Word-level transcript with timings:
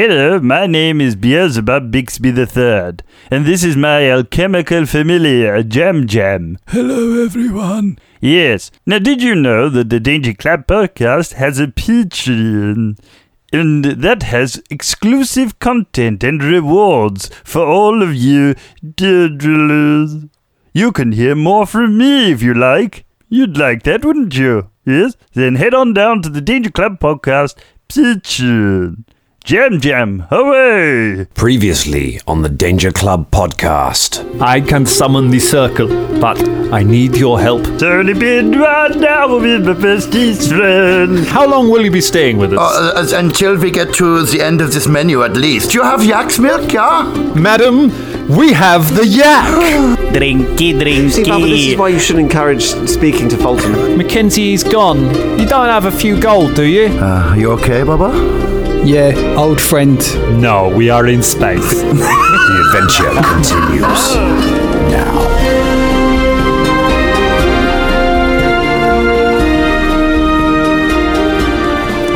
Hello, 0.00 0.40
my 0.40 0.66
name 0.66 0.98
is 0.98 1.14
Beelzebub 1.14 1.90
Bixby 1.90 2.30
III, 2.30 3.00
and 3.30 3.44
this 3.44 3.62
is 3.62 3.76
my 3.76 4.10
alchemical 4.10 4.86
familiar, 4.86 5.62
Jam 5.62 6.06
Jam. 6.06 6.56
Hello, 6.68 7.22
everyone. 7.22 7.98
Yes. 8.18 8.70
Now, 8.86 8.98
did 8.98 9.22
you 9.22 9.34
know 9.34 9.68
that 9.68 9.90
the 9.90 10.00
Danger 10.00 10.32
Club 10.32 10.66
podcast 10.66 11.34
has 11.34 11.60
a 11.60 11.66
Patreon? 11.66 12.98
And 13.52 13.84
that 13.84 14.22
has 14.22 14.62
exclusive 14.70 15.58
content 15.58 16.24
and 16.24 16.42
rewards 16.42 17.28
for 17.44 17.66
all 17.66 18.02
of 18.02 18.14
you 18.14 18.54
dear 18.82 19.28
drillers. 19.28 20.30
You 20.72 20.92
can 20.92 21.12
hear 21.12 21.34
more 21.34 21.66
from 21.66 21.98
me 21.98 22.32
if 22.32 22.42
you 22.42 22.54
like. 22.54 23.04
You'd 23.28 23.58
like 23.58 23.82
that, 23.82 24.02
wouldn't 24.02 24.34
you? 24.34 24.70
Yes? 24.86 25.18
Then 25.34 25.56
head 25.56 25.74
on 25.74 25.92
down 25.92 26.22
to 26.22 26.30
the 26.30 26.40
Danger 26.40 26.70
Club 26.70 26.98
podcast 27.00 27.58
Patreon. 27.90 29.04
Jam 29.42 29.80
Jam, 29.80 30.26
away! 30.30 31.26
Previously 31.34 32.20
on 32.28 32.42
the 32.42 32.48
Danger 32.48 32.92
Club 32.92 33.30
podcast. 33.30 34.20
I 34.40 34.60
can 34.60 34.84
summon 34.86 35.30
the 35.30 35.40
circle, 35.40 35.88
but 36.20 36.38
I 36.72 36.82
need 36.82 37.16
your 37.16 37.40
help. 37.40 37.66
It's 37.66 37.82
only 37.82 38.12
been 38.14 38.60
one 38.60 39.02
hour 39.04 39.40
with 39.40 39.66
my 39.66 39.72
bestest 39.72 40.50
friend. 40.50 41.26
How 41.26 41.48
long 41.48 41.70
will 41.70 41.82
you 41.82 41.90
be 41.90 42.02
staying 42.02 42.36
with 42.36 42.52
us? 42.52 42.60
Uh, 42.60 43.00
as- 43.00 43.12
until 43.12 43.56
we 43.56 43.70
get 43.70 43.94
to 43.94 44.22
the 44.26 44.40
end 44.42 44.60
of 44.60 44.72
this 44.74 44.86
menu, 44.86 45.22
at 45.24 45.32
least. 45.36 45.70
Do 45.72 45.78
you 45.78 45.84
have 45.84 46.04
yak's 46.04 46.38
milk, 46.38 46.70
yeah? 46.72 47.10
Madam, 47.34 47.88
we 48.28 48.52
have 48.52 48.94
the 48.94 49.06
yak! 49.06 49.46
Drinky, 50.12 50.74
drinky. 50.78 51.10
See, 51.10 51.24
Barbara, 51.24 51.48
this 51.48 51.66
is 51.66 51.76
why 51.76 51.88
you 51.88 51.98
should 51.98 52.18
encourage 52.18 52.64
speaking 52.88 53.28
to 53.30 53.36
Fulton. 53.38 53.96
Mackenzie's 53.96 54.62
gone. 54.62 55.00
You 55.38 55.46
don't 55.46 55.66
have 55.68 55.86
a 55.86 55.90
few 55.92 56.20
gold, 56.20 56.54
do 56.54 56.64
you? 56.64 56.86
Uh, 56.98 57.34
you 57.36 57.50
okay, 57.52 57.82
Baba? 57.84 58.58
Yeah, 58.84 59.12
old 59.36 59.60
friend. 59.60 59.98
No, 60.40 60.68
we 60.74 60.90
are 60.90 61.06
in 61.06 61.22
space. 61.22 61.82
The 62.50 62.56
adventure 62.66 63.12
continues 63.22 64.16
now. 64.90 65.20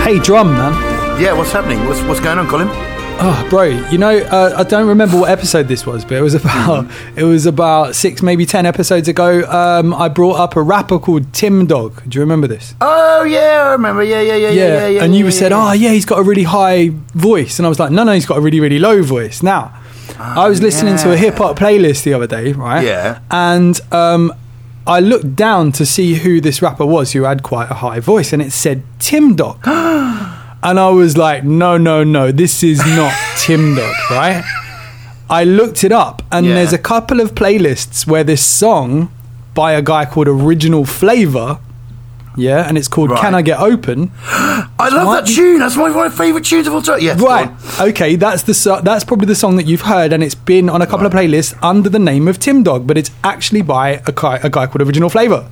Hey, 0.03 0.19
drum, 0.19 0.49
man. 0.53 1.21
Yeah, 1.21 1.33
what's 1.35 1.53
happening? 1.53 1.85
What's, 1.87 2.03
what's 2.03 2.21
going 2.21 2.39
on, 2.39 2.49
Colin? 2.49 2.69
Oh, 3.17 3.47
bro, 3.49 3.65
you 3.65 3.97
know, 3.97 4.19
uh, 4.19 4.55
I 4.57 4.65
don't 4.65 4.89
remember 4.89 5.19
what 5.19 5.31
episode 5.31 5.69
this 5.69 5.87
was, 5.87 6.05
but 6.05 6.15
it 6.15 6.21
was 6.21 6.35
about 6.35 6.91
it 7.17 7.23
was 7.23 7.47
about 7.47 7.95
six, 7.95 8.23
maybe 8.23 8.45
ten 8.45 8.67
episodes 8.67 9.07
ago. 9.09 9.45
Um, 9.45 9.95
I 9.95 10.09
brought 10.09 10.35
up 10.35 10.57
a 10.57 10.63
rapper 10.63 10.99
called 10.99 11.33
Tim 11.33 11.67
Dog. 11.67 12.03
Do 12.09 12.17
you 12.17 12.21
remember 12.21 12.49
this? 12.49 12.75
Oh, 12.81 13.23
yeah, 13.23 13.67
I 13.67 13.73
remember. 13.73 14.03
Yeah, 14.03 14.21
yeah, 14.21 14.35
yeah, 14.35 14.49
yeah, 14.49 14.67
yeah. 14.67 14.87
yeah 14.89 15.05
and 15.05 15.15
you 15.15 15.25
yeah, 15.25 15.31
said. 15.31 15.53
"Oh, 15.53 15.73
yeah, 15.73 15.93
he's 15.93 16.05
got 16.05 16.19
a 16.19 16.23
really 16.23 16.43
high 16.43 16.91
voice," 17.15 17.59
and 17.59 17.67
I 17.67 17.69
was 17.69 17.79
like, 17.79 17.93
"No, 17.93 18.03
no, 18.03 18.13
he's 18.13 18.27
got 18.27 18.37
a 18.37 18.41
really, 18.41 18.61
really 18.61 18.81
low 18.81 19.03
voice." 19.03 19.43
Now, 19.43 19.73
I 20.19 20.49
was 20.49 20.61
listening 20.61 20.97
to 20.99 21.13
a 21.13 21.17
hip 21.17 21.37
hop 21.37 21.57
playlist 21.57 22.03
the 22.03 22.15
other 22.15 22.27
day, 22.27 22.53
right? 22.53 22.85
Yeah. 22.85 23.21
and 23.31 23.81
um, 23.93 24.35
I 24.87 24.99
looked 24.99 25.37
down 25.37 25.71
to 25.73 25.87
see 25.87 26.15
who 26.15 26.41
this 26.41 26.61
rapper 26.61 26.85
was 26.85 27.13
who 27.13 27.23
had 27.23 27.45
quite 27.45 27.71
a 27.71 27.75
high 27.75 28.01
voice, 28.01 28.33
and 28.33 28.43
it 28.43 28.51
said 28.51 28.83
Tim 28.99 29.37
Dog. 29.37 29.61
And 30.65 30.81
I 30.81 30.89
was 30.89 31.17
like, 31.17 31.45
no, 31.45 31.77
no, 31.77 32.03
no, 32.05 32.33
this 32.33 32.63
is 32.63 32.79
not 32.87 33.13
Tim 33.39 33.75
Dog, 33.75 33.95
right? 34.11 34.43
I 35.29 35.45
looked 35.45 35.85
it 35.85 35.93
up, 35.93 36.23
and 36.33 36.47
Yeah. 36.47 36.55
there's 36.55 36.73
a 36.73 36.79
couple 36.79 37.21
of 37.21 37.35
playlists 37.35 38.07
where 38.07 38.25
this 38.25 38.43
song 38.45 39.11
by 39.55 39.73
a 39.73 39.83
guy 39.83 40.05
called 40.07 40.27
Original 40.29 40.85
Flavor, 40.85 41.59
yeah, 42.37 42.67
and 42.69 42.77
it's 42.77 42.89
called 42.89 43.11
Right. 43.11 43.21
Can 43.21 43.35
I 43.35 43.43
Get 43.43 43.61
Open? 43.61 44.11
I 44.27 44.89
love 44.91 45.25
that 45.25 45.27
tune. 45.33 45.61
That's 45.61 45.77
one 45.77 45.91
of 45.91 45.97
my 45.97 46.09
favourite 46.09 46.45
tunes 46.45 46.67
of 46.67 46.75
all 46.75 46.83
time. 46.83 46.99
Yeah, 47.01 47.15
Right. 47.19 47.49
Okay, 47.81 48.17
that's 48.17 48.43
the 48.43 48.55
so- 48.55 48.81
that's 48.83 49.05
probably 49.05 49.27
the 49.27 49.35
song 49.37 49.57
that 49.57 49.67
you've 49.67 49.83
heard, 49.83 50.13
and 50.13 50.23
it's 50.23 50.35
been 50.35 50.69
on 50.69 50.83
a 50.83 50.87
couple 50.87 51.07
of 51.07 51.13
playlists 51.13 51.55
under 51.63 51.89
the 51.89 51.99
name 52.01 52.27
of 52.27 52.39
Tim 52.41 52.63
Dog, 52.63 52.87
but 52.87 52.99
it's 52.99 53.11
actually 53.23 53.63
by 53.63 54.03
a 54.07 54.13
guy, 54.13 54.41
a 54.43 54.51
guy 54.51 54.67
called 54.67 54.83
Original 54.83 55.09
Flavor, 55.11 55.47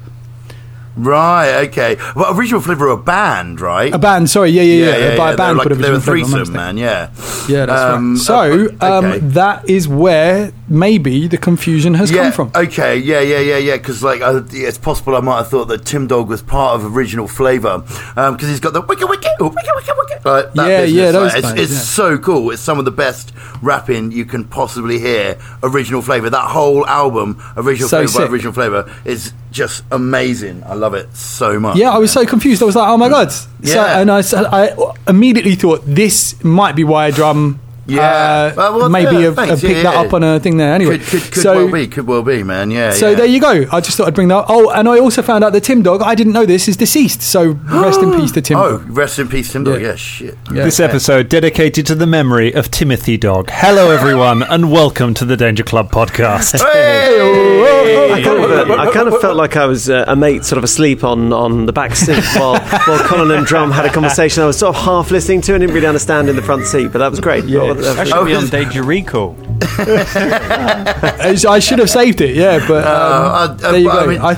Right, 0.96 1.68
okay. 1.68 1.96
Well, 2.14 2.36
Original 2.36 2.60
Flavour 2.60 2.88
a 2.88 2.96
band, 2.96 3.60
right? 3.60 3.92
a 3.94 3.98
band. 3.98 4.28
Sorry, 4.28 4.50
yeah, 4.50 4.62
yeah, 4.62 4.96
yeah, 4.96 5.16
by 5.16 5.32
a 5.32 5.36
They're 5.36 5.54
band 5.54 5.58
like, 5.58 5.68
They're 5.68 5.94
a 5.94 6.00
threesome, 6.00 6.52
man, 6.52 6.76
yeah. 6.76 7.10
Yeah, 7.48 7.66
that's 7.66 7.80
Um, 7.82 8.12
right. 8.14 8.20
So 8.20 8.68
uh, 8.80 8.98
um, 8.98 9.04
okay. 9.06 9.18
that 9.18 9.68
is 9.68 9.88
where 9.88 10.52
maybe 10.68 11.28
the 11.28 11.38
confusion 11.38 11.94
has 11.94 12.10
yeah, 12.10 12.24
come 12.24 12.32
from. 12.32 12.50
Okay, 12.54 12.98
yeah, 12.98 13.20
yeah, 13.20 13.38
yeah, 13.40 13.56
yeah. 13.56 13.76
Because 13.76 14.02
like, 14.02 14.20
uh, 14.20 14.42
it's 14.52 14.78
possible 14.78 15.16
I 15.16 15.20
might 15.20 15.38
have 15.38 15.48
thought 15.48 15.68
that 15.68 15.84
Tim 15.84 16.06
Dog 16.06 16.28
was 16.28 16.42
part 16.42 16.78
of 16.78 16.94
original 16.96 17.26
flavour 17.26 17.78
because 17.78 18.48
he's 18.48 18.60
got 18.60 18.72
the 18.74 18.82
wicked, 18.82 19.04
oh, 19.40 19.48
wicked, 19.48 19.70
wicked, 19.74 19.94
wicked. 19.96 20.24
Like, 20.24 20.52
that 20.52 20.68
Yeah, 20.68 20.80
business, 20.82 21.00
yeah, 21.00 21.10
those 21.10 21.32
like, 21.32 21.38
it's, 21.38 21.52
guys, 21.52 21.60
it's 21.60 21.72
yeah. 21.72 21.78
so 21.78 22.18
cool. 22.18 22.50
It's 22.50 22.62
some 22.62 22.78
of 22.78 22.84
the 22.84 22.90
best 22.90 23.32
rapping 23.60 24.12
you 24.12 24.24
can 24.24 24.44
possibly 24.44 24.98
hear. 24.98 25.38
Original 25.62 26.02
flavour. 26.02 26.30
That 26.30 26.50
whole 26.50 26.86
album, 26.86 27.42
original 27.56 27.88
So 27.88 28.06
flavour 28.06 28.26
by 28.26 28.32
original 28.32 28.52
flavour, 28.52 28.94
is 29.04 29.32
just 29.52 29.84
amazing. 29.92 30.62
I 30.66 30.74
love 30.74 30.94
it 30.94 31.14
so 31.14 31.60
much. 31.60 31.76
Yeah, 31.76 31.90
I 31.90 31.98
was 31.98 32.10
so 32.10 32.24
confused. 32.26 32.62
I 32.62 32.66
was 32.66 32.74
like, 32.74 32.88
"Oh 32.88 32.96
my 32.96 33.08
god!" 33.08 33.30
So, 33.30 33.46
Yeah. 33.62 34.00
and 34.00 34.10
I 34.10 34.74
immediately 35.06 35.54
thought 35.54 35.82
this 35.86 36.42
might 36.42 36.74
be 36.74 36.82
why 36.84 37.10
drum. 37.12 37.60
Yeah. 37.86 38.00
uh, 38.02 38.52
Well, 38.56 38.78
well, 38.78 38.88
maybe 38.88 39.16
yeah, 39.16 39.20
have, 39.22 39.34
thanks. 39.36 39.50
have 39.50 39.60
picked 39.60 39.76
Yeah, 39.76 39.82
that 39.84 39.94
yeah. 39.94 40.00
up 40.02 40.12
on 40.14 40.22
a 40.22 40.38
thing 40.40 40.56
there. 40.56 40.72
Anyway, 40.74 40.98
Could, 40.98 41.06
could, 41.08 41.32
could 41.32 41.42
so 41.42 41.64
well 41.64 41.72
be, 41.72 41.86
could 41.88 42.06
well 42.06 42.22
be, 42.22 42.42
man. 42.42 42.70
Yeah. 42.70 42.90
so 42.92 43.10
yeah. 43.10 43.16
there 43.16 43.26
you 43.26 43.40
go. 43.40 43.66
I 43.72 43.80
just 43.80 43.96
thought 43.96 44.06
I'd 44.06 44.14
bring 44.14 44.28
that. 44.28 44.36
up. 44.38 44.46
Oh, 44.48 44.70
and 44.70 44.88
I 44.88 44.98
also 45.00 45.20
found 45.22 45.42
out 45.42 45.52
that 45.52 45.64
Tim 45.64 45.82
Dog. 45.82 46.00
I 46.02 46.14
didn't 46.14 46.32
know 46.32 46.46
this 46.46 46.68
is 46.68 46.76
deceased. 46.76 47.22
So 47.22 47.50
rest 47.64 48.00
in 48.00 48.12
peace 48.20 48.32
to 48.32 48.40
Tim. 48.40 48.56
Oh, 48.58 48.78
Dog. 48.78 48.96
rest 48.96 49.18
in 49.18 49.28
peace, 49.28 49.52
Tim 49.52 49.64
Dog. 49.64 49.80
Yeah. 49.80 49.88
Yeah, 49.88 49.94
shit. 49.96 50.38
Yeah. 50.52 50.64
This 50.64 50.78
episode 50.80 51.28
dedicated 51.28 51.86
to 51.86 51.94
the 51.94 52.06
memory 52.06 52.52
of 52.54 52.70
Timothy 52.70 53.16
Dog. 53.16 53.50
Hello, 53.50 53.90
everyone, 53.90 54.42
and 54.48 54.70
welcome 54.70 55.12
to 55.14 55.24
the 55.24 55.36
Danger 55.36 55.64
Club 55.64 55.90
podcast. 55.90 56.60
Hey! 56.60 58.12
I 58.12 58.22
kind, 58.22 58.44
of, 58.44 58.70
I 58.78 58.92
kind 58.92 59.08
of 59.08 59.20
felt 59.20 59.36
like 59.36 59.56
I 59.56 59.66
was 59.66 59.90
uh, 59.90 60.04
a 60.06 60.14
mate 60.14 60.44
sort 60.44 60.58
of 60.58 60.64
asleep 60.64 61.02
on, 61.02 61.32
on 61.32 61.66
the 61.66 61.72
back 61.72 61.96
seat 61.96 62.22
while, 62.36 62.60
while 62.86 62.98
Colin 63.00 63.30
and 63.36 63.46
Drum 63.46 63.70
had 63.70 63.86
a 63.86 63.90
conversation 63.92 64.42
I 64.42 64.46
was 64.46 64.58
sort 64.58 64.76
of 64.76 64.82
half 64.82 65.10
listening 65.10 65.40
to 65.42 65.54
and 65.54 65.60
didn't 65.62 65.74
really 65.74 65.86
understand 65.86 66.28
in 66.28 66.36
the 66.36 66.42
front 66.42 66.66
seat, 66.66 66.92
but 66.92 66.98
that 66.98 67.10
was 67.10 67.18
great. 67.20 67.44
Yeah. 67.46 67.71
That 67.74 68.06
should 68.08 68.16
Oh, 68.16 68.24
be 68.24 68.34
on 68.34 68.42
yes. 68.42 68.50
Danger 68.50 68.82
Recall. 68.82 69.36
I 69.62 71.36
I 71.48 71.58
should 71.58 71.78
have 71.78 71.90
saved 71.90 72.20
it. 72.20 72.34
Yeah, 72.36 72.58
but 72.66 72.84
um, 72.86 72.92
Uh, 72.92 73.34
uh, 73.34 73.46
there 73.72 73.76
you 73.78 73.84
go. 73.90 73.98
I 74.00 74.06
mean- 74.06 74.20
I, 74.20 74.34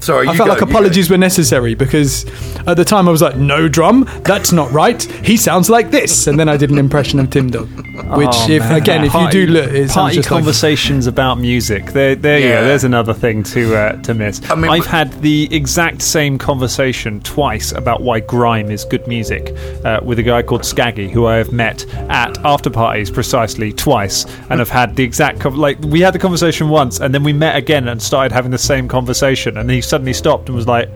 Sorry, 0.00 0.26
I 0.28 0.36
felt 0.36 0.46
go, 0.48 0.52
like 0.54 0.60
you 0.60 0.66
go. 0.66 0.70
apologies 0.72 1.10
were 1.10 1.18
necessary 1.18 1.74
because 1.74 2.24
at 2.66 2.76
the 2.76 2.84
time 2.84 3.06
I 3.08 3.10
was 3.10 3.22
like, 3.22 3.36
no 3.36 3.68
drum, 3.68 4.08
that's 4.24 4.50
not 4.52 4.70
right. 4.72 5.02
He 5.02 5.36
sounds 5.36 5.68
like 5.70 5.90
this. 5.90 6.26
And 6.26 6.38
then 6.38 6.48
I 6.48 6.56
did 6.56 6.70
an 6.70 6.78
impression 6.78 7.20
of 7.20 7.30
Tim 7.30 7.50
Dog. 7.50 7.68
Which, 8.16 8.28
Oh, 8.32 8.46
if 8.50 8.60
man. 8.62 8.76
again, 8.80 9.04
if 9.04 9.12
you 9.14 9.30
do 9.30 9.46
look, 9.46 9.70
it 9.70 9.90
party 9.90 10.16
just 10.16 10.30
like. 10.30 10.38
conversations 10.38 11.06
about 11.06 11.36
music. 11.38 11.86
There, 11.92 12.14
there 12.14 12.38
you 12.38 12.48
go. 12.48 12.64
There's 12.64 12.84
another 12.84 13.12
thing 13.12 13.42
to 13.44 13.76
uh, 13.76 14.02
to 14.02 14.14
miss. 14.14 14.40
I 14.50 14.54
mean, 14.54 14.70
I've 14.70 14.86
had 14.86 15.12
the 15.20 15.48
exact 15.54 16.00
same 16.02 16.38
conversation 16.38 17.20
twice 17.20 17.72
about 17.72 18.00
why 18.02 18.20
grime 18.20 18.70
is 18.70 18.84
good 18.86 19.06
music 19.06 19.54
uh, 19.84 20.00
with 20.02 20.18
a 20.18 20.22
guy 20.22 20.42
called 20.42 20.64
Skaggy, 20.64 21.10
who 21.10 21.26
I 21.26 21.36
have 21.36 21.52
met 21.52 21.86
at 22.08 22.38
after 22.44 22.70
parties 22.70 23.10
precisely 23.10 23.72
twice, 23.72 24.24
and 24.48 24.58
have 24.60 24.70
had 24.70 24.96
the 24.96 25.04
exact 25.04 25.40
co- 25.40 25.50
like 25.50 25.78
we 25.80 26.00
had 26.00 26.14
the 26.14 26.18
conversation 26.18 26.68
once, 26.70 27.00
and 27.00 27.14
then 27.14 27.22
we 27.22 27.32
met 27.34 27.54
again 27.56 27.86
and 27.88 28.00
started 28.02 28.32
having 28.32 28.50
the 28.50 28.58
same 28.58 28.88
conversation, 28.88 29.56
and 29.58 29.70
he 29.70 29.80
suddenly 29.90 30.14
stopped 30.14 30.48
and 30.48 30.56
was 30.56 30.66
like. 30.66 30.88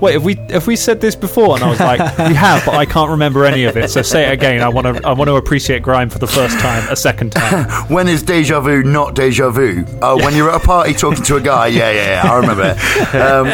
Wait, 0.00 0.12
have 0.12 0.24
we 0.24 0.34
have 0.50 0.66
we 0.66 0.76
said 0.76 1.00
this 1.00 1.16
before? 1.16 1.56
And 1.56 1.64
I 1.64 1.70
was 1.70 1.80
like, 1.80 2.00
we 2.28 2.34
have, 2.34 2.64
but 2.64 2.74
I 2.74 2.84
can't 2.86 3.10
remember 3.10 3.44
any 3.44 3.64
of 3.64 3.76
it. 3.76 3.90
So 3.90 4.02
say 4.02 4.28
it 4.28 4.32
again. 4.32 4.62
I 4.62 4.68
want 4.68 4.86
to 4.86 5.06
I 5.06 5.12
want 5.12 5.28
to 5.28 5.34
appreciate 5.36 5.82
grime 5.82 6.08
for 6.08 6.18
the 6.18 6.26
first 6.26 6.58
time, 6.60 6.86
a 6.90 6.96
second 6.96 7.32
time. 7.32 7.68
When 7.88 8.06
is 8.06 8.22
deja 8.22 8.60
vu 8.60 8.82
not 8.82 9.14
deja 9.14 9.50
vu? 9.50 9.84
Oh, 10.02 10.16
when 10.16 10.36
you're 10.36 10.50
at 10.50 10.62
a 10.62 10.64
party 10.64 10.92
talking 10.94 11.24
to 11.24 11.36
a 11.36 11.40
guy. 11.40 11.68
Yeah, 11.68 11.90
yeah, 11.90 12.22
yeah. 12.24 12.32
I 12.32 12.36
remember 12.38 12.62
it. 12.64 12.78
Um, 13.18 13.46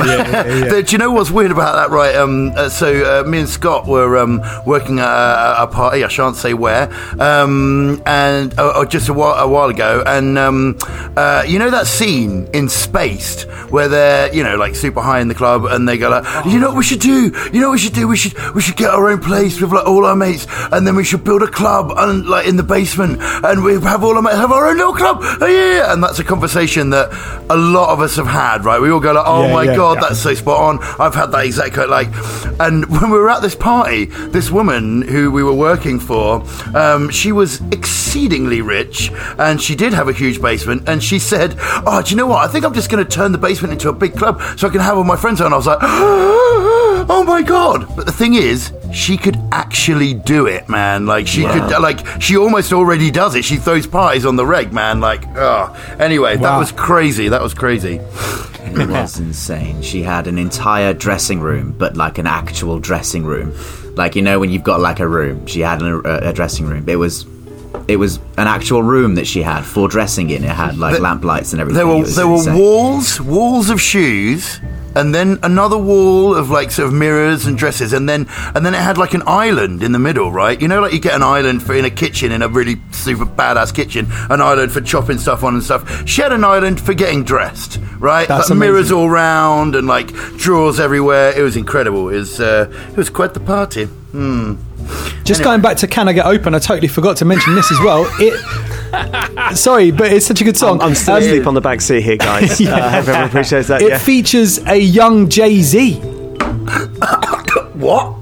the- 0.69 0.83
do 0.87 0.93
you 0.93 0.99
know 0.99 1.11
what's 1.13 1.31
weird 1.31 1.51
about 1.51 1.75
that? 1.77 1.95
Right. 1.95 2.15
Um, 2.15 2.53
uh, 2.57 2.69
so 2.69 3.21
uh, 3.21 3.29
me 3.29 3.39
and 3.41 3.49
Scott 3.49 3.87
were 3.87 4.19
um, 4.19 4.43
working 4.67 4.99
at 4.99 5.07
a, 5.07 5.63
a 5.63 5.67
party. 5.67 6.05
I 6.05 6.09
shan't 6.09 6.37
say 6.37 6.53
where. 6.55 6.91
Um, 7.21 8.03
and 8.07 8.59
uh, 8.59 8.69
uh, 8.81 8.85
just 8.85 9.09
a 9.09 9.15
while, 9.15 9.35
a 9.35 9.49
while 9.49 9.69
ago, 9.71 10.03
and 10.07 10.37
um, 10.39 10.77
uh, 11.17 11.45
you 11.47 11.59
know 11.59 11.71
that 11.71 11.87
scene 11.87 12.49
in 12.53 12.69
Spaced 12.69 13.43
where 13.71 13.89
they're 13.89 14.35
you 14.35 14.43
know 14.43 14.57
like 14.57 14.75
super 14.75 15.01
high 15.01 15.21
in 15.21 15.29
the 15.29 15.35
club, 15.35 15.65
and 15.65 15.89
they 15.89 15.97
go 15.97 16.11
like, 16.11 16.25
you 16.47 16.59
know 16.59 16.69
what 16.69 16.77
we 16.79 16.85
should 16.85 17.01
do? 17.01 17.33
You 17.53 17.61
know 17.61 17.69
what 17.69 17.75
we 17.75 17.79
should 17.79 17.93
do? 17.95 18.09
We 18.09 18.17
should 18.17 18.35
we 18.55 18.61
should 18.61 18.77
get 18.77 18.91
our 18.91 19.09
own 19.11 19.21
place 19.21 19.61
with 19.61 19.73
like 19.73 19.87
all 19.87 20.05
our 20.07 20.17
mates, 20.17 20.47
and 20.73 20.87
then 20.87 20.97
we 20.97 21.05
should 21.05 21.25
build 21.25 21.43
a 21.43 21.47
club 21.47 21.93
and 21.97 22.27
like 22.27 22.47
in 22.47 22.57
the 22.57 22.63
basement, 22.63 23.19
and 23.21 23.63
we 23.65 23.75
have 23.81 24.03
all 24.05 24.17
our 24.17 24.23
mates 24.23 24.37
have 24.37 24.53
our 24.53 24.69
own 24.69 24.77
little 24.77 24.95
club. 24.95 25.19
Oh, 25.21 25.47
yeah, 25.47 25.93
and 25.93 26.03
that's 26.03 26.19
a 26.19 26.25
conversation 26.25 26.91
that 26.91 27.11
a 27.51 27.57
lot 27.57 27.91
of 27.91 28.01
us 28.01 28.17
have 28.17 28.27
had. 28.27 28.65
Right? 28.65 28.81
We 28.81 28.91
all 28.91 29.01
go 29.01 29.13
like, 29.13 29.25
oh 29.27 29.47
Yeah, 29.47 29.53
my 29.53 29.63
yeah, 29.65 29.77
god, 29.77 29.95
yeah. 29.95 30.09
that's 30.09 30.21
so 30.21 30.35
spot 30.35 30.61
on. 30.61 30.79
I've 31.01 31.15
had 31.15 31.27
that 31.33 31.45
exact 31.45 31.77
like, 31.77 32.09
and 32.61 32.85
when 33.01 33.11
we 33.11 33.19
were 33.19 33.31
at 33.31 33.43
this 33.43 33.55
party, 33.55 34.07
this 34.07 34.51
woman 34.51 35.03
who 35.03 35.31
we 35.31 35.43
were 35.43 35.55
working 35.55 35.99
for, 35.99 36.45
um, 36.77 37.11
she 37.11 37.33
was 37.33 37.61
exceedingly 37.73 38.61
rich, 38.61 39.11
and 39.39 39.61
she 39.61 39.75
did 39.75 39.93
have 39.93 40.09
a 40.09 40.13
huge 40.13 40.41
basement, 40.41 40.89
and 40.89 41.03
she 41.03 41.19
said, 41.19 41.55
oh, 41.59 42.03
do 42.05 42.11
you 42.11 42.17
know 42.17 42.27
what? 42.27 42.49
I 42.49 42.53
think 42.53 42.65
I'm 42.65 42.75
just 42.75 42.91
going 42.91 43.05
to 43.05 43.11
turn 43.11 43.33
the 43.33 43.39
basement 43.39 43.73
into 43.73 43.89
a 43.89 43.93
big 43.93 44.17
club 44.17 44.41
so 44.57 44.69
I 44.69 44.71
can 44.71 44.81
have 44.81 44.97
all 44.97 45.05
my 45.05 45.17
friends 45.17 45.41
on. 45.41 45.53
I 45.53 45.57
was 45.57 45.67
like. 45.67 45.79
oh 47.07 47.25
my 47.27 47.43
god! 47.43 47.95
But 47.97 48.07
the 48.07 48.13
thing 48.13 48.35
is, 48.35 48.73
she 48.93 49.17
could 49.17 49.37
actually 49.53 50.15
do 50.15 50.47
it, 50.47 50.69
man. 50.69 51.07
Like 51.07 51.27
she 51.27 51.43
could, 51.45 51.71
like 51.81 52.21
she 52.21 52.37
almost 52.37 52.73
already 52.73 53.11
does 53.11 53.35
it. 53.35 53.45
She 53.45 53.57
throws 53.57 53.87
pies 53.87 54.25
on 54.25 54.37
the 54.37 54.47
reg, 54.47 54.73
man. 54.73 55.01
Like, 55.01 55.25
oh. 55.37 55.75
Anyway, 55.99 56.37
that 56.37 56.59
was 56.59 56.73
crazy. 56.73 57.29
That 57.29 57.43
was 57.43 57.55
crazy. 57.55 57.97
It 57.97 58.89
was 58.89 59.19
insane. 59.21 59.83
She 59.83 60.03
had 60.03 60.27
an 60.27 60.39
entire 60.39 60.95
dressing 60.95 61.41
room, 61.41 61.75
but 61.77 61.97
like 61.97 62.19
an 62.19 62.27
actual 62.27 62.79
dressing 62.81 63.25
room. 63.25 63.53
Like 63.95 64.17
you 64.17 64.23
know 64.23 64.41
when 64.41 64.51
you've 64.51 64.65
got 64.65 64.81
like 64.81 65.01
a 65.01 65.07
room, 65.07 65.47
she 65.47 65.61
had 65.61 65.83
a, 65.83 65.97
a, 66.27 66.31
a 66.31 66.33
dressing 66.33 66.67
room. 66.67 66.89
It 66.89 66.97
was, 66.97 67.27
it 67.87 67.97
was 67.97 68.17
an 68.39 68.49
actual 68.49 68.83
room 68.83 69.15
that 69.17 69.27
she 69.27 69.43
had 69.43 69.65
for 69.65 69.89
dressing 69.89 70.31
in. 70.31 70.43
It 70.43 70.49
had 70.51 70.79
like 70.79 70.93
There- 70.95 71.03
lamp 71.03 71.23
lights 71.25 71.53
and 71.53 71.61
everything. 71.61 71.77
There 71.77 71.87
were 71.87 71.99
was 72.01 72.17
there 72.17 72.27
were 72.27 72.43
walls, 72.57 73.21
walls 73.21 73.71
of 73.71 73.81
shoes, 73.81 74.59
and 74.95 75.15
then 75.15 75.39
another 75.43 75.79
wall 75.79 76.35
of 76.35 76.51
like 76.51 76.71
sort 76.71 76.89
of 76.89 76.95
mirrors 76.95 77.47
and 77.47 77.57
dresses, 77.57 77.93
and 77.93 78.09
then 78.09 78.27
and 78.55 78.65
then 78.65 78.75
it 78.75 78.81
had 78.81 78.99
like 78.99 79.15
an 79.15 79.23
island 79.27 79.83
in 79.83 79.93
the 79.93 79.99
middle, 79.99 80.31
right? 80.33 80.61
You 80.61 80.69
know, 80.69 80.81
like 80.81 80.93
you 80.93 81.01
get 81.01 81.15
an 81.15 81.23
island 81.23 81.63
for 81.63 81.75
in 81.75 81.85
a 81.85 81.91
kitchen 81.91 82.33
in 82.33 82.43
a 82.43 82.49
really 82.49 82.77
super 82.93 83.25
badass 83.25 83.75
kitchen, 83.75 84.07
an 84.31 84.41
island 84.41 84.73
for 84.73 84.81
chopping 84.81 85.19
stuff 85.19 85.43
on 85.45 85.55
and 85.55 85.63
stuff. 85.63 86.07
She 86.09 86.23
had 86.23 86.33
an 86.33 86.45
island 86.45 86.81
for 86.81 86.95
getting 86.95 87.25
dressed, 87.25 87.79
right? 87.99 88.29
That's 88.29 88.51
like 88.51 88.59
mirrors 88.59 88.93
all 88.93 89.11
round 89.11 89.75
and 89.75 89.87
like 89.87 90.13
drawers 90.37 90.81
everywhere. 90.81 91.37
It 91.37 91.43
was 91.43 91.57
incredible. 91.57 92.09
It 92.09 92.17
was 92.17 92.41
uh, 92.41 92.73
it 92.91 92.97
was 92.97 93.11
quite 93.11 93.35
the 93.35 93.41
party. 93.41 93.85
Hmm. 93.85 94.55
Just 95.25 95.41
Anyway. 95.41 95.53
going 95.53 95.63
back 95.63 95.77
to 95.79 95.87
Can 95.87 96.09
I 96.09 96.13
Get 96.13 96.27
Open, 96.27 96.55
I 96.55 96.59
totally 96.59 96.89
forgot 96.89 97.17
to 97.19 97.25
mention 97.25 97.55
this 97.55 97.73
as 97.73 97.81
well. 97.81 98.07
It, 98.21 99.57
sorry, 99.57 99.91
but 99.91 100.13
it's 100.13 100.27
such 100.27 100.41
a 100.41 100.45
good 100.45 100.57
song. 100.57 100.81
I'm, 100.83 100.89
I'm 100.89 100.95
still 100.95 101.15
Um, 101.17 101.23
asleep 101.23 101.47
on 101.47 101.55
the 101.55 101.61
back 101.63 101.81
seat 101.81 102.03
here, 102.03 102.17
guys. 102.19 102.61
uh, 102.67 102.71
I 102.75 102.81
hope 102.91 102.95
everyone 103.09 103.25
appreciates 103.25 103.69
that. 103.69 103.81
It 103.83 103.89
yeah. 103.89 103.99
features 103.99 104.59
a 104.67 104.77
young 104.77 105.29
Jay 105.29 105.63
Z. 105.63 106.01
What? 107.75 108.17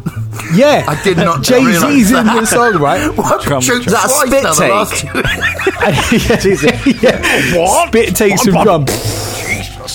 Yeah, 0.55 0.85
I 0.89 1.01
did 1.05 1.17
not 1.19 1.43
Jay 1.43 1.65
realise 1.65 1.81
Z's 1.81 2.11
in 2.11 2.25
that. 2.27 2.41
the 2.41 2.47
song, 2.47 2.77
right? 2.79 3.11
What? 3.17 3.43
Trump- 3.43 3.65
Jokes 3.65 3.87
Is 3.87 3.93
that 3.93 4.07
a 4.07 4.09
spit 4.09 4.43
now, 4.43 4.55
the 4.55 4.69
last 4.69 4.93
take? 5.01 6.41
two. 6.41 7.01
yeah. 7.07 7.59
What? 7.59 7.89
Spit 7.89 8.17
takes 8.17 8.43
some 8.43 8.55
drum. 8.63 8.87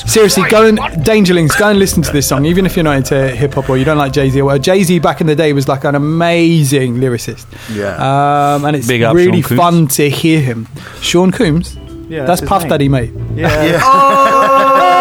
Seriously, 0.05 0.43
go 0.49 0.65
and 0.67 0.77
Dangerlings, 0.79 1.57
go 1.57 1.69
and 1.69 1.79
listen 1.79 2.01
to 2.03 2.11
this 2.11 2.27
song, 2.27 2.45
even 2.45 2.65
if 2.65 2.75
you're 2.75 2.83
not 2.83 2.97
into 2.97 3.29
hip 3.35 3.53
hop 3.53 3.69
or 3.69 3.77
you 3.77 3.85
don't 3.85 3.97
like 3.97 4.13
Jay 4.13 4.29
Z. 4.29 4.41
Well, 4.41 4.59
Jay 4.59 4.83
Z 4.83 4.99
back 4.99 5.21
in 5.21 5.27
the 5.27 5.35
day 5.35 5.53
was 5.53 5.67
like 5.67 5.83
an 5.83 5.95
amazing 5.95 6.95
lyricist. 6.95 7.45
Yeah. 7.75 8.55
Um, 8.55 8.65
and 8.65 8.75
it's 8.75 8.87
Big 8.87 9.01
up, 9.03 9.15
really 9.15 9.41
Sean 9.41 9.57
fun 9.57 9.87
to 9.89 10.09
hear 10.09 10.39
him. 10.41 10.67
Sean 11.01 11.31
Coombs. 11.31 11.77
Yeah, 12.09 12.25
That's 12.25 12.39
his 12.41 12.49
Puff 12.49 12.63
name. 12.63 12.69
Daddy, 12.69 12.89
mate. 12.89 13.11
Yeah. 13.35 13.77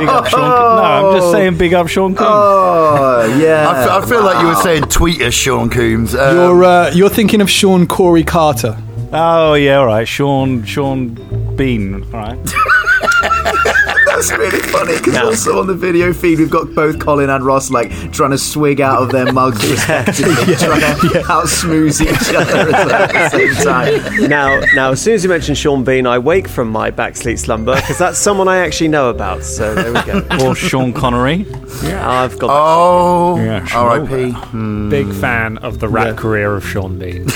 Big 0.00 0.08
up 0.08 0.26
Sean. 0.28 0.40
No, 0.40 0.82
I'm 0.82 1.16
just 1.18 1.30
saying 1.32 1.58
big 1.58 1.74
up 1.74 1.86
Sean 1.88 2.14
Combs. 2.14 2.28
Oh 2.30 3.38
yeah. 3.38 3.68
I, 3.68 3.84
fe- 3.84 3.90
I 3.92 4.06
feel 4.08 4.24
like 4.24 4.40
you 4.40 4.46
were 4.48 4.54
saying 4.62 4.84
tweet 4.84 5.20
us, 5.20 5.34
Sean 5.34 5.68
Coombs. 5.68 6.14
Um, 6.14 6.36
You're 6.36 6.64
uh, 6.64 6.90
you're 6.94 7.10
thinking 7.10 7.42
of 7.42 7.50
Sean 7.50 7.86
Corey 7.86 8.24
Carter. 8.24 8.78
Oh 9.12 9.54
yeah, 9.54 9.76
all 9.78 9.86
right. 9.86 10.08
Sean 10.08 10.64
Sean 10.64 11.14
Bean. 11.56 12.02
All 12.14 12.20
right. 12.20 12.38
That's 14.06 14.32
really 14.32 14.58
funny 14.60 14.96
because 14.98 15.16
also 15.16 15.60
on 15.60 15.66
the 15.66 15.74
video 15.74 16.12
feed 16.12 16.38
we've 16.40 16.50
got 16.50 16.74
both 16.74 16.98
Colin 16.98 17.30
and 17.30 17.44
Ross 17.44 17.70
like 17.70 17.90
trying 18.12 18.32
to 18.32 18.38
swig 18.38 18.80
out 18.80 19.02
of 19.02 19.10
their 19.12 19.32
mugs 19.32 19.66
respectively, 19.70 20.54
trying 20.56 20.80
to 20.80 21.24
out 21.30 21.48
smooth 21.48 21.98
each 22.02 22.34
other 22.34 22.70
at 22.74 23.12
the 23.12 23.28
same 23.30 23.54
time. 23.64 24.28
Now, 24.28 24.60
now, 24.74 24.90
as 24.90 25.00
soon 25.00 25.14
as 25.14 25.22
you 25.24 25.30
mention 25.30 25.54
Sean 25.54 25.84
Bean, 25.84 26.06
I 26.06 26.18
wake 26.18 26.48
from 26.48 26.68
my 26.70 26.90
back 26.90 27.16
sleep 27.16 27.38
slumber 27.38 27.76
because 27.76 27.98
that's 27.98 28.18
someone 28.18 28.48
I 28.48 28.58
actually 28.58 28.88
know 28.88 29.08
about. 29.10 29.42
So 29.42 29.74
there 29.74 29.92
we 29.92 30.02
go. 30.02 30.26
Or 30.44 30.54
Sean 30.54 30.92
Connery. 30.92 31.46
Yeah, 31.82 32.08
I've 32.10 32.38
got. 32.38 32.50
Oh, 32.52 33.36
Yeah, 33.36 33.64
sure. 33.64 33.80
R.I.P. 33.80 34.88
Big 34.90 35.12
fan 35.14 35.58
of 35.58 35.78
the 35.78 35.88
rap 35.88 36.16
career 36.16 36.54
of 36.56 36.66
Sean 36.66 36.98
Bean. 36.98 37.26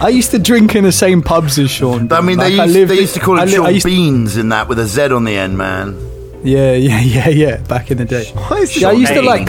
I 0.00 0.08
used 0.08 0.30
to 0.32 0.38
drink 0.38 0.74
in 0.74 0.84
the 0.84 0.92
same 0.92 1.22
pubs 1.22 1.58
as 1.58 1.70
Sean. 1.70 2.12
I 2.12 2.20
mean, 2.20 2.38
they 2.38 2.50
Like, 2.50 2.60
I 2.60 2.64
used, 2.64 2.74
lived- 2.76 2.90
they 2.90 3.00
used 3.00 3.14
to 3.14 3.20
call 3.20 3.38
I 3.38 3.42
him 3.46 3.48
li- 3.48 3.54
I 3.54 3.58
Sean 3.58 3.74
used- 3.74 3.86
Beans 3.86 4.36
in 4.36 4.48
that 4.50 4.68
with 4.68 4.78
a 4.78 4.86
Z 4.86 5.02
on 5.12 5.24
the 5.24 5.36
end, 5.36 5.56
man. 5.58 5.96
Yeah, 6.44 6.72
yeah, 6.74 7.00
yeah, 7.16 7.28
yeah. 7.28 7.56
Back 7.58 7.90
in 7.90 7.98
the 7.98 8.04
day. 8.04 8.30
Yeah, 8.76 8.88
I 8.88 8.92
used 8.92 9.12
to 9.14 9.22
like. 9.22 9.48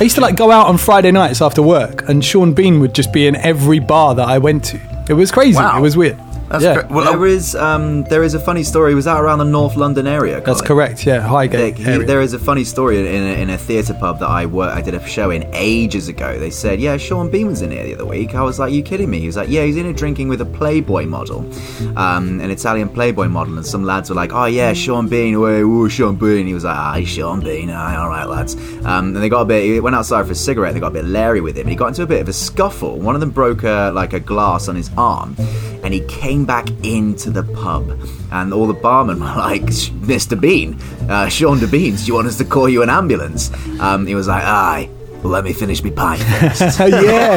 I 0.00 0.04
used 0.04 0.14
to 0.16 0.20
like 0.20 0.36
go 0.36 0.50
out 0.50 0.66
on 0.68 0.78
Friday 0.78 1.10
nights 1.10 1.40
after 1.42 1.62
work, 1.62 2.08
and 2.08 2.24
Sean 2.24 2.52
Bean 2.52 2.78
would 2.80 2.94
just 2.94 3.12
be 3.12 3.26
in 3.26 3.34
every 3.36 3.78
bar 3.80 4.14
that 4.14 4.28
I 4.28 4.38
went 4.38 4.64
to. 4.66 4.80
It 5.08 5.14
was 5.14 5.30
crazy. 5.32 5.56
Wow. 5.56 5.78
It 5.78 5.80
was 5.80 5.96
weird. 5.96 6.18
That's 6.48 6.62
yeah, 6.62 6.74
great. 6.74 6.90
Well, 6.90 7.04
There 7.12 7.26
is 7.26 7.54
um, 7.56 8.04
there 8.04 8.22
is 8.22 8.34
a 8.34 8.40
funny 8.40 8.62
story. 8.62 8.94
Was 8.94 9.04
that 9.06 9.20
around 9.20 9.38
the 9.38 9.44
North 9.44 9.76
London 9.76 10.06
area? 10.06 10.40
that's 10.40 10.60
Colin? 10.60 10.66
correct. 10.66 11.04
Yeah, 11.06 11.18
There, 11.18 11.28
Highgate 11.28 11.76
he- 11.76 11.84
area. 11.84 12.06
there 12.06 12.20
is 12.20 12.32
a 12.34 12.38
funny 12.38 12.64
story 12.64 12.98
in 12.98 13.04
a, 13.06 13.42
in 13.42 13.50
a 13.50 13.58
theatre 13.58 13.94
pub 13.94 14.20
that 14.20 14.28
I 14.28 14.46
work. 14.46 14.72
I 14.74 14.80
did 14.80 14.94
a 14.94 15.06
show 15.06 15.30
in 15.30 15.48
ages 15.54 16.08
ago. 16.08 16.38
They 16.38 16.50
said, 16.50 16.80
"Yeah, 16.80 16.96
Sean 16.98 17.30
Bean 17.30 17.48
was 17.48 17.62
in 17.62 17.70
here 17.72 17.82
the 17.84 17.94
other 17.94 18.06
week." 18.06 18.34
I 18.34 18.42
was 18.42 18.58
like, 18.58 18.72
"You 18.72 18.82
kidding 18.82 19.10
me?" 19.10 19.18
He 19.20 19.26
was 19.26 19.36
like, 19.36 19.48
"Yeah, 19.48 19.64
he's 19.64 19.76
in 19.76 19.84
here 19.84 19.92
drinking 19.92 20.28
with 20.28 20.40
a 20.40 20.44
Playboy 20.46 21.06
model, 21.06 21.40
um, 21.96 22.40
an 22.40 22.50
Italian 22.50 22.88
Playboy 22.88 23.26
model." 23.28 23.56
And 23.56 23.66
some 23.66 23.84
lads 23.84 24.08
were 24.10 24.16
like, 24.16 24.32
"Oh 24.32 24.46
yeah, 24.46 24.72
Sean 24.72 25.08
Bean, 25.08 25.34
oh, 25.36 25.88
Sean 25.88 26.16
Bean." 26.16 26.46
He 26.46 26.54
was 26.54 26.64
like, 26.64 26.76
"Ah, 26.76 27.00
Sean 27.04 27.40
Bean, 27.40 27.70
ah, 27.70 28.02
all 28.02 28.08
right, 28.08 28.24
lads." 28.28 28.54
Um, 28.84 29.14
and 29.14 29.16
they 29.16 29.28
got 29.28 29.40
a 29.42 29.44
bit. 29.46 29.64
He 29.64 29.80
went 29.80 29.96
outside 29.96 30.26
for 30.26 30.32
a 30.32 30.36
cigarette. 30.36 30.74
They 30.74 30.80
got 30.80 30.88
a 30.88 30.98
bit 31.00 31.04
leery 31.06 31.40
with 31.40 31.56
him. 31.56 31.66
He 31.66 31.74
got 31.74 31.88
into 31.88 32.02
a 32.02 32.06
bit 32.06 32.20
of 32.20 32.28
a 32.28 32.32
scuffle. 32.32 32.98
One 32.98 33.14
of 33.16 33.20
them 33.20 33.30
broke 33.30 33.64
a, 33.64 33.90
like 33.94 34.12
a 34.12 34.20
glass 34.20 34.68
on 34.68 34.76
his 34.76 34.90
arm, 34.96 35.34
and 35.86 35.94
he 35.94 36.00
came 36.00 36.44
back 36.44 36.68
into 36.82 37.30
the 37.30 37.44
pub. 37.44 37.96
And 38.32 38.52
all 38.52 38.66
the 38.66 38.74
barmen 38.74 39.20
were 39.20 39.40
like, 39.40 39.62
"Mr. 39.62 40.38
Bean, 40.38 40.74
uh, 41.08 41.28
Sean 41.28 41.60
De 41.60 41.68
Beans, 41.68 42.00
do 42.02 42.08
you 42.08 42.14
want 42.14 42.26
us 42.26 42.36
to 42.38 42.44
call 42.44 42.68
you 42.68 42.82
an 42.82 42.90
ambulance?" 42.90 43.52
Um, 43.78 44.04
he 44.04 44.16
was 44.16 44.26
like, 44.26 44.42
"Aye." 44.42 44.95
Well, 45.22 45.32
let 45.32 45.44
me 45.44 45.52
finish 45.52 45.82
my 45.82 45.90
pint 45.90 46.22
first. 46.40 46.78
yeah, 46.78 47.36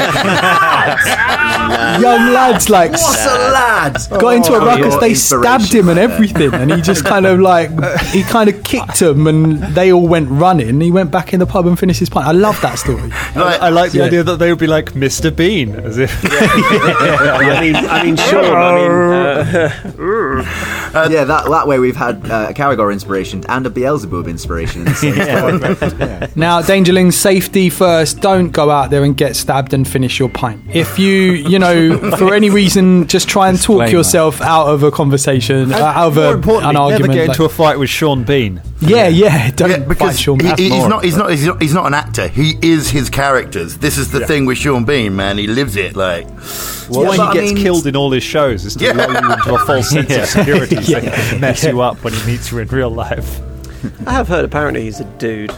young 2.00 2.34
lads 2.34 2.70
like 2.70 2.92
what 2.92 3.20
a 3.20 3.52
lad! 3.52 3.98
got 4.20 4.36
into 4.36 4.54
a 4.54 4.60
Oh, 4.60 4.66
ruckus. 4.66 4.96
They 4.98 5.14
stabbed 5.14 5.74
him 5.74 5.90
and 5.90 5.98
everything, 5.98 6.54
and 6.54 6.72
he 6.72 6.82
just 6.82 7.04
kind 7.06 7.26
of 7.26 7.40
like 7.40 7.70
he 8.12 8.24
kind 8.24 8.50
of 8.50 8.64
kicked 8.64 9.00
them, 9.00 9.26
and 9.28 9.60
they 9.76 9.92
all 9.92 10.08
went 10.08 10.30
running. 10.30 10.82
He 10.82 10.92
went 10.92 11.10
back 11.12 11.34
in 11.34 11.40
the 11.40 11.46
pub 11.48 11.66
and 11.66 11.80
finished 11.80 12.00
his 12.00 12.10
pint. 12.10 12.28
I 12.28 12.32
love 12.32 12.60
that 12.62 12.78
story. 12.80 13.02
like, 13.36 13.62
I 13.62 13.70
like 13.70 13.92
the 13.92 14.00
Yeah. 14.00 14.06
idea 14.06 14.24
that 14.24 14.38
they 14.38 14.50
would 14.52 14.60
be 14.60 14.68
like 14.68 14.94
Mr. 14.94 15.36
Bean, 15.36 15.76
as 15.76 15.98
if 15.98 16.12
I 16.26 17.62
mean, 17.62 17.76
I 17.76 18.04
mean, 18.04 18.16
Sean. 18.18 18.46
I 18.46 18.76
mean, 18.76 20.46
uh, 20.96 21.08
yeah, 21.12 21.24
that, 21.24 21.46
that 21.50 21.68
way 21.68 21.80
we've 21.80 21.96
had 21.96 22.30
uh, 22.30 22.48
a 22.50 22.54
Caragor 22.54 22.92
inspiration 22.92 23.44
and 23.48 23.66
a 23.66 23.70
Beelzebub 23.70 24.28
inspiration. 24.28 24.82
In 24.82 24.86
the 24.86 24.96
same. 24.96 26.30
Now, 26.36 26.62
Dangerlings, 26.62 27.14
safety 27.14 27.69
first. 27.70 28.20
Don't 28.22 28.50
go 28.52 28.70
out 28.70 28.90
there 28.90 29.04
and 29.04 29.16
get 29.16 29.36
stabbed 29.36 29.74
and 29.74 29.88
finish 29.88 30.20
your 30.20 30.30
pint. 30.30 30.62
If 30.74 31.00
you, 31.00 31.14
you 31.34 31.60
know, 31.60 31.98
for 32.18 32.34
any 32.34 32.50
reason, 32.50 33.08
just 33.08 33.28
try 33.30 33.50
and 33.50 33.58
talk 33.58 33.80
Disclaimer. 33.82 33.92
yourself 33.92 34.42
out 34.42 34.68
of 34.68 34.84
a 34.84 34.92
conversation, 34.92 35.72
uh, 35.74 35.78
out 35.78 36.08
of 36.08 36.16
more 36.16 36.26
a, 36.26 36.32
importantly, 36.34 36.70
an 36.70 36.74
never 36.74 36.84
argument. 36.94 37.14
get 37.14 37.20
like- 37.22 37.30
into 37.30 37.46
a 37.46 37.50
fight 37.50 37.80
with 37.80 37.90
Sean 37.90 38.24
Bean. 38.24 38.62
yeah, 38.82 39.08
yeah. 39.08 39.52
Don't 39.52 39.70
yeah, 39.70 39.78
fight 39.78 39.88
because 39.88 40.20
Sean. 40.20 40.38
Bean. 40.38 40.56
he- 40.58 40.64
he's 40.70 40.72
more 40.74 40.90
not, 40.90 41.04
he's 41.04 41.18
not, 41.18 41.30
he's 41.32 41.46
not, 41.46 41.62
he's 41.62 41.74
not 41.74 41.86
an 41.88 41.94
actor. 41.94 42.28
He 42.28 42.58
is 42.62 42.90
his 42.90 43.10
characters. 43.10 43.78
This 43.78 43.98
is 43.98 44.12
the 44.12 44.26
thing 44.26 44.46
with 44.46 44.58
Sean 44.58 44.86
Bean, 44.86 45.16
man. 45.16 45.38
He 45.38 45.48
lives 45.48 45.76
it. 45.76 45.96
Like, 45.96 46.28
Well, 46.90 47.04
Yeah, 47.04 47.10
why 47.10 47.18
but 47.18 47.24
he 47.24 47.30
I 47.30 47.34
gets 47.42 47.54
mean- 47.54 47.64
killed 47.64 47.88
in 47.88 47.96
all 47.96 48.12
his 48.12 48.24
shows 48.24 48.66
is 48.66 48.76
to 48.78 48.86
Yeah. 48.86 48.94
lull 48.94 49.12
you 49.12 49.32
into 49.34 49.54
a 49.56 49.60
false 49.60 49.90
sense 49.92 50.10
Yeah. 50.10 50.24
of 50.24 50.30
security 50.30 50.82
so 50.82 51.00
he 51.00 51.08
can 51.10 51.40
mess 51.40 51.64
you 51.64 51.82
up 51.82 52.04
when 52.04 52.14
he 52.14 52.26
meets 52.32 52.52
you 52.52 52.58
in 52.60 52.68
real 52.70 52.90
life. 52.90 53.40
I 54.06 54.12
have 54.14 54.28
heard 54.28 54.44
apparently 54.44 54.84
he's 54.84 55.00
a 55.00 55.06
dude. 55.06 55.54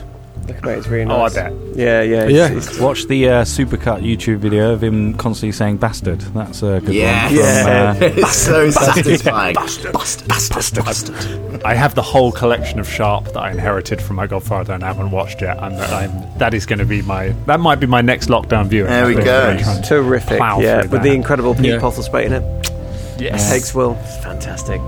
Look 0.51 0.63
about 0.63 0.77
it's 0.77 0.87
really 0.87 1.09
Oh, 1.09 1.21
I 1.21 1.29
bet. 1.29 1.53
Yeah, 1.75 2.01
yeah. 2.01 2.27
Yeah. 2.27 2.49
He's, 2.49 2.67
he's, 2.67 2.79
Watch 2.79 3.05
the 3.05 3.29
uh, 3.29 3.43
supercut 3.43 4.01
YouTube 4.01 4.39
video 4.39 4.73
of 4.73 4.83
him 4.83 5.13
constantly 5.13 5.53
saying 5.53 5.77
"bastard." 5.77 6.19
That's 6.19 6.61
a 6.61 6.81
good 6.81 6.93
yeah, 6.93 7.25
one. 7.27 7.35
Yeah. 7.35 7.95
Uh, 7.95 7.97
it's 8.01 8.35
so 8.35 8.69
satisfying. 8.71 9.55
Bastard, 9.55 9.93
bastard, 9.93 10.27
bastard, 10.27 10.85
bastard. 10.85 11.63
I 11.63 11.73
have 11.73 11.95
the 11.95 12.01
whole 12.01 12.33
collection 12.33 12.79
of 12.79 12.89
Sharpe 12.89 13.25
that 13.25 13.37
I 13.37 13.51
inherited 13.51 14.01
from 14.01 14.17
my 14.17 14.27
godfather 14.27 14.73
and 14.73 14.83
I 14.83 14.87
haven't 14.87 15.11
watched 15.11 15.41
yet. 15.41 15.57
And 15.57 15.75
I'm, 15.75 16.37
that 16.37 16.53
is 16.53 16.65
going 16.65 16.79
to 16.79 16.85
be 16.85 17.01
my 17.01 17.29
that 17.45 17.61
might 17.61 17.79
be 17.79 17.87
my 17.87 18.01
next 18.01 18.27
lockdown 18.27 18.67
viewing. 18.67 18.89
There 18.89 19.07
we 19.07 19.15
go. 19.15 19.51
really 19.51 19.81
terrific. 19.83 20.39
Yeah, 20.39 20.81
with 20.81 20.91
that. 20.91 21.03
the 21.03 21.11
incredible 21.11 21.55
Pete 21.55 21.65
Yeah. 21.65 21.79
Postlethwaite 21.79 22.25
in 22.25 22.33
it. 22.33 23.21
Yes. 23.21 23.49
Takes 23.49 23.73
Will. 23.73 23.97
It's 24.01 24.17
fantastic. 24.17 24.81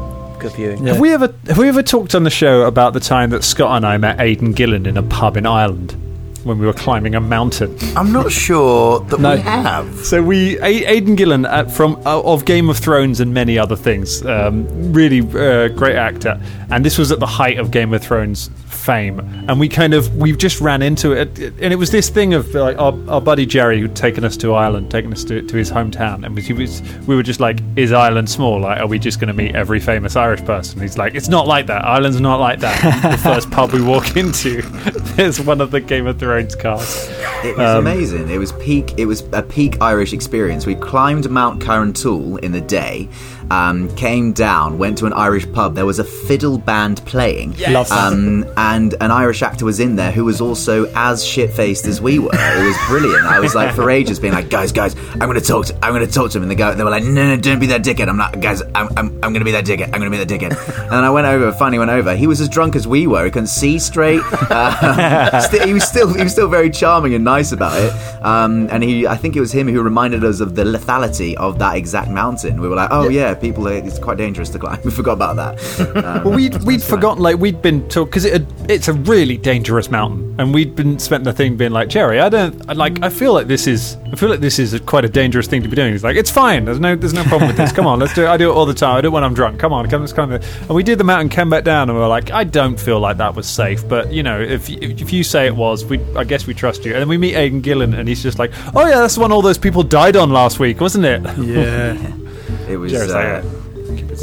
Good 0.44 0.52
viewing. 0.54 0.84
Yeah. 0.86 0.92
Have 0.94 1.02
we 1.02 1.12
ever 1.14 1.34
have 1.48 1.58
we 1.58 1.68
ever 1.70 1.82
talked 1.82 2.14
on 2.16 2.24
the 2.24 2.30
show 2.30 2.64
about 2.64 2.94
the 2.94 3.00
time 3.00 3.30
that 3.32 3.44
Scott 3.44 3.76
and 3.78 3.86
I 3.86 3.98
met 3.98 4.20
Aidan 4.20 4.52
Gillen 4.52 4.86
in 4.86 4.98
a 4.98 5.04
pub 5.04 5.38
in 5.38 5.46
Ireland 5.46 5.96
when 6.44 6.60
we 6.60 6.66
were 6.66 6.74
climbing 6.74 7.16
a 7.16 7.22
mountain? 7.22 7.78
I'm 7.96 8.12
not 8.12 8.30
sure 8.32 9.00
that 9.00 9.20
No. 9.22 9.36
we 9.36 9.42
have. 9.42 9.96
So 10.06 10.22
we 10.22 10.58
A- 10.60 10.86
Aidan 10.86 11.16
Gillen 11.16 11.46
uh, 11.46 11.66
from 11.66 11.96
uh, 12.06 12.22
of 12.22 12.44
Game 12.46 12.70
of 12.70 12.78
Thrones 12.78 13.20
and 13.22 13.34
many 13.34 13.58
other 13.58 13.78
things, 13.78 14.26
um, 14.26 14.68
really 14.94 15.22
uh, 15.22 15.70
great 15.70 15.96
actor. 15.96 16.40
And 16.70 16.84
this 16.86 16.98
was 16.98 17.12
at 17.12 17.20
the 17.20 17.26
height 17.28 17.58
of 17.58 17.72
Game 17.72 17.94
of 17.94 18.02
Thrones 18.04 18.50
fame, 18.84 19.20
and 19.48 19.60
we 19.60 19.70
kind 19.70 19.94
of 19.94 20.16
we 20.18 20.36
just 20.36 20.62
ran 20.62 20.82
into 20.82 21.14
it, 21.14 21.40
and 21.40 21.74
it 21.74 21.78
was 21.78 21.90
this 21.92 22.10
thing 22.10 22.34
of 22.34 22.54
like 22.54 22.78
our, 22.78 22.94
our 23.10 23.22
buddy 23.22 23.46
Jerry 23.46 23.80
who'd 23.80 23.96
taken 23.96 24.24
us 24.24 24.38
to 24.38 24.54
Ireland, 24.54 24.92
taken 24.92 25.12
us 25.14 25.24
to, 25.26 25.42
to 25.42 25.56
his 25.56 25.72
hometown, 25.72 26.26
and 26.26 26.38
he 26.38 26.54
was 26.54 26.82
we 27.08 27.16
were 27.16 27.24
just 27.24 27.40
like, 27.40 27.60
is 27.76 27.92
Ireland 27.92 28.30
small? 28.30 28.60
Like, 28.60 28.80
are 28.80 28.88
we 28.88 29.00
just 29.00 29.20
going 29.20 29.28
to 29.28 29.34
meet 29.34 29.56
every 29.56 29.80
famous 29.80 30.16
Irish 30.16 30.44
person? 30.44 30.82
He's 30.82 30.98
like, 30.98 31.16
it's 31.16 31.30
not 31.30 31.48
like 31.48 31.68
that. 31.68 31.86
Ireland's 31.86 32.22
not 32.22 32.40
like 32.40 32.60
that. 32.60 33.12
the 33.12 33.18
first 33.18 33.50
pub 33.50 33.72
we 33.72 33.82
walk 33.82 34.18
into, 34.18 34.62
there's 35.16 35.40
one 35.40 35.62
of 35.62 35.72
the 35.72 35.80
Game 35.80 36.08
of 36.08 36.20
Thrones 36.20 36.56
cast. 36.56 37.10
It 37.44 37.58
was 37.58 37.70
um, 37.70 37.88
amazing. 37.88 38.30
It 38.30 38.38
was 38.38 38.52
peak. 38.54 38.94
It 38.98 39.06
was 39.06 39.24
a 39.32 39.42
peak 39.42 39.82
Irish 39.82 40.14
experience. 40.14 40.66
We 40.66 40.76
climbed 40.76 41.30
Mount 41.30 41.62
Carrauntoohil 41.62 42.44
in 42.44 42.52
the 42.52 42.62
day, 42.62 43.10
um, 43.54 43.94
came 43.96 44.34
down, 44.34 44.78
went 44.78 44.98
to 45.00 45.06
an 45.06 45.14
Irish 45.14 45.52
pub. 45.52 45.76
There 45.76 45.86
was 45.86 46.00
a 46.00 46.04
fiddle 46.04 46.58
band 46.58 46.98
playing, 47.06 47.54
that. 47.54 47.74
um, 47.92 48.46
and 48.58 48.96
an 49.00 49.12
Irish 49.12 49.42
actor 49.42 49.66
was 49.66 49.80
in 49.80 49.96
there 49.96 50.12
who 50.12 50.26
was 50.26 50.42
also 50.42 50.92
as 50.96 51.24
shit 51.26 51.52
faced 51.52 51.86
as 51.86 52.02
we 52.02 52.20
were. 52.20 52.32
It 52.34 52.66
was 52.66 52.78
brilliant. 52.88 53.26
I 53.26 53.40
was 53.40 53.54
like 53.56 53.76
for 53.76 53.90
ages 53.90 54.20
being 54.20 54.34
like, 54.34 54.50
guys, 54.50 54.72
guys, 54.72 54.96
I'm 55.14 55.20
going 55.30 55.40
to 55.40 55.46
talk. 55.46 55.68
To, 55.68 55.74
I'm 55.86 55.94
going 55.94 56.06
to 56.06 56.12
talk 56.12 56.32
to 56.32 56.38
him, 56.38 56.44
and 56.44 56.52
they 56.52 56.56
go, 56.56 56.74
they 56.74 56.84
were 56.84 56.90
like, 56.90 57.04
no, 57.04 57.36
no, 57.36 57.38
don't 57.38 57.60
be 57.60 57.68
that 57.68 57.84
dickhead. 57.84 58.08
I'm 58.10 58.18
not, 58.18 58.40
guys. 58.40 58.62
I'm, 58.74 58.88
I'm, 58.98 59.08
I'm 59.24 59.34
going 59.34 59.40
to 59.40 59.46
be 59.46 59.52
that 59.52 59.66
dickhead. 59.66 59.86
I'm 59.94 60.00
going 60.02 60.12
to 60.12 60.18
be 60.18 60.24
that 60.24 60.28
dickhead. 60.28 60.52
And 60.84 60.92
then 60.92 61.04
I 61.04 61.10
went 61.10 61.28
over. 61.28 61.52
Finally 61.54 61.80
went 61.80 61.92
over. 61.92 62.16
He 62.16 62.28
was 62.28 62.42
as 62.42 62.50
drunk 62.50 62.76
as 62.76 62.88
we 62.88 63.08
were. 63.08 63.26
He 63.26 63.32
couldn't 63.32 63.48
see 63.48 63.80
straight. 63.80 64.22
Um, 64.54 65.42
sti- 65.42 65.66
he 65.66 65.74
was 65.74 65.84
still, 65.84 66.14
he 66.14 66.24
was 66.24 66.32
still 66.32 66.48
very 66.48 66.70
charming 66.70 67.14
and 67.16 67.24
nice 67.24 67.52
about 67.52 67.80
it. 67.82 67.92
Um, 68.24 68.68
and 68.72 68.84
he, 68.84 69.08
I 69.08 69.16
think 69.18 69.36
it 69.36 69.40
was 69.40 69.52
him 69.52 69.68
who 69.68 69.82
reminded 69.82 70.24
us 70.24 70.40
of 70.42 70.56
the 70.56 70.64
lethality 70.64 71.34
of 71.36 71.58
that 71.60 71.76
exact 71.76 72.10
mountain. 72.10 72.62
We 72.62 72.68
were 72.68 72.76
like, 72.76 72.90
oh 72.92 73.10
yeah, 73.10 73.34
people, 73.44 73.68
it's 73.68 74.00
quite 74.00 74.18
dangerous 74.18 74.50
to 74.50 74.60
climb. 74.60 74.80
We 74.86 74.92
forgot 74.92 75.14
about 75.14 75.36
that. 75.36 75.54
Um, 76.04 76.24
Well, 76.24 76.34
we'd 76.34 76.56
we'd 76.64 76.82
forgotten 76.82 77.22
like 77.22 77.38
we'd 77.38 77.62
been 77.62 77.88
told 77.90 78.10
because 78.10 78.26
it, 78.26 78.44
it's 78.68 78.88
a 78.88 78.94
really 78.94 79.38
dangerous 79.38 79.90
mountain, 79.92 80.36
and 80.40 80.54
we'd 80.54 80.76
been 80.76 80.98
spent 81.00 81.24
the 81.24 81.34
thing 81.34 81.56
being 81.58 81.72
like 81.72 81.88
Jerry, 81.90 82.20
I 82.20 82.30
don't 82.30 82.56
I, 82.70 82.74
like. 82.74 83.04
I 83.04 83.10
feel 83.10 83.34
like 83.34 83.48
this 83.48 83.68
is 83.68 83.98
I 84.12 84.16
feel 84.16 84.30
like 84.30 84.40
this 84.40 84.60
is 84.60 84.74
a, 84.74 84.80
quite 84.80 85.06
a 85.06 85.10
dangerous 85.10 85.48
thing 85.48 85.62
to 85.64 85.70
be 85.70 85.76
doing. 85.76 85.92
He's 85.92 86.04
like, 86.04 86.18
it's 86.18 86.32
fine. 86.32 86.66
There's 86.66 86.80
no 86.80 86.96
there's 86.96 87.14
no 87.14 87.24
problem 87.24 87.48
with 87.50 87.58
this. 87.58 87.72
Come 87.72 87.86
on, 87.88 88.00
let's 88.00 88.14
do 88.14 88.24
it. 88.24 88.28
I 88.28 88.38
do 88.38 88.50
it 88.52 88.54
all 88.54 88.66
the 88.66 88.74
time. 88.74 88.98
I 88.98 89.02
do 89.02 89.08
it 89.08 89.12
when 89.12 89.24
I'm 89.24 89.34
drunk. 89.34 89.60
Come 89.60 89.74
on, 89.74 89.88
come 89.90 90.02
let's 90.02 90.14
come. 90.14 90.32
And 90.32 90.70
we 90.70 90.84
did 90.84 90.98
the 90.98 91.04
mountain, 91.04 91.30
came 91.30 91.50
back 91.50 91.64
down, 91.64 91.90
and 91.90 91.98
we 91.98 92.02
were 92.02 92.08
like, 92.18 92.32
I 92.32 92.44
don't 92.44 92.80
feel 92.80 93.00
like 93.00 93.18
that 93.18 93.36
was 93.36 93.48
safe. 93.48 93.88
But 93.88 94.12
you 94.14 94.24
know, 94.24 94.40
if 94.40 94.70
if, 94.70 95.02
if 95.02 95.14
you 95.14 95.24
say 95.24 95.46
it 95.46 95.56
was, 95.56 95.86
we 95.86 96.00
I 96.16 96.24
guess 96.24 96.48
we 96.48 96.54
trust 96.54 96.86
you. 96.86 96.94
And 96.94 97.02
then 97.02 97.10
we 97.10 97.18
meet 97.18 97.36
Aidan 97.36 97.62
Gillen, 97.62 97.94
and 97.94 98.08
he's 98.08 98.24
just 98.24 98.40
like, 98.40 98.52
oh 98.76 98.86
yeah, 98.88 99.00
that's 99.00 99.16
the 99.16 99.22
one 99.22 99.32
all 99.32 99.42
those 99.42 99.58
people 99.58 99.84
died 99.84 100.16
on 100.16 100.32
last 100.32 100.60
week, 100.60 100.80
wasn't 100.80 101.06
it? 101.06 101.22
Yeah. 101.38 102.14
It 102.68 102.78
was. 102.78 102.94
Uh, 102.94 103.44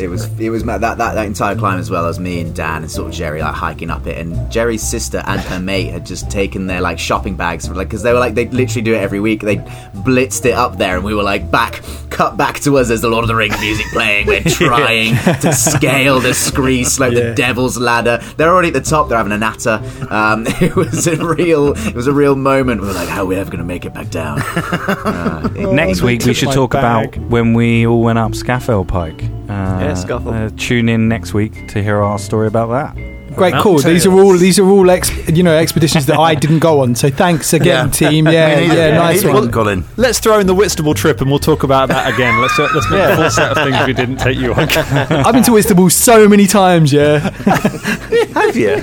it 0.01 0.09
was. 0.09 0.25
It 0.41 0.51
was 0.51 0.65
that, 0.65 0.81
that 0.81 0.97
that 0.99 1.27
entire 1.27 1.55
climb 1.55 1.79
as 1.79 1.91
well 1.91 2.07
as 2.07 2.19
me 2.19 2.41
and 2.41 2.55
Dan 2.55 2.83
and 2.83 2.91
sort 2.91 3.09
of 3.09 3.15
Jerry 3.15 3.41
like 3.43 3.55
hiking 3.55 3.91
up 3.91 4.07
it. 4.07 4.19
And 4.19 4.51
Jerry's 4.51 4.83
sister 4.83 5.23
and 5.27 5.41
her 5.43 5.61
mate 5.61 5.91
had 5.91 6.05
just 6.07 6.31
taken 6.31 6.67
their 6.67 6.81
like 6.81 6.99
shopping 6.99 7.37
bags, 7.37 7.67
for, 7.69 7.75
like 7.75 7.89
because 7.89 8.03
they 8.03 8.13
were 8.13 8.19
like 8.19 8.35
they 8.35 8.47
literally 8.49 8.83
do 8.83 8.95
it 8.95 8.99
every 8.99 9.21
week. 9.21 9.41
They 9.43 9.57
blitzed 9.57 10.45
it 10.47 10.55
up 10.55 10.79
there, 10.79 10.97
and 10.97 11.05
we 11.05 11.15
were 11.15 11.23
like 11.23 11.51
back, 11.51 11.83
cut 12.11 12.37
back 12.37 12.61
to 12.61 12.79
us 12.79 12.91
as 12.91 13.01
the 13.01 13.09
Lord 13.09 13.25
of 13.25 13.29
the 13.29 13.35
Rings 13.37 13.59
music 13.61 13.87
playing. 13.93 14.27
We're 14.27 14.41
trying 14.47 15.17
to 15.41 15.53
scale 15.53 16.21
the 16.21 16.35
screase 16.35 16.99
like 16.99 17.13
Yeah. 17.13 17.31
the 17.31 17.35
Devil's 17.35 17.79
Ladder. 17.79 18.19
They're 18.37 18.51
already 18.53 18.69
at 18.69 18.75
the 18.75 18.81
top. 18.81 19.09
They're 19.09 19.19
having 19.19 19.33
a 19.33 19.39
natter. 19.39 19.83
Um, 20.11 20.45
it 20.61 20.75
was 20.77 21.07
a 21.07 21.17
real. 21.25 21.73
It 21.77 21.95
was 21.95 22.07
a 22.07 22.13
real 22.13 22.37
moment. 22.37 22.81
We 22.81 22.87
were 22.89 22.93
like, 22.95 23.09
how 23.09 23.23
are 23.23 23.27
we 23.27 23.37
ever 23.37 23.51
going 23.51 23.59
to 23.59 23.65
make 23.65 23.85
it 23.85 23.95
back 23.95 24.11
down? 24.11 24.41
Uh, 25.11 25.49
it- 25.57 25.73
Next 25.73 26.03
week 26.03 26.25
we 26.25 26.35
should 26.35 26.51
talk 26.53 26.73
bag. 26.73 27.17
about 27.17 27.31
when 27.31 27.55
we 27.55 27.87
all 27.87 28.03
went 28.03 28.19
up 28.19 28.33
Scafell 28.33 28.87
Pike. 28.87 29.23
Uh, 29.23 29.81
Yeah, 29.81 29.90
Scafell. 29.95 30.47
Uh, 30.47 30.51
tune 30.57 30.89
in 30.89 31.09
next 31.09 31.35
week 31.35 31.69
to 31.69 31.83
hear 31.83 31.99
our 32.03 32.19
story 32.19 32.47
about 32.47 32.69
that. 32.69 32.95
Great 33.37 33.53
Mountain 33.53 33.63
call. 33.63 33.79
These 33.79 34.07
are 34.07 34.13
all 34.13 34.37
these 34.37 34.59
are 34.59 34.69
all 34.69 34.91
ex, 34.91 35.09
you 35.29 35.45
know 35.45 35.57
expeditions 35.57 36.07
that 36.07 36.19
I 36.19 36.35
didn't 36.45 36.59
go 36.59 36.81
on. 36.81 36.97
So 36.97 37.11
thanks 37.11 37.53
again, 37.53 37.91
team. 37.93 38.27
Yeah, 38.27 38.57
Me 38.61 38.67
neither. 38.67 38.75
yeah, 38.89 38.99
nice 38.99 39.23
neither, 39.23 39.33
one. 39.35 39.53
Colin. 39.53 39.85
Let's 39.97 40.19
throw 40.19 40.41
in 40.41 40.49
the 40.49 40.55
Whitstable 40.55 40.95
trip, 40.95 41.21
and 41.21 41.31
we'll 41.31 41.39
talk 41.39 41.63
about 41.63 41.89
that 41.91 42.13
again. 42.13 42.41
Let's 42.41 42.59
uh, 42.59 42.69
let's 42.75 42.91
make 42.91 43.01
a 43.01 43.17
full 43.17 43.31
set 43.31 43.57
of 43.57 43.65
things 43.65 43.87
we 43.87 43.93
didn't 43.93 44.17
take 44.17 44.37
you 44.37 44.53
on. 44.53 44.69
I've 44.69 45.33
been 45.33 45.45
to 45.45 45.57
Istanbul 45.57 45.91
so 45.91 46.29
many 46.29 46.49
times. 46.49 46.93
Yeah, 46.93 47.19
Have 48.35 48.57
you? 48.57 48.83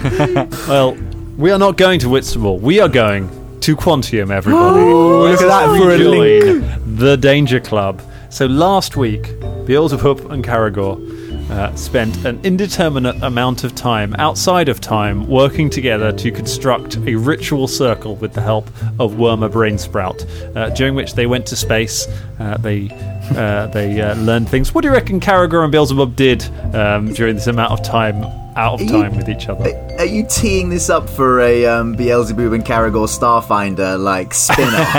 Well, 0.67 0.95
we 1.37 1.51
are 1.51 1.59
not 1.59 1.75
going 1.77 1.99
to 1.99 2.09
Whitstable. 2.09 2.57
We 2.59 2.79
are 2.79 2.89
going 2.89 3.29
to 3.61 3.75
Quantium, 3.75 4.31
everybody. 4.31 4.79
look 4.85 5.41
at 5.41 5.47
that 5.47 5.77
for 5.77 5.91
a 5.91 5.97
link. 5.97 6.65
The 6.97 7.17
Danger 7.17 7.59
Club. 7.59 8.01
So 8.29 8.45
last 8.45 8.97
week, 8.97 9.39
the 9.39 9.75
Earls 9.77 9.93
of 9.93 10.01
Beelzebub 10.03 10.31
and 10.31 10.43
Caragor 10.43 10.97
uh, 11.49 11.73
spent 11.75 12.25
an 12.25 12.39
indeterminate 12.43 13.21
amount 13.23 13.63
of 13.63 13.73
time 13.73 14.13
outside 14.15 14.69
of 14.69 14.81
time 14.81 15.27
working 15.27 15.69
together 15.69 16.11
to 16.11 16.31
construct 16.31 16.97
a 17.07 17.15
ritual 17.15 17.67
circle 17.67 18.15
with 18.17 18.33
the 18.33 18.41
help 18.41 18.67
of 18.99 19.13
Wormer 19.13 19.49
Brainsprout, 19.49 20.55
uh, 20.55 20.69
during 20.71 20.95
which 20.95 21.13
they 21.13 21.25
went 21.25 21.45
to 21.47 21.55
space. 21.55 22.07
Uh, 22.39 22.57
they 22.57 22.89
uh, 23.35 23.67
they 23.73 24.01
uh, 24.01 24.15
learned 24.15 24.49
things. 24.49 24.73
What 24.73 24.81
do 24.81 24.89
you 24.89 24.93
reckon 24.93 25.19
Caragor 25.19 25.63
and 25.63 25.71
Beelzebub 25.71 26.15
did 26.15 26.43
um, 26.75 27.13
during 27.13 27.35
this 27.35 27.47
amount 27.47 27.71
of 27.71 27.81
time 27.83 28.23
out 28.57 28.73
of 28.75 28.81
Are 28.81 28.83
you- 28.83 28.89
time 28.91 29.15
with 29.15 29.29
each 29.29 29.47
other? 29.47 29.69
Are 29.99 30.05
you 30.05 30.25
teeing 30.27 30.69
this 30.69 30.89
up 30.89 31.09
for 31.09 31.39
a 31.41 31.65
um, 31.65 31.95
Beelzebub 31.95 32.53
and 32.53 32.63
Caragor 32.63 33.07
Starfinder 33.07 33.99
like 33.99 34.33
spin 34.33 34.67
off? 34.69 34.93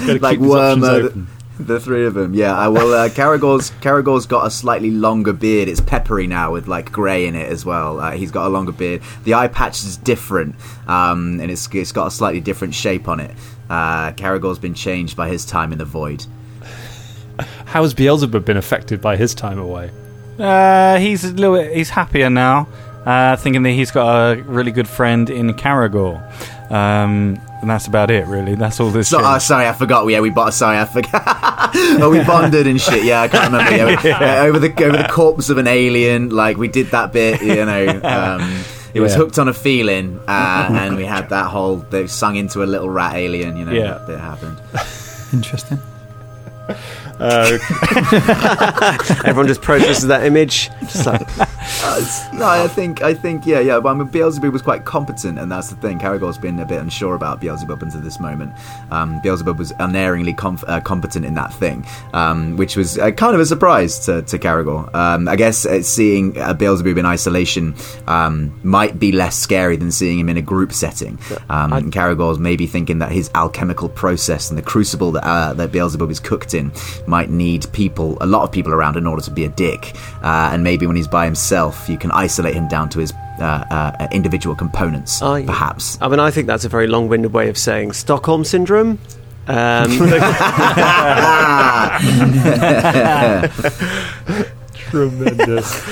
like 0.20 0.38
keep 0.38 0.40
these 0.40 0.50
options 0.50 0.84
Wormer. 0.84 1.26
The 1.58 1.80
three 1.80 2.06
of 2.06 2.14
them. 2.14 2.34
Yeah, 2.34 2.56
I 2.56 2.68
will. 2.68 2.92
Uh, 2.92 3.08
Caragor's 3.10 3.70
Caragor's 3.80 4.26
got 4.26 4.46
a 4.46 4.50
slightly 4.50 4.90
longer 4.90 5.32
beard. 5.32 5.68
It's 5.68 5.80
peppery 5.80 6.26
now 6.26 6.52
with 6.52 6.68
like 6.68 6.92
grey 6.92 7.26
in 7.26 7.34
it 7.34 7.50
as 7.50 7.64
well. 7.64 8.00
Uh, 8.00 8.12
he's 8.12 8.30
got 8.30 8.46
a 8.46 8.50
longer 8.50 8.72
beard. 8.72 9.02
The 9.24 9.34
eye 9.34 9.48
patch 9.48 9.82
is 9.82 9.96
different, 9.96 10.56
um, 10.86 11.40
and 11.40 11.50
it's 11.50 11.68
it's 11.74 11.92
got 11.92 12.06
a 12.06 12.10
slightly 12.10 12.40
different 12.40 12.74
shape 12.74 13.08
on 13.08 13.20
it. 13.20 13.34
Uh, 13.68 14.12
Caragor's 14.12 14.58
been 14.58 14.74
changed 14.74 15.16
by 15.16 15.28
his 15.28 15.44
time 15.44 15.72
in 15.72 15.78
the 15.78 15.84
void. 15.84 16.24
How 17.66 17.82
has 17.82 17.92
Beelzebub 17.94 18.44
been 18.44 18.56
affected 18.56 19.00
by 19.00 19.16
his 19.16 19.34
time 19.34 19.58
away? 19.58 19.90
Uh, 20.38 20.98
he's 20.98 21.24
a 21.24 21.32
little 21.32 21.56
bit, 21.56 21.74
he's 21.74 21.90
happier 21.90 22.30
now, 22.30 22.68
uh, 23.04 23.36
thinking 23.36 23.62
that 23.62 23.70
he's 23.70 23.90
got 23.90 24.32
a 24.38 24.42
really 24.42 24.70
good 24.70 24.88
friend 24.88 25.28
in 25.30 25.52
Caragor. 25.54 26.22
Um, 26.70 27.40
and 27.66 27.70
that's 27.72 27.88
about 27.88 28.12
it, 28.12 28.28
really. 28.28 28.54
That's 28.54 28.78
all 28.78 28.90
this 28.90 29.08
So, 29.08 29.18
oh, 29.20 29.38
sorry, 29.38 29.66
I 29.66 29.72
forgot. 29.72 30.06
Yeah, 30.06 30.20
we 30.20 30.30
bought. 30.30 30.54
Sorry, 30.54 30.78
I 30.78 30.84
forgot. 30.84 31.12
oh, 32.00 32.10
we 32.12 32.22
bonded 32.22 32.68
and 32.68 32.80
shit. 32.80 33.02
Yeah, 33.02 33.22
I 33.22 33.26
can't 33.26 33.50
remember. 33.50 33.76
Yeah, 33.76 33.86
we- 34.04 34.10
uh, 34.12 34.44
over 34.44 34.60
the 34.60 34.84
over 34.84 34.96
the 34.96 35.08
corpse 35.10 35.50
of 35.50 35.58
an 35.58 35.66
alien. 35.66 36.28
Like 36.30 36.58
we 36.58 36.68
did 36.68 36.92
that 36.92 37.12
bit. 37.12 37.42
You 37.42 37.64
know, 37.64 37.88
um, 38.04 38.62
it 38.94 39.00
was 39.00 39.14
Yeah. 39.14 39.18
hooked 39.18 39.40
on 39.40 39.48
a 39.48 39.52
feeling, 39.52 40.20
uh, 40.28 40.68
and 40.70 40.96
we 40.96 41.04
had 41.04 41.30
that 41.30 41.46
whole. 41.50 41.78
They 41.78 42.06
sung 42.06 42.36
into 42.36 42.62
a 42.62 42.66
little 42.66 42.88
rat 42.88 43.16
alien. 43.16 43.56
You 43.56 43.64
know, 43.64 43.72
Yeah. 43.72 43.98
that 43.98 44.06
bit 44.06 44.20
happened. 44.20 44.60
interesting. 45.32 45.80
Everyone 49.24 49.48
just 49.48 49.60
processes 49.62 50.06
that 50.06 50.24
image. 50.24 50.70
Just 50.82 51.04
like, 51.06 51.26
No, 52.32 52.46
I 52.46 52.68
think 52.68 53.02
I 53.02 53.14
think 53.14 53.46
yeah, 53.46 53.60
yeah. 53.60 53.80
But 53.80 53.90
I 53.90 53.94
mean, 53.94 54.08
Beelzebub 54.08 54.52
was 54.52 54.62
quite 54.62 54.84
competent, 54.84 55.38
and 55.38 55.50
that's 55.50 55.70
the 55.70 55.76
thing. 55.76 55.98
Caragor's 55.98 56.38
been 56.38 56.58
a 56.60 56.66
bit 56.66 56.80
unsure 56.80 57.14
about 57.14 57.40
Beelzebub 57.40 57.82
until 57.82 58.00
this 58.00 58.20
moment. 58.20 58.52
Um, 58.90 59.20
Beelzebub 59.22 59.58
was 59.58 59.72
unerringly 59.78 60.34
uh, 60.38 60.80
competent 60.80 61.24
in 61.24 61.34
that 61.34 61.52
thing, 61.54 61.86
um, 62.12 62.56
which 62.56 62.76
was 62.76 62.98
uh, 62.98 63.10
kind 63.10 63.34
of 63.34 63.40
a 63.40 63.46
surprise 63.46 63.98
to, 64.06 64.22
to. 64.22 64.46
Um, 64.46 65.28
I 65.28 65.34
guess 65.34 65.66
uh, 65.66 65.82
seeing 65.82 66.38
uh, 66.38 66.54
Beelzebub 66.54 66.96
in 66.98 67.04
isolation 67.04 67.74
um, 68.06 68.58
might 68.62 68.98
be 68.98 69.10
less 69.10 69.36
scary 69.36 69.76
than 69.76 69.90
seeing 69.90 70.20
him 70.20 70.28
in 70.28 70.36
a 70.36 70.42
group 70.42 70.72
setting. 70.72 71.18
Um, 71.50 71.72
and 71.72 71.92
Caragor's 71.92 72.38
maybe 72.38 72.66
thinking 72.66 73.00
that 73.00 73.10
his 73.10 73.28
alchemical 73.34 73.88
process 73.88 74.50
and 74.50 74.58
the 74.58 74.62
crucible 74.62 75.10
that 75.12 75.24
uh, 75.26 75.54
that 75.54 75.72
Beelzebub 75.72 76.10
is 76.10 76.20
cooked 76.20 76.54
in 76.54 76.70
might 77.06 77.28
need 77.28 77.66
people, 77.72 78.16
a 78.20 78.26
lot 78.26 78.42
of 78.44 78.52
people 78.52 78.72
around, 78.72 78.96
in 78.96 79.06
order 79.06 79.22
to 79.22 79.30
be 79.30 79.44
a 79.44 79.48
dick. 79.48 79.94
Uh, 80.22 80.50
and 80.52 80.62
maybe 80.62 80.86
when 80.86 80.94
he's 80.96 81.08
by 81.08 81.24
himself, 81.24 81.55
you 81.88 81.98
can 81.98 82.10
isolate 82.12 82.54
him 82.54 82.68
down 82.68 82.88
to 82.90 82.98
his 83.00 83.12
uh, 83.40 83.64
uh, 83.70 84.06
individual 84.12 84.54
components, 84.56 85.20
Oh, 85.22 85.34
yeah. 85.36 85.46
perhaps. 85.46 85.98
I 86.00 86.08
mean, 86.08 86.20
I 86.20 86.30
think 86.30 86.46
that's 86.46 86.64
a 86.64 86.68
very 86.68 86.86
long-winded 86.86 87.32
way 87.32 87.48
of 87.48 87.58
saying 87.58 87.92
Stockholm 87.92 88.44
syndrome. 88.44 88.98
Um, 89.48 89.90
Tremendous. 94.74 95.82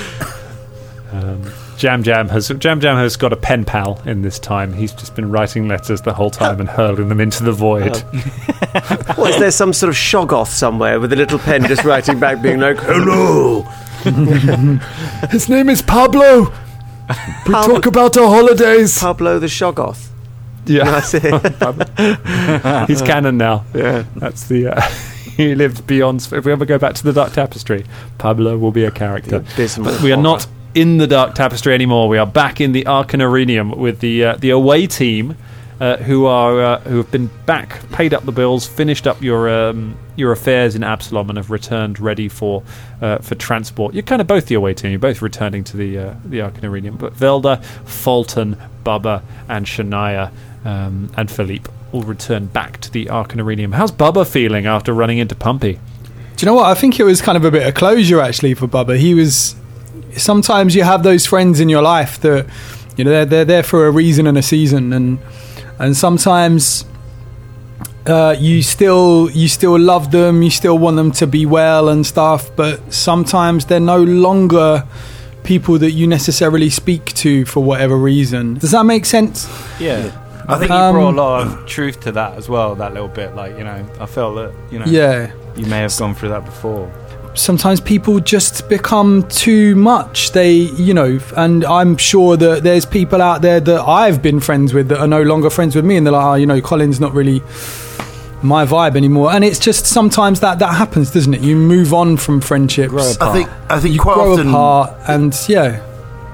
um, 1.13 1.43
Jam 1.77 2.03
Jam 2.05 2.29
has 2.29 2.49
Jam 2.59 2.81
Jam 2.81 2.97
has 2.97 3.17
got 3.17 3.33
a 3.33 3.37
pen 3.37 3.65
pal 3.65 4.01
in 4.07 4.23
this 4.23 4.39
time. 4.39 4.73
He's 4.73 4.93
just 4.93 5.15
been 5.17 5.31
writing 5.31 5.67
letters 5.69 6.01
the 6.03 6.15
whole 6.15 6.31
time 6.31 6.61
and 6.61 6.69
hurling 6.69 7.09
them 7.09 7.21
into 7.21 7.43
the 7.43 7.53
void. 7.53 7.97
what, 9.17 9.31
is 9.31 9.39
there 9.39 9.51
some 9.51 9.73
sort 9.73 9.91
of 9.91 9.97
shoggoth 9.97 10.49
somewhere 10.49 11.01
with 11.01 11.13
a 11.13 11.17
little 11.17 11.39
pen 11.39 11.65
just 11.67 11.85
writing 11.85 12.19
back, 12.21 12.41
being 12.41 12.61
like, 12.61 12.79
"Hello, 12.79 13.63
His 15.31 15.49
name 15.49 15.69
is 15.71 15.81
Pablo. 15.83 16.53
We 17.47 17.53
Pablo- 17.55 17.81
about 17.85 18.17
our 18.17 18.29
holidays. 18.29 18.99
Pablo 18.99 19.39
the 19.39 19.47
shoggoth"? 19.47 20.09
Yeah, 20.67 20.85
That's 20.85 21.15
it. 21.15 22.87
he's 22.89 23.03
canon 23.03 23.37
now. 23.37 23.65
yeah. 23.75 24.05
That's 24.17 24.47
the. 24.49 24.69
Uh, 24.69 24.81
he 25.37 25.55
lived 25.55 25.87
beyond. 25.87 26.27
If 26.33 26.45
we 26.45 26.53
ever 26.53 26.65
go 26.65 26.79
back 26.79 26.95
to 26.95 27.03
the 27.05 27.13
Dark 27.13 27.33
Tapestry, 27.33 27.85
Pablo 28.19 28.57
will 28.57 28.73
be 28.73 28.85
a 28.85 28.91
character. 28.91 29.45
But 29.57 30.01
we 30.03 30.13
are 30.13 30.21
not 30.21 30.47
in 30.75 30.99
the 30.99 31.07
Dark 31.07 31.35
Tapestry 31.35 31.75
anymore. 31.75 32.09
We 32.09 32.19
are 32.19 32.27
back 32.27 32.61
in 32.61 32.73
the 32.73 32.85
Arcanarium 32.85 33.77
with 33.77 34.01
the 34.01 34.25
uh, 34.25 34.37
the 34.37 34.51
away 34.51 34.87
team, 34.87 35.37
uh, 35.81 35.97
who 35.99 36.27
are 36.27 36.63
uh, 36.63 36.81
who 36.81 36.97
have 36.99 37.11
been 37.11 37.29
back, 37.47 37.81
paid 37.91 38.15
up 38.15 38.25
the 38.25 38.33
bills, 38.33 38.67
finished 38.67 39.07
up 39.07 39.21
your 39.23 39.49
um, 39.49 39.97
your 40.17 40.33
affairs 40.33 40.75
in 40.75 40.85
Absalom, 40.85 41.29
and 41.29 41.37
have 41.37 41.51
returned 41.51 41.99
ready 41.99 42.29
for 42.29 42.63
uh, 43.01 43.19
for 43.19 43.35
transport. 43.35 43.95
You're 43.95 44.03
kind 44.03 44.21
of 44.21 44.27
both 44.27 44.47
the 44.47 44.55
away 44.55 44.75
team. 44.75 44.91
You're 44.91 45.01
both 45.01 45.23
returning 45.23 45.65
to 45.65 45.77
the 45.77 45.99
uh, 45.99 46.15
the 46.25 46.39
Arcanarium. 46.39 46.99
But 46.99 47.15
Velda, 47.15 47.63
Fulton, 47.85 48.57
Bubba, 48.85 49.23
and 49.49 49.67
Shania 49.67 50.31
um, 50.65 51.11
and 51.17 51.31
Philippe 51.31 51.71
will 51.93 52.03
return 52.03 52.47
back 52.47 52.81
to 52.81 52.91
the 52.91 53.07
Arcanarium. 53.07 53.75
How's 53.75 53.93
Bubba 53.93 54.31
feeling 54.31 54.67
after 54.67 54.93
running 54.93 55.19
into 55.19 55.35
Pumpy? 55.35 55.79
Do 56.37 56.45
you 56.45 56.47
know 56.47 56.55
what? 56.55 56.67
I 56.67 56.75
think 56.75 56.99
it 56.99 57.05
was 57.05 57.23
kind 57.23 57.37
of 57.37 57.45
a 57.45 57.51
bit 57.51 57.67
of 57.67 57.75
closure 57.75 58.21
actually 58.21 58.55
for 58.55 58.67
Bubba. 58.67 58.99
He 58.99 59.15
was. 59.15 59.57
Sometimes 60.17 60.77
you 60.77 60.85
have 60.85 61.03
those 61.03 61.27
friends 61.27 61.59
in 61.59 61.69
your 61.69 61.83
life 61.83 62.21
that 62.21 62.47
you 62.97 63.05
know 63.05 63.11
they're 63.11 63.25
they're 63.25 63.45
there 63.45 63.63
for 63.65 63.87
a 63.87 63.91
reason 63.91 64.27
and 64.27 64.39
a 64.39 64.43
season, 64.43 64.93
and 64.93 65.19
and 65.79 65.97
sometimes 65.97 66.85
uh, 68.07 68.37
you 68.39 68.63
still 68.63 69.31
you 69.31 69.49
still 69.49 69.79
love 69.79 70.11
them, 70.11 70.43
you 70.43 70.51
still 70.51 70.79
want 70.79 70.97
them 70.97 71.11
to 71.13 71.27
be 71.27 71.47
well 71.47 71.89
and 71.89 72.07
stuff, 72.07 72.55
but 72.57 72.93
sometimes 72.93 73.65
they're 73.67 73.81
no 73.81 74.03
longer 74.03 74.85
people 75.43 75.79
that 75.79 75.93
you 75.93 76.07
necessarily 76.07 76.71
speak 76.71 77.05
to 77.15 77.45
for 77.45 77.63
whatever 77.63 77.97
reason. 77.97 78.55
Does 78.55 78.71
that 78.73 78.85
make 78.85 79.05
sense? 79.05 79.49
Yeah. 79.81 80.11
I 80.47 80.59
think 80.59 80.71
you 80.71 80.77
Um, 80.77 80.95
brought 80.95 81.15
a 81.15 81.17
lot 81.17 81.47
of 81.47 81.67
truth 81.67 82.01
to 82.01 82.13
that 82.13 82.35
as 82.37 82.49
well. 82.51 82.75
That 82.75 82.93
little 82.93 83.09
bit, 83.09 83.35
like 83.35 83.57
you 83.57 83.65
know, 83.65 83.83
I 83.99 84.07
felt 84.07 84.37
that 84.37 84.53
you 84.71 84.79
know, 84.79 84.85
Yeah. 84.87 85.31
you 85.57 85.65
may 85.67 85.79
have 85.81 85.97
gone 85.97 86.15
through 86.15 86.29
that 86.31 86.45
before. 86.45 86.91
Sometimes 87.35 87.81
people 87.81 88.21
just 88.21 88.69
become 88.69 89.29
too 89.29 89.77
much. 89.77 90.33
They, 90.33 90.53
you 90.53 90.95
know, 90.95 91.19
and 91.37 91.65
I'm 91.65 91.97
sure 91.97 92.37
that 92.37 92.63
there's 92.63 92.87
people 92.87 93.21
out 93.21 93.43
there 93.43 93.61
that 93.61 93.81
I've 93.83 94.23
been 94.23 94.41
friends 94.41 94.73
with 94.73 94.89
that 94.89 95.01
are 95.01 95.07
no 95.07 95.23
longer 95.23 95.51
friends 95.51 95.77
with 95.77 95.85
me, 95.85 95.97
and 95.97 96.07
they're 96.07 96.13
like, 96.13 96.25
oh, 96.25 96.35
you 96.35 96.47
know, 96.47 96.61
Colin's 96.61 97.01
not 97.01 97.13
really 97.13 97.41
my 98.43 98.67
vibe 98.67 98.97
anymore. 98.97 99.33
And 99.33 99.45
it's 99.45 99.59
just 99.59 99.87
sometimes 99.87 100.41
that 100.41 100.59
that 100.59 100.75
happens, 100.75 101.11
doesn't 101.11 101.35
it? 101.35 101.41
You 101.41 101.57
move 101.57 101.93
on 101.95 102.17
from 102.17 102.41
friendships. 102.41 103.21
I 103.21 103.33
think 103.33 103.49
I 103.69 103.81
think 103.81 103.95
you 103.95 104.01
quite 104.01 104.15
grow 104.15 104.33
often 104.33 104.49
apart, 104.49 104.95
and 105.09 105.35
yeah, 105.49 105.83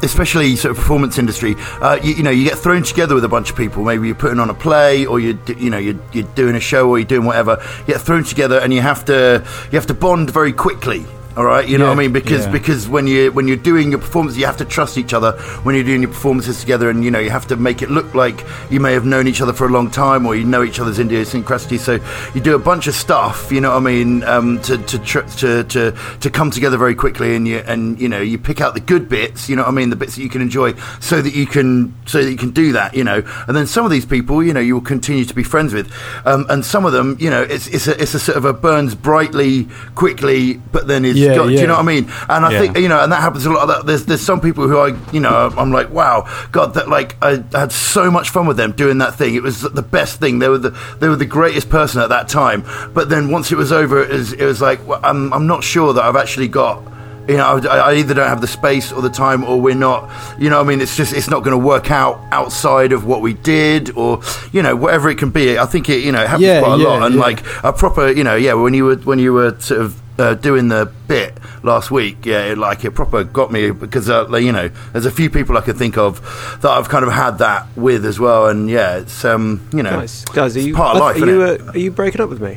especially 0.03 0.57
sort 0.57 0.71
of 0.73 0.77
performance 0.77 1.19
industry, 1.19 1.57
uh, 1.81 1.99
you, 2.03 2.15
you 2.15 2.23
know, 2.23 2.31
you 2.31 2.45
get 2.45 2.59
thrown 2.59 2.83
together 2.83 3.15
with 3.15 3.25
a 3.25 3.29
bunch 3.29 3.51
of 3.51 3.57
people. 3.57 3.85
Maybe 3.85 4.07
you're 4.07 4.17
putting 4.17 4.41
on 4.41 4.51
a 4.51 4.55
play, 4.55 5.07
or 5.07 5.21
you're, 5.21 5.39
you 5.57 5.71
know, 5.71 5.79
you're, 5.79 5.99
you're 6.13 6.29
doing 6.35 6.55
a 6.55 6.61
show, 6.61 6.89
or 6.89 6.99
you're 6.99 7.07
doing 7.07 7.27
whatever. 7.27 7.63
You 7.81 7.95
get 7.95 8.01
thrown 8.01 8.25
together, 8.25 8.59
and 8.59 8.73
you 8.73 8.81
have 8.81 9.05
to 9.07 9.45
you 9.71 9.77
have 9.77 9.87
to 9.87 9.95
bond 9.95 10.31
very 10.31 10.53
quickly. 10.53 11.07
All 11.37 11.45
right, 11.45 11.67
you 11.67 11.79
know 11.79 11.85
Yeah. 11.85 11.91
what 11.91 11.99
I 11.99 12.03
mean? 12.03 12.13
Because 12.13 12.47
Yeah. 12.47 12.51
because 12.53 12.89
when 12.89 13.07
you 13.07 13.31
when 13.31 13.47
you're 13.47 13.57
doing 13.57 13.91
your 13.91 14.01
performance, 14.01 14.37
you 14.37 14.47
have 14.47 14.57
to 14.57 14.65
trust 14.65 14.99
each 14.99 15.15
other. 15.15 15.31
When 15.63 15.77
you're 15.77 15.85
doing 15.85 16.03
your 16.03 16.11
performances 16.11 16.59
together, 16.59 16.91
and 16.91 17.05
you 17.05 17.11
know 17.11 17.21
you 17.21 17.31
have 17.31 17.47
to 17.49 17.57
make 17.57 17.83
it 17.83 17.91
look 17.91 18.13
like 18.17 18.45
you 18.69 18.81
may 18.81 18.93
have 18.95 19.05
known 19.07 19.29
each 19.29 19.41
other 19.41 19.53
for 19.53 19.65
a 19.65 19.71
long 19.71 19.91
time, 19.91 20.27
or 20.27 20.35
you 20.35 20.45
know 20.45 20.65
each 20.65 20.81
other's 20.81 20.99
idiosyncrasies. 20.99 21.83
So 21.83 22.01
you 22.35 22.41
do 22.41 22.57
a 22.57 22.59
bunch 22.59 22.89
of 22.89 22.97
stuff, 22.97 23.53
you 23.53 23.61
know 23.61 23.71
what 23.71 23.77
I 23.77 23.81
mean, 23.81 24.25
um, 24.25 24.59
to 24.63 24.77
to, 24.79 24.99
tr- 24.99 25.21
to 25.39 25.63
to 25.65 25.95
to 26.19 26.31
come 26.31 26.51
together 26.51 26.77
very 26.77 26.97
quickly, 26.97 27.37
and 27.37 27.47
you 27.47 27.63
and 27.65 27.99
you 28.01 28.09
know 28.09 28.21
you 28.21 28.37
pick 28.37 28.61
out 28.61 28.75
the 28.75 28.81
good 28.81 29.09
bits, 29.09 29.49
you 29.49 29.55
know 29.55 29.63
what 29.63 29.69
I 29.69 29.73
mean, 29.73 29.91
the 29.91 29.97
bits 29.97 30.17
that 30.17 30.23
you 30.23 30.29
can 30.29 30.43
enjoy, 30.43 30.75
so 30.99 31.23
that 31.23 31.33
you 31.35 31.47
can 31.47 31.95
so 32.07 32.25
that 32.25 32.31
you 32.31 32.37
can 32.37 32.51
do 32.51 32.73
that, 32.73 32.95
you 32.95 33.05
know. 33.05 33.23
And 33.47 33.57
then 33.57 33.69
some 33.69 33.85
of 33.85 33.93
these 33.93 34.05
people, 34.05 34.43
you 34.43 34.53
know, 34.53 34.61
you 34.61 34.75
will 34.75 34.83
continue 34.83 35.25
to 35.25 35.35
be 35.35 35.45
friends 35.45 35.73
with, 35.73 35.87
um, 36.27 36.45
and 36.51 36.65
some 36.65 36.85
of 36.85 36.93
them, 36.93 37.17
you 37.21 37.31
know, 37.31 37.43
it's 37.43 37.69
it's 37.69 37.87
a 37.87 38.03
it's 38.03 38.15
a 38.15 38.19
sort 38.19 38.37
of 38.37 38.45
a 38.45 38.53
burns 38.53 38.97
brightly, 38.97 39.69
quickly, 39.95 40.61
but 40.73 40.89
then 40.89 41.05
it's 41.05 41.20
Yeah, 41.21 41.35
got, 41.37 41.47
do 41.49 41.53
you 41.55 41.67
know 41.67 41.75
what 41.75 41.81
I 41.81 41.95
mean? 41.95 42.05
And 42.29 42.45
I 42.47 42.51
Yeah. 42.53 42.59
think 42.61 42.79
you 42.79 42.89
know, 42.89 43.01
and 43.03 43.11
that 43.13 43.21
happens 43.21 43.47
a 43.47 43.51
lot. 43.51 43.87
There's 43.87 44.07
there's 44.07 44.21
some 44.21 44.41
people 44.41 44.67
who 44.69 44.79
I 44.79 44.89
you 45.13 45.21
know 45.21 45.53
I'm 45.57 45.71
like 45.73 45.91
wow, 45.91 46.27
God, 46.53 46.75
that 46.75 46.89
like 46.89 47.17
I 47.23 47.43
had 47.53 47.73
so 47.73 48.11
much 48.11 48.31
fun 48.31 48.47
with 48.47 48.57
them 48.57 48.73
doing 48.73 48.99
that 48.99 49.15
thing. 49.15 49.35
It 49.35 49.43
was 49.43 49.63
the 49.63 49.83
best 49.83 50.21
thing. 50.21 50.39
They 50.39 50.49
were 50.49 50.59
the 50.59 50.71
they 51.01 51.09
were 51.09 51.17
the 51.17 51.27
greatest 51.27 51.69
person 51.71 52.01
at 52.01 52.09
that 52.11 52.29
time. 52.29 52.65
But 52.95 53.09
then 53.09 53.31
once 53.31 53.53
it 53.53 53.57
was 53.57 53.73
over, 53.73 54.03
it 54.03 54.11
was, 54.11 54.33
it 54.33 54.45
was 54.45 54.61
like 54.61 54.87
well, 54.87 55.01
I'm 55.03 55.33
I'm 55.33 55.47
not 55.47 55.63
sure 55.65 55.93
that 55.95 56.03
I've 56.05 56.17
actually 56.17 56.49
got. 56.49 56.83
You 57.29 57.37
know, 57.37 57.61
I, 57.71 57.91
I 57.91 57.95
either 57.95 58.15
don't 58.15 58.29
have 58.29 58.41
the 58.41 58.49
space 58.49 58.91
or 58.91 59.03
the 59.03 59.11
time, 59.11 59.45
or 59.45 59.61
we're 59.61 59.75
not. 59.77 60.11
You 60.41 60.51
know, 60.51 60.57
what 60.59 60.65
I 60.67 60.69
mean, 60.69 60.81
it's 60.81 60.97
just 60.97 61.13
it's 61.13 61.29
not 61.31 61.45
going 61.45 61.53
to 61.53 61.65
work 61.65 61.91
out 61.91 62.19
outside 62.33 62.93
of 62.93 63.05
what 63.05 63.21
we 63.21 63.35
did, 63.35 63.91
or 63.97 64.21
you 64.53 64.63
know, 64.63 64.75
whatever 64.75 65.09
it 65.11 65.19
can 65.19 65.31
be. 65.31 65.57
I 65.57 65.67
think 65.67 65.89
it 65.89 66.03
you 66.03 66.11
know 66.11 66.23
it 66.23 66.29
happens 66.29 66.47
Yeah, 66.49 66.61
quite 66.61 66.75
a 66.75 66.79
yeah, 66.83 66.89
lot, 66.89 67.03
and 67.07 67.15
yeah. 67.15 67.21
like 67.21 67.45
a 67.63 67.73
proper 67.73 68.11
you 68.11 68.25
know 68.25 68.35
yeah 68.35 68.55
when 68.55 68.75
you 68.75 68.85
were 68.87 68.97
when 68.97 69.19
you 69.21 69.33
were 69.33 69.55
sort 69.61 69.81
of 69.81 69.95
uh, 70.19 70.35
doing 70.35 70.69
the 70.69 70.93
bit 71.09 71.37
last 71.63 71.91
week, 71.91 72.25
yeah, 72.27 72.45
it, 72.53 72.59
like 72.59 72.85
it 72.85 72.93
proper 72.93 73.25
got 73.25 73.51
me 73.51 73.71
because 73.71 74.09
uh, 74.11 74.27
like, 74.29 74.43
you 74.43 74.53
know 74.53 74.69
there's 74.93 75.07
a 75.07 75.11
few 75.11 75.31
people 75.31 75.57
I 75.57 75.61
could 75.63 75.77
think 75.77 75.97
of 75.99 76.21
that 76.63 76.71
I've 76.71 76.89
kind 76.89 77.05
of 77.05 77.13
had 77.13 77.39
that 77.39 77.67
with 77.77 78.05
as 78.05 78.21
well, 78.21 78.49
and 78.49 78.69
yeah, 78.69 78.99
it's 78.99 79.25
um 79.25 79.67
you 79.73 79.83
know 79.83 79.91
Guys, 80.01 80.25
guys, 80.27 80.57
are 80.57 80.61
you, 80.61 80.75
part 80.75 80.97
of 80.97 81.01
life, 81.03 81.23
are, 81.23 81.27
you 81.27 81.43
it? 81.43 81.61
uh, 81.61 81.65
are 81.73 81.79
you 81.79 81.91
breaking 81.91 82.21
up 82.21 82.29
with 82.29 82.41
me? 82.41 82.51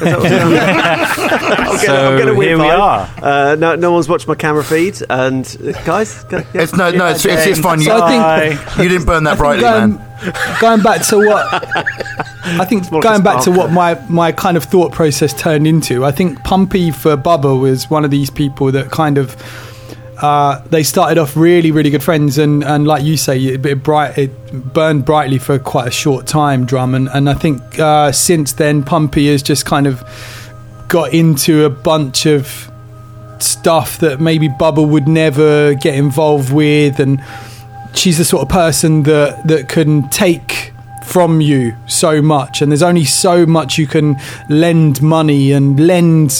that 0.00 0.18
what's 0.18 0.28
going 0.28 0.42
on? 0.42 0.58
I'm 0.58 1.64
getting- 1.64 1.78
So 1.86 2.10
I'm 2.10 2.18
getting 2.18 2.34
a 2.34 2.38
weird 2.38 2.58
here 2.58 2.58
we 2.58 2.70
are. 2.70 3.10
Uh, 3.22 3.54
no, 3.58 3.74
no 3.76 3.92
one's 3.92 4.08
watched 4.08 4.28
my 4.28 4.34
camera 4.34 4.62
feed, 4.64 5.00
and 5.08 5.44
uh, 5.64 5.72
guys, 5.84 6.24
yeah. 6.30 6.44
It's 6.54 6.74
no, 6.74 6.90
no, 6.90 7.06
it's, 7.06 7.24
it's, 7.24 7.46
it's 7.46 7.60
fine. 7.60 7.78
You, 7.80 7.86
So 7.86 8.00
I 8.02 8.50
think- 8.56 8.78
you 8.78 8.88
didn't 8.88 9.06
burn 9.06 9.24
that 9.24 9.38
brightly, 9.38 9.62
going, 9.62 9.94
man. 9.96 10.58
going 10.60 10.82
back 10.82 11.02
to 11.06 11.18
what 11.18 11.46
I 12.60 12.64
think 12.64 12.90
going 12.90 13.22
back 13.22 13.44
to 13.44 13.50
what 13.50 13.70
my 13.70 13.94
my 14.08 14.32
kind 14.32 14.56
of 14.56 14.64
thought 14.64 14.92
process 14.92 15.32
turned 15.32 15.66
into. 15.66 16.04
I 16.04 16.12
think 16.12 16.42
Pumpy 16.44 16.90
for 16.94 17.16
Bubba 17.16 17.60
was 17.60 17.90
one 17.90 18.04
of 18.04 18.10
these 18.10 18.30
people 18.30 18.72
that 18.72 18.90
kind 18.90 19.18
of 19.18 19.36
uh, 20.20 20.60
they 20.70 20.82
started 20.82 21.18
off 21.18 21.36
really 21.36 21.70
really 21.70 21.90
good 21.90 22.02
friends 22.02 22.38
and 22.38 22.64
and 22.64 22.86
like 22.86 23.04
you 23.04 23.16
say 23.16 23.40
it, 23.40 23.64
it 23.64 23.82
bright 23.82 24.18
it 24.18 24.52
burned 24.72 25.04
brightly 25.04 25.38
for 25.38 25.58
quite 25.58 25.86
a 25.86 25.92
short 25.92 26.26
time 26.26 26.64
drum 26.64 26.94
and 26.94 27.08
and 27.08 27.30
I 27.30 27.34
think 27.34 27.78
uh, 27.78 28.10
since 28.12 28.52
then 28.52 28.82
Pumpy 28.82 29.30
has 29.30 29.42
just 29.42 29.64
kind 29.64 29.86
of 29.86 30.02
got 30.88 31.12
into 31.12 31.64
a 31.64 31.70
bunch 31.70 32.26
of 32.26 32.70
stuff 33.38 33.98
that 33.98 34.20
maybe 34.20 34.48
Bubba 34.48 34.88
would 34.88 35.06
never 35.06 35.74
get 35.74 35.94
involved 35.94 36.52
with 36.52 36.98
and 36.98 37.22
she's 37.94 38.18
the 38.18 38.24
sort 38.24 38.42
of 38.42 38.48
person 38.48 39.04
that 39.04 39.46
that 39.46 39.68
can 39.68 40.08
take 40.08 40.72
from 41.08 41.40
you 41.40 41.74
so 41.86 42.20
much. 42.22 42.60
And 42.62 42.70
there's 42.70 42.82
only 42.82 43.04
so 43.04 43.46
much 43.46 43.78
you 43.78 43.86
can 43.86 44.16
lend 44.48 45.00
money 45.02 45.52
and 45.52 45.78
lend 45.86 46.32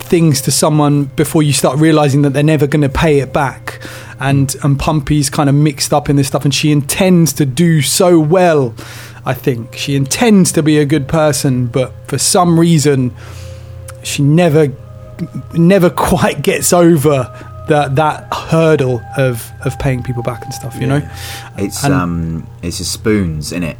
things 0.00 0.40
to 0.42 0.50
someone 0.50 1.04
before 1.04 1.42
you 1.42 1.52
start 1.52 1.78
realizing 1.78 2.22
that 2.22 2.30
they're 2.30 2.42
never 2.42 2.66
going 2.66 2.82
to 2.82 2.88
pay 2.88 3.20
it 3.20 3.32
back. 3.32 3.80
And 4.20 4.54
and 4.64 4.78
Pumpy's 4.78 5.30
kind 5.30 5.48
of 5.48 5.54
mixed 5.54 5.92
up 5.92 6.08
in 6.10 6.16
this 6.16 6.26
stuff 6.26 6.44
and 6.44 6.52
she 6.52 6.72
intends 6.72 7.32
to 7.34 7.46
do 7.46 7.82
so 7.82 8.18
well 8.18 8.74
I 9.24 9.34
think. 9.34 9.76
She 9.76 9.94
intends 9.94 10.50
to 10.52 10.62
be 10.62 10.78
a 10.78 10.84
good 10.84 11.06
person 11.06 11.66
but 11.66 11.92
for 12.08 12.18
some 12.18 12.58
reason 12.58 13.14
she 14.02 14.22
never 14.22 14.72
never 15.54 15.90
quite 16.10 16.42
gets 16.42 16.72
over 16.72 17.30
that 17.68 17.94
that 17.96 18.32
hurdle 18.32 19.00
of 19.16 19.52
of 19.64 19.78
paying 19.78 20.02
people 20.02 20.22
back 20.24 20.42
and 20.44 20.52
stuff 20.54 20.74
you 20.80 20.86
know? 20.88 21.08
It's 21.56 21.84
And- 21.84 21.94
um, 21.94 22.46
it's 22.62 22.78
just 22.78 22.92
spoons 22.92 23.52
in 23.52 23.62
it. 23.62 23.76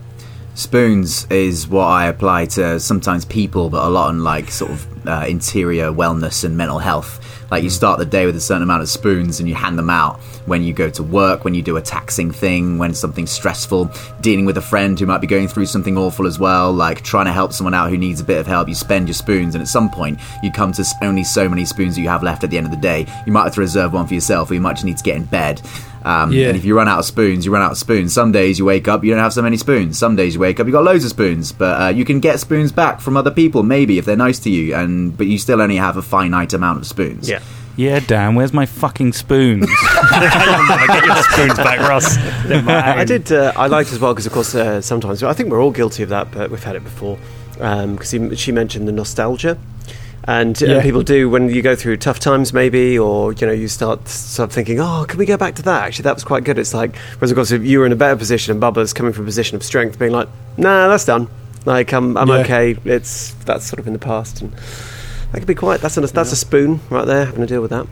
Spoons 0.58 1.24
is 1.30 1.68
what 1.68 1.84
I 1.84 2.08
apply 2.08 2.46
to 2.46 2.80
sometimes 2.80 3.24
people, 3.24 3.70
but 3.70 3.86
a 3.86 3.88
lot 3.88 4.08
on 4.08 4.24
like 4.24 4.50
sort 4.50 4.72
of 4.72 5.06
uh, 5.06 5.24
interior 5.28 5.92
wellness 5.92 6.42
and 6.42 6.56
mental 6.56 6.80
health. 6.80 7.24
Like 7.52 7.62
you 7.62 7.70
start 7.70 8.00
the 8.00 8.04
day 8.04 8.26
with 8.26 8.34
a 8.34 8.40
certain 8.40 8.64
amount 8.64 8.82
of 8.82 8.88
spoons 8.88 9.38
and 9.38 9.48
you 9.48 9.54
hand 9.54 9.78
them 9.78 9.88
out 9.88 10.18
when 10.46 10.64
you 10.64 10.72
go 10.72 10.90
to 10.90 11.02
work, 11.04 11.44
when 11.44 11.54
you 11.54 11.62
do 11.62 11.76
a 11.76 11.80
taxing 11.80 12.32
thing, 12.32 12.76
when 12.76 12.92
something's 12.92 13.30
stressful, 13.30 13.88
dealing 14.20 14.46
with 14.46 14.56
a 14.56 14.60
friend 14.60 14.98
who 14.98 15.06
might 15.06 15.20
be 15.20 15.28
going 15.28 15.46
through 15.46 15.66
something 15.66 15.96
awful 15.96 16.26
as 16.26 16.40
well, 16.40 16.72
like 16.72 17.02
trying 17.02 17.26
to 17.26 17.32
help 17.32 17.52
someone 17.52 17.72
out 17.72 17.88
who 17.88 17.96
needs 17.96 18.20
a 18.20 18.24
bit 18.24 18.38
of 18.38 18.46
help. 18.48 18.66
You 18.66 18.74
spend 18.74 19.06
your 19.06 19.14
spoons, 19.14 19.54
and 19.54 19.62
at 19.62 19.68
some 19.68 19.88
point, 19.88 20.18
you 20.42 20.50
come 20.50 20.72
to 20.72 20.84
only 21.02 21.22
so 21.22 21.48
many 21.48 21.64
spoons 21.66 21.94
that 21.94 22.02
you 22.02 22.08
have 22.08 22.24
left 22.24 22.42
at 22.42 22.50
the 22.50 22.58
end 22.58 22.66
of 22.66 22.72
the 22.72 22.78
day. 22.78 23.06
You 23.26 23.32
might 23.32 23.44
have 23.44 23.54
to 23.54 23.60
reserve 23.60 23.92
one 23.92 24.08
for 24.08 24.14
yourself, 24.14 24.50
or 24.50 24.54
you 24.54 24.60
might 24.60 24.74
just 24.74 24.84
need 24.84 24.98
to 24.98 25.04
get 25.04 25.16
in 25.16 25.24
bed. 25.24 25.62
Um, 26.04 26.32
Yeah. 26.32 26.48
And 26.48 26.56
if 26.56 26.64
you 26.64 26.76
run 26.76 26.88
out 26.88 26.98
of 26.98 27.04
spoons, 27.04 27.44
you 27.44 27.52
run 27.52 27.62
out 27.62 27.72
of 27.72 27.78
spoons. 27.78 28.12
Some 28.12 28.32
days 28.32 28.58
you 28.58 28.64
wake 28.64 28.88
up, 28.88 29.04
you 29.04 29.10
don't 29.10 29.20
have 29.20 29.32
so 29.32 29.42
many 29.42 29.56
spoons. 29.56 29.98
Some 29.98 30.16
days 30.16 30.34
you 30.34 30.40
wake 30.40 30.58
up, 30.60 30.66
you 30.66 30.72
got 30.72 30.84
loads 30.84 31.04
of 31.04 31.10
spoons. 31.10 31.52
But 31.52 31.80
uh, 31.82 31.88
you 31.88 32.04
can 32.04 32.20
get 32.20 32.40
spoons 32.40 32.72
back 32.72 33.00
from 33.00 33.16
other 33.16 33.30
people, 33.30 33.62
maybe 33.62 33.98
if 33.98 34.04
they're 34.04 34.16
nice 34.16 34.38
to 34.40 34.50
you. 34.50 34.74
And 34.74 35.16
but 35.16 35.26
you 35.26 35.38
still 35.38 35.60
only 35.60 35.76
have 35.76 35.96
a 35.96 36.02
finite 36.02 36.52
amount 36.52 36.78
of 36.78 36.86
spoons. 36.86 37.28
Yeah. 37.28 37.40
Yeah, 37.76 38.00
Dan, 38.00 38.34
where's 38.34 38.52
my 38.52 38.66
fucking 38.66 39.12
spoons? 39.12 39.66
Get 40.10 41.04
your 41.06 41.16
spoons 41.22 41.56
back, 41.58 41.78
Ross. 41.88 42.16
I 42.18 43.04
did. 43.04 43.30
Uh, 43.30 43.52
I 43.54 43.68
liked 43.68 43.92
as 43.92 44.00
well 44.00 44.12
because, 44.12 44.26
of 44.26 44.32
course, 44.32 44.52
uh, 44.54 44.80
sometimes 44.80 45.22
I 45.22 45.32
think 45.32 45.48
we're 45.50 45.62
all 45.62 45.70
guilty 45.70 46.02
of 46.02 46.08
that, 46.08 46.32
but 46.32 46.50
we've 46.50 46.64
had 46.64 46.74
it 46.74 46.82
before. 46.82 47.16
Because 47.52 48.10
she 48.40 48.50
mentioned 48.52 48.88
the 48.88 48.92
nostalgia, 48.92 49.56
and 50.28 50.62
uh, 50.62 50.66
Yeah. 50.66 50.82
people 50.82 51.02
do 51.02 51.30
when 51.30 51.48
you 51.48 51.62
go 51.62 51.74
through 51.74 51.96
tough 51.96 52.20
times, 52.20 52.52
maybe, 52.52 52.98
or 52.98 53.32
you 53.32 53.46
know, 53.46 53.52
you 53.52 53.66
start 53.66 54.06
start 54.08 54.52
thinking, 54.52 54.78
"Oh, 54.78 55.06
can 55.08 55.18
we 55.18 55.24
go 55.26 55.36
back 55.38 55.54
to 55.56 55.62
that? 55.62 55.82
Actually, 55.84 56.02
that 56.04 56.14
was 56.14 56.24
quite 56.24 56.44
good." 56.44 56.58
It's 56.58 56.74
like, 56.74 56.94
whereas 57.18 57.30
of 57.32 57.36
course, 57.36 57.50
if 57.50 57.64
you 57.64 57.78
were 57.80 57.86
in 57.86 57.92
a 57.92 57.96
better 57.96 58.14
position, 58.16 58.52
and 58.52 58.62
Bubba's 58.62 58.92
coming 58.92 59.12
from 59.14 59.24
a 59.24 59.26
position 59.26 59.56
of 59.56 59.62
strength, 59.64 59.98
being 59.98 60.12
like, 60.12 60.28
"Nah, 60.58 60.86
that's 60.88 61.06
done. 61.06 61.28
Like, 61.64 61.92
I'm 61.92 62.16
I'm 62.18 62.28
Yeah. 62.28 62.34
okay. 62.44 62.76
It's 62.84 63.32
that's 63.46 63.64
sort 63.66 63.78
of 63.80 63.86
in 63.86 63.94
the 63.94 63.98
past." 63.98 64.42
And 64.42 64.52
that 65.32 65.38
could 65.38 65.46
be 65.48 65.54
quite. 65.54 65.80
That's 65.80 65.96
a 65.96 66.02
that's 66.02 66.32
a 66.32 66.36
spoon 66.36 66.80
right 66.90 67.06
there, 67.06 67.24
having 67.24 67.40
to 67.40 67.46
deal 67.46 67.62
with 67.62 67.70
that. 67.70 67.86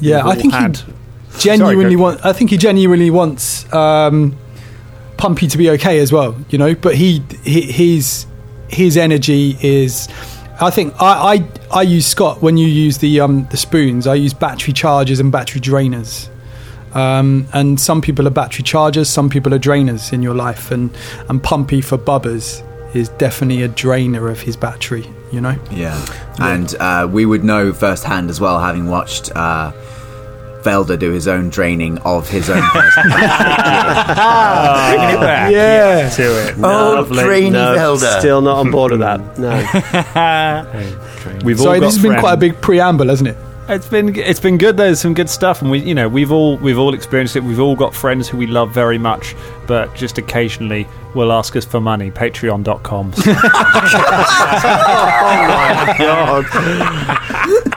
yeah 0.00 0.26
I 0.26 0.34
think 0.34 0.52
had 0.52 0.78
he, 0.78 0.92
genuinely 1.38 1.84
Sorry, 1.84 1.96
want. 1.96 2.26
I 2.26 2.32
think 2.32 2.50
he 2.50 2.56
genuinely 2.56 3.10
wants 3.10 3.72
um, 3.72 4.36
Pumpy 5.16 5.46
to 5.48 5.58
be 5.58 5.70
okay 5.70 6.00
as 6.00 6.10
well. 6.12 6.34
You 6.50 6.58
know, 6.58 6.74
but 6.74 6.96
he, 6.96 7.22
he 7.44 7.60
his 7.62 8.26
his 8.68 8.96
energy 8.96 9.56
is. 9.62 10.08
I 10.62 10.70
think 10.70 10.94
I, 11.00 11.34
I 11.34 11.78
I 11.80 11.82
use 11.82 12.06
Scott 12.06 12.40
when 12.40 12.56
you 12.56 12.68
use 12.68 12.98
the 12.98 13.20
um 13.20 13.46
the 13.50 13.56
spoons. 13.56 14.06
I 14.06 14.14
use 14.14 14.32
battery 14.32 14.72
chargers 14.72 15.18
and 15.18 15.32
battery 15.32 15.60
drainers. 15.60 16.28
Um, 16.94 17.48
and 17.54 17.80
some 17.80 18.02
people 18.02 18.26
are 18.26 18.30
battery 18.30 18.62
chargers, 18.62 19.08
some 19.08 19.30
people 19.30 19.54
are 19.54 19.58
drainers 19.58 20.12
in 20.12 20.22
your 20.22 20.34
life, 20.34 20.70
and 20.70 20.96
and 21.28 21.42
Pumpy 21.42 21.82
for 21.82 21.98
Bubbers 21.98 22.62
is 22.94 23.08
definitely 23.10 23.62
a 23.62 23.68
drainer 23.68 24.28
of 24.28 24.40
his 24.40 24.56
battery. 24.56 25.06
You 25.32 25.40
know. 25.40 25.58
Yeah, 25.70 26.04
and 26.38 26.74
uh, 26.76 27.08
we 27.10 27.26
would 27.26 27.42
know 27.42 27.72
firsthand 27.72 28.30
as 28.30 28.40
well, 28.40 28.60
having 28.60 28.88
watched 28.88 29.34
uh, 29.34 29.72
Velda 30.62 30.98
do 30.98 31.10
his 31.10 31.26
own 31.28 31.48
draining 31.50 31.98
of 31.98 32.28
his 32.28 32.48
own. 32.50 32.62
personal- 32.62 33.08
Bringing 33.16 35.10
it 35.10 35.20
back. 35.20 35.50
Yeah. 35.52 36.08
To 36.10 36.22
it. 36.48 36.54
Oh, 36.58 36.94
Lovely. 36.96 37.22
trainee 37.24 37.50
No, 37.50 37.74
Velda. 37.76 38.18
still 38.20 38.40
not 38.42 38.58
on 38.58 38.70
board 38.70 38.92
with 38.92 39.00
that. 39.00 39.38
No. 39.38 39.50
We've 41.44 41.58
all 41.60 41.64
Sorry, 41.66 41.80
got 41.80 41.86
this 41.86 41.96
has 41.96 42.02
been 42.02 42.18
quite 42.20 42.34
a 42.34 42.36
big 42.36 42.60
preamble, 42.60 43.08
hasn't 43.08 43.28
it? 43.30 43.36
It's 43.68 43.86
been 43.86 44.14
it's 44.16 44.40
been 44.40 44.58
good. 44.58 44.76
There's 44.76 45.00
some 45.00 45.14
good 45.14 45.30
stuff, 45.30 45.62
and 45.62 45.70
we 45.70 45.78
you 45.78 45.94
know 45.94 46.08
we've 46.08 46.32
all 46.32 46.56
we've 46.58 46.78
all 46.78 46.94
experienced 46.94 47.36
it. 47.36 47.44
We've 47.44 47.60
all 47.60 47.76
got 47.76 47.94
friends 47.94 48.28
who 48.28 48.36
we 48.36 48.48
love 48.48 48.72
very 48.74 48.98
much, 48.98 49.36
but 49.68 49.94
just 49.94 50.18
occasionally 50.18 50.86
will 51.14 51.30
ask 51.32 51.54
us 51.54 51.64
for 51.64 51.80
money. 51.80 52.10
Patreon.com. 52.10 53.12
oh 53.16 53.32
my 55.86 55.94
God. 55.96 56.44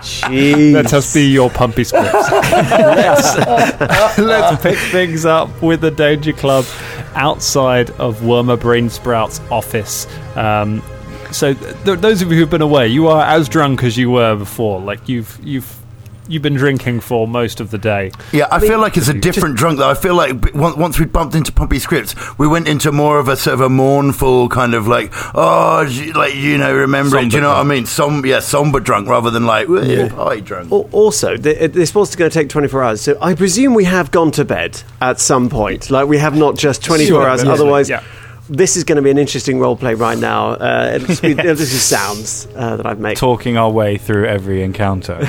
Jeez. 0.05 0.73
Let 0.73 0.93
us 0.93 1.13
be 1.13 1.31
your 1.31 1.49
pumpy 1.49 1.83
scripts. 1.83 2.13
let's, 2.31 3.37
let's 4.19 4.61
pick 4.61 4.77
things 4.77 5.25
up 5.25 5.61
with 5.61 5.81
the 5.81 5.91
Danger 5.91 6.33
Club 6.33 6.65
outside 7.15 7.89
of 7.91 8.19
Wormer 8.21 8.59
Brain 8.59 8.89
Sprout's 8.89 9.39
office. 9.51 10.07
Um, 10.35 10.83
so, 11.31 11.53
th- 11.53 11.99
those 11.99 12.21
of 12.21 12.31
you 12.31 12.37
who've 12.37 12.49
been 12.49 12.61
away, 12.61 12.87
you 12.87 13.07
are 13.07 13.25
as 13.25 13.49
drunk 13.49 13.83
as 13.83 13.97
you 13.97 14.11
were 14.11 14.35
before. 14.35 14.79
Like 14.79 15.09
you've 15.09 15.39
you've 15.43 15.84
you've 16.27 16.41
been 16.41 16.55
drinking 16.55 16.99
for 17.01 17.27
most 17.27 17.59
of 17.59 17.71
the 17.71 17.77
day. 17.77 18.11
Yeah, 18.31 18.47
I 18.51 18.59
feel 18.59 18.79
like 18.79 18.97
it's 18.97 19.07
a 19.07 19.13
different 19.13 19.55
drunk 19.57 19.79
though. 19.79 19.89
I 19.89 19.93
feel 19.93 20.15
like 20.15 20.53
once 20.53 20.99
we 20.99 21.05
bumped 21.05 21.35
into 21.35 21.51
Pumpy 21.51 21.79
Scripts, 21.79 22.15
we 22.37 22.47
went 22.47 22.67
into 22.67 22.91
more 22.91 23.19
of 23.19 23.27
a 23.27 23.35
sort 23.35 23.53
of 23.55 23.61
a 23.61 23.69
mournful 23.69 24.49
kind 24.49 24.73
of 24.73 24.87
like, 24.87 25.11
oh, 25.35 25.87
like 26.15 26.35
you 26.35 26.57
know, 26.57 26.73
remembering. 26.73 27.29
Do 27.29 27.37
you 27.37 27.41
know 27.41 27.49
what 27.49 27.57
I 27.59 27.63
mean? 27.63 27.85
Some, 27.85 28.25
yeah, 28.25 28.39
somber 28.39 28.79
drunk 28.79 29.07
rather 29.07 29.29
than 29.29 29.45
like 29.45 29.67
yeah. 29.69 30.09
party 30.09 30.41
drunk. 30.41 30.71
Also, 30.93 31.37
th- 31.37 31.57
it- 31.59 31.73
this 31.73 31.93
was 31.93 32.15
going 32.15 32.29
to 32.31 32.33
take 32.33 32.49
24 32.49 32.83
hours, 32.83 33.01
so 33.01 33.17
I 33.21 33.35
presume 33.35 33.73
we 33.73 33.83
have 33.85 34.11
gone 34.11 34.31
to 34.31 34.45
bed 34.45 34.81
at 35.01 35.19
some 35.19 35.49
point. 35.49 35.89
Like, 35.89 36.07
we 36.07 36.17
have 36.17 36.35
not 36.35 36.55
just 36.57 36.83
24 36.83 37.07
Sure, 37.07 37.27
hours, 37.29 37.43
yeah. 37.43 37.51
otherwise, 37.51 37.89
Yeah. 37.89 38.03
This 38.47 38.77
is 38.77 38.83
going 38.83 38.97
to 38.97 39.01
be 39.01 39.09
an 39.09 39.17
interesting 39.17 39.59
role 39.59 39.75
play 39.75 39.95
right 39.95 40.17
now. 40.17 40.51
Uh, 40.51 40.91
it'll 40.95 41.21
be, 41.21 41.31
it'll 41.39 41.55
just 41.55 41.89
sounds 41.89 42.47
uh, 42.55 42.75
that 42.77 42.85
I've 42.85 42.99
made. 42.99 43.17
Talking 43.17 43.57
our 43.57 43.71
way 43.71 43.97
through 43.97 44.27
every 44.27 44.61
encounter. 44.61 45.15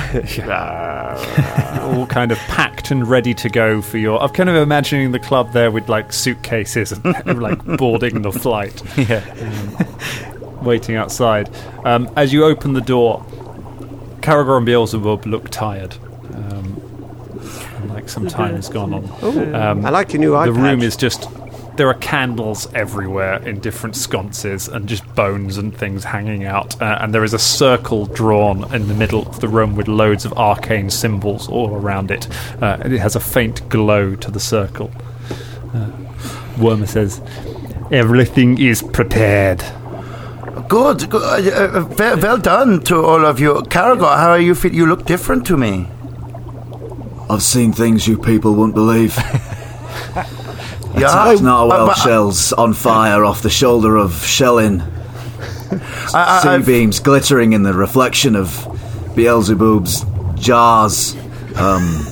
all 1.81 2.05
kind 2.05 2.31
of 2.31 2.37
packed 2.39 2.91
and 2.91 3.07
ready 3.07 3.33
to 3.33 3.49
go 3.49 3.81
for 3.81 3.97
your. 3.97 4.21
I'm 4.21 4.29
kind 4.29 4.49
of 4.49 4.55
imagining 4.55 5.11
the 5.11 5.19
club 5.19 5.51
there 5.53 5.71
with 5.71 5.89
like 5.89 6.13
suitcases 6.13 6.91
and 6.91 7.41
like 7.41 7.63
boarding 7.77 8.21
the 8.21 8.31
flight, 8.31 8.83
yeah. 8.97 9.23
waiting 10.61 10.95
outside. 10.95 11.49
Um, 11.85 12.11
as 12.15 12.31
you 12.31 12.45
open 12.45 12.73
the 12.73 12.81
door, 12.81 13.25
Caragor 14.21 14.57
and 14.57 14.65
Beelzebub 14.65 15.25
look 15.25 15.49
tired. 15.49 15.95
Um, 16.33 17.89
like 17.89 18.09
some 18.09 18.27
time 18.27 18.55
has 18.55 18.69
gone 18.69 18.93
on. 18.93 19.55
Um, 19.55 19.85
I 19.85 19.89
like 19.89 20.13
your 20.13 20.19
new 20.19 20.35
eye 20.35 20.45
the 20.45 20.53
room 20.53 20.81
is 20.81 20.95
just. 20.95 21.27
There 21.77 21.87
are 21.87 21.93
candles 21.93 22.67
everywhere 22.73 23.35
in 23.47 23.59
different 23.59 23.95
sconces 23.95 24.67
and 24.67 24.89
just 24.89 25.05
bones 25.13 25.59
and 25.59 25.77
things 25.77 26.03
hanging 26.03 26.43
out. 26.43 26.81
Uh, 26.81 26.97
and 26.99 27.13
there 27.13 27.23
is 27.23 27.35
a 27.35 27.39
circle 27.39 28.07
drawn 28.07 28.73
in 28.73 28.87
the 28.87 28.95
middle 28.95 29.27
of 29.27 29.41
the 29.41 29.47
room 29.47 29.75
with 29.75 29.87
loads 29.87 30.25
of 30.25 30.33
arcane 30.33 30.89
symbols 30.89 31.47
all 31.47 31.75
around 31.75 32.09
it. 32.09 32.27
Uh, 32.59 32.79
and 32.81 32.93
it 32.93 32.99
has 32.99 33.15
a 33.15 33.19
faint 33.19 33.69
glow 33.69 34.15
to 34.15 34.31
the 34.31 34.39
circle. 34.39 34.91
Uh, 35.71 35.91
Wormer 36.55 36.87
says, 36.87 37.21
Everything 37.91 38.59
is 38.59 38.81
prepared. 38.81 39.63
Good, 40.67 41.11
good 41.11 41.53
uh, 41.53 41.79
uh, 41.79 41.95
well, 41.97 42.19
well 42.19 42.37
done 42.39 42.81
to 42.85 43.05
all 43.05 43.23
of 43.23 43.39
you. 43.39 43.53
Caragor, 43.69 44.17
how 44.17 44.31
are 44.31 44.39
you? 44.39 44.55
Feel? 44.55 44.73
You 44.73 44.87
look 44.87 45.05
different 45.05 45.45
to 45.45 45.55
me. 45.55 45.87
I've 47.29 47.43
seen 47.43 47.71
things 47.71 48.07
you 48.07 48.17
people 48.17 48.55
wouldn't 48.55 48.73
believe. 48.73 49.15
Yeah, 50.99 51.09
Attacked 51.09 51.41
narwhal 51.41 51.87
but- 51.87 51.97
shells 51.97 52.53
on 52.53 52.73
fire 52.73 53.23
off 53.23 53.41
the 53.41 53.49
shoulder 53.49 53.97
of 53.97 54.11
Shelyn. 54.25 54.81
Sea 56.41 56.61
beams 56.65 56.99
glittering 56.99 57.53
in 57.53 57.63
the 57.63 57.73
reflection 57.73 58.35
of 58.35 58.49
Beelzebub's 59.15 60.05
jars. 60.41 61.15
Um, 61.55 62.05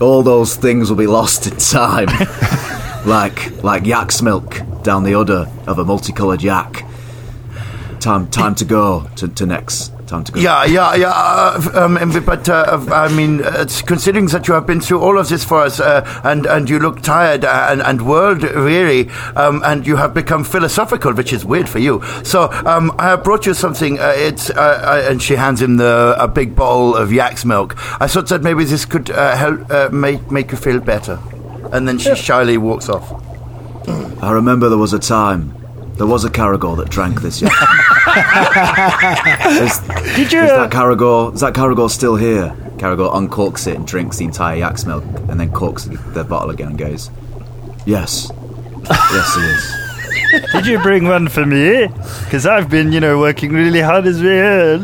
all 0.00 0.22
those 0.22 0.54
things 0.54 0.90
will 0.90 0.96
be 0.98 1.06
lost 1.06 1.46
in 1.46 1.56
time, 1.56 2.08
like 3.06 3.62
like 3.64 3.86
yak's 3.86 4.20
milk 4.22 4.60
down 4.82 5.02
the 5.04 5.14
udder 5.14 5.46
of 5.66 5.78
a 5.78 5.84
multicolored 5.84 6.42
yak. 6.42 6.84
Time 8.00 8.28
time 8.28 8.54
to 8.56 8.64
go 8.64 9.08
to, 9.16 9.28
to 9.28 9.46
Nex. 9.46 9.90
Time 10.08 10.24
to 10.24 10.32
go. 10.32 10.40
Yeah, 10.40 10.64
yeah, 10.64 10.94
yeah. 10.94 11.12
Uh, 11.14 11.70
um, 11.74 12.24
but 12.24 12.48
uh, 12.48 12.82
I 12.90 13.14
mean, 13.14 13.44
uh, 13.44 13.56
it's 13.58 13.82
considering 13.82 14.24
that 14.28 14.48
you 14.48 14.54
have 14.54 14.66
been 14.66 14.80
through 14.80 15.00
all 15.00 15.18
of 15.18 15.28
this 15.28 15.44
for 15.44 15.60
us, 15.60 15.80
uh, 15.80 16.02
and 16.24 16.46
and 16.46 16.70
you 16.70 16.78
look 16.78 17.02
tired 17.02 17.44
uh, 17.44 17.66
and, 17.68 17.82
and 17.82 18.00
world 18.06 18.40
weary, 18.40 19.10
um, 19.36 19.60
and 19.66 19.86
you 19.86 19.96
have 19.96 20.14
become 20.14 20.44
philosophical, 20.44 21.12
which 21.12 21.34
is 21.34 21.44
weird 21.44 21.68
for 21.68 21.78
you. 21.78 22.02
So 22.24 22.50
um, 22.64 22.90
I 22.98 23.10
have 23.10 23.22
brought 23.22 23.44
you 23.44 23.52
something. 23.52 24.00
Uh, 24.00 24.14
it's 24.16 24.48
and 24.48 25.20
she 25.22 25.36
hands 25.36 25.60
him 25.60 25.76
the 25.76 26.16
a 26.18 26.26
big 26.26 26.56
bowl 26.56 26.96
of 26.96 27.12
yak's 27.12 27.44
milk. 27.44 27.76
I 28.00 28.06
thought 28.06 28.28
that 28.28 28.42
maybe 28.42 28.64
this 28.64 28.86
could 28.86 29.10
uh, 29.10 29.36
help 29.36 29.70
uh, 29.70 29.90
make 29.92 30.30
make 30.30 30.50
you 30.52 30.56
feel 30.56 30.80
better. 30.80 31.18
And 31.70 31.86
then 31.86 31.98
she 31.98 32.14
shyly 32.14 32.56
walks 32.56 32.88
off. 32.88 33.12
I 34.22 34.32
remember 34.32 34.70
there 34.70 34.78
was 34.78 34.94
a 34.94 34.98
time. 34.98 35.57
There 35.98 36.06
was 36.06 36.24
a 36.24 36.30
Caragor 36.30 36.76
that 36.76 36.88
drank 36.90 37.20
this 37.22 37.42
yak. 37.42 37.52
is, 39.48 39.78
Did 40.16 40.32
you? 40.32 40.42
is 40.42 40.50
Uh, 40.50 40.66
that 40.66 40.70
Caragor? 40.70 41.34
Is 41.34 41.40
that 41.40 41.54
Caragor 41.54 41.90
still 41.90 42.14
here? 42.16 42.54
Caragor 42.78 43.12
uncorks 43.12 43.66
it 43.66 43.76
and 43.76 43.86
drinks 43.86 44.16
the 44.18 44.24
entire 44.24 44.56
yak's 44.56 44.84
milk, 44.86 45.02
and 45.28 45.40
then 45.40 45.50
corks 45.50 45.84
the 46.14 46.22
bottle 46.24 46.50
again 46.50 46.68
and 46.68 46.78
goes, 46.78 47.10
"Yes, 47.84 48.30
yes, 48.88 49.34
he 49.34 49.42
is." 49.42 49.74
did 50.52 50.66
you 50.66 50.78
bring 50.78 51.08
one 51.08 51.26
for 51.28 51.44
me? 51.44 51.88
Because 52.24 52.46
I've 52.46 52.68
been, 52.70 52.92
you 52.92 53.00
know, 53.00 53.18
working 53.18 53.52
really 53.52 53.80
hard 53.80 54.06
as 54.06 54.22
well. 54.22 54.82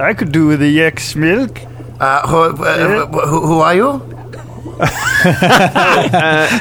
I 0.00 0.14
could 0.14 0.32
do 0.32 0.46
with 0.48 0.60
a 0.62 0.68
yak's 0.68 1.14
milk. 1.14 1.60
Uh, 2.00 2.26
who, 2.26 2.64
uh, 2.64 3.06
who, 3.06 3.46
who 3.46 3.58
are 3.60 3.74
you? 3.74 4.17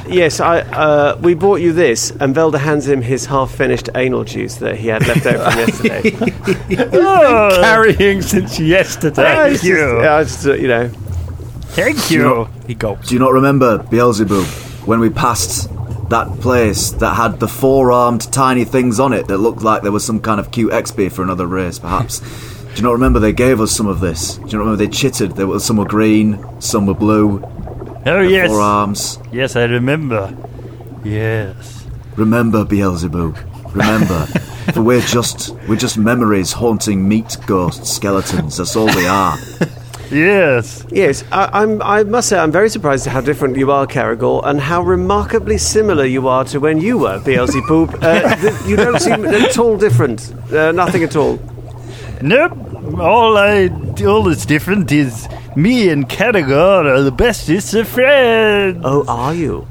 Yes, 0.10 0.40
I. 0.40 0.60
Uh, 0.62 1.18
we 1.22 1.34
bought 1.34 1.62
you 1.62 1.74
this, 1.74 2.12
and 2.12 2.36
Velda 2.36 2.60
hands 2.60 2.88
him 2.88 3.02
his 3.02 3.26
half-finished 3.26 3.90
anal 3.96 4.24
juice 4.24 4.56
that 4.56 4.76
he 4.78 4.88
had 4.88 5.06
left 5.08 5.26
over 5.26 5.52
from 5.52 5.60
yesterday. 5.86 6.88
Oh, 6.94 7.50
Carrying 7.62 8.22
since 8.22 8.60
yesterday. 8.60 9.16
thank 9.16 9.54
It's 9.54 9.64
just- 9.64 9.66
you. 9.66 10.02
yeah, 10.02 10.24
just, 10.24 10.46
uh, 10.48 10.54
you 10.54 10.68
know. 10.68 10.88
Thank 11.70 12.10
you. 12.12 12.48
He 12.66 12.74
gulps. 12.74 13.10
Do 13.10 13.14
you 13.16 13.20
not 13.20 13.34
remember 13.34 13.78
Beelzebub 13.78 14.46
when 14.88 15.00
we 15.00 15.10
passed 15.10 15.70
that 16.10 16.28
place 16.40 16.92
that 16.92 17.14
had 17.16 17.40
the 17.40 17.48
four-armed 17.48 18.32
tiny 18.34 18.64
things 18.66 19.00
on 19.00 19.14
it 19.14 19.28
that 19.28 19.38
looked 19.38 19.62
like 19.62 19.84
there 19.84 19.92
was 19.92 20.04
some 20.06 20.20
kind 20.22 20.40
of 20.40 20.50
cute 20.52 20.72
XP 20.72 21.12
for 21.12 21.22
another 21.22 21.46
race, 21.46 21.78
perhaps? 21.78 22.20
Do 22.22 22.76
you 22.78 22.82
not 22.84 22.94
remember 22.94 23.20
they 23.20 23.34
gave 23.34 23.60
us 23.62 23.72
some 23.72 23.86
of 23.88 24.00
this? 24.00 24.36
Do 24.38 24.42
you 24.42 24.52
not 24.54 24.60
remember 24.60 24.78
they 24.78 24.88
chittered? 24.88 25.32
There 25.36 25.46
were 25.48 25.60
some 25.60 25.78
were 25.78 25.86
green, 25.86 26.44
some 26.62 26.86
were 26.88 26.94
blue. 26.96 27.40
Oh 28.10 28.22
yes, 28.22 28.50
Four 28.50 28.62
arms. 28.62 29.20
yes, 29.32 29.56
I 29.56 29.66
remember. 29.66 30.34
Yes. 31.04 31.86
Remember, 32.16 32.64
Beelzebub. 32.66 33.38
Remember. 33.76 34.26
For 34.74 34.82
we're 34.82 35.02
just 35.02 35.52
we're 35.68 35.78
just 35.78 35.98
memories 35.98 36.52
haunting 36.52 37.08
meat 37.08 37.38
ghost 37.46 37.86
skeletons. 37.86 38.58
That's 38.58 38.76
all 38.76 38.88
we 38.88 39.06
are. 39.08 39.38
Yes. 40.10 40.86
Yes, 40.90 41.26
I, 41.34 41.50
I'm. 41.52 41.82
I 41.82 42.04
must 42.04 42.30
say, 42.30 42.40
I'm 42.40 42.50
very 42.50 42.70
surprised 42.70 43.06
at 43.08 43.12
how 43.12 43.20
different 43.20 43.58
you 43.58 43.72
are, 43.72 43.86
Caragor, 43.86 44.42
and 44.46 44.58
how 44.62 44.82
remarkably 44.82 45.58
similar 45.58 46.06
you 46.06 46.30
are 46.30 46.46
to 46.46 46.62
when 46.62 46.80
you 46.80 46.98
were 47.00 47.20
Beelzebub. 47.20 47.94
Uh, 48.02 48.36
th- 48.42 48.54
you 48.66 48.78
don't 48.78 49.02
seem 49.02 49.26
at 49.26 49.58
all 49.58 49.78
different. 49.78 50.34
Uh, 50.50 50.72
nothing 50.72 51.04
at 51.04 51.18
all. 51.18 51.38
Nope. 52.22 52.54
All 52.98 53.38
I, 53.38 53.68
all 54.08 54.24
that's 54.24 54.46
different 54.46 54.94
is 54.94 55.28
me 55.58 55.90
and 55.90 56.08
Katagor 56.08 56.86
are 56.86 57.02
the 57.02 57.12
bestest 57.12 57.74
of 57.74 57.88
friends. 57.88 58.80
Oh, 58.84 59.04
are 59.08 59.34
you? 59.34 59.68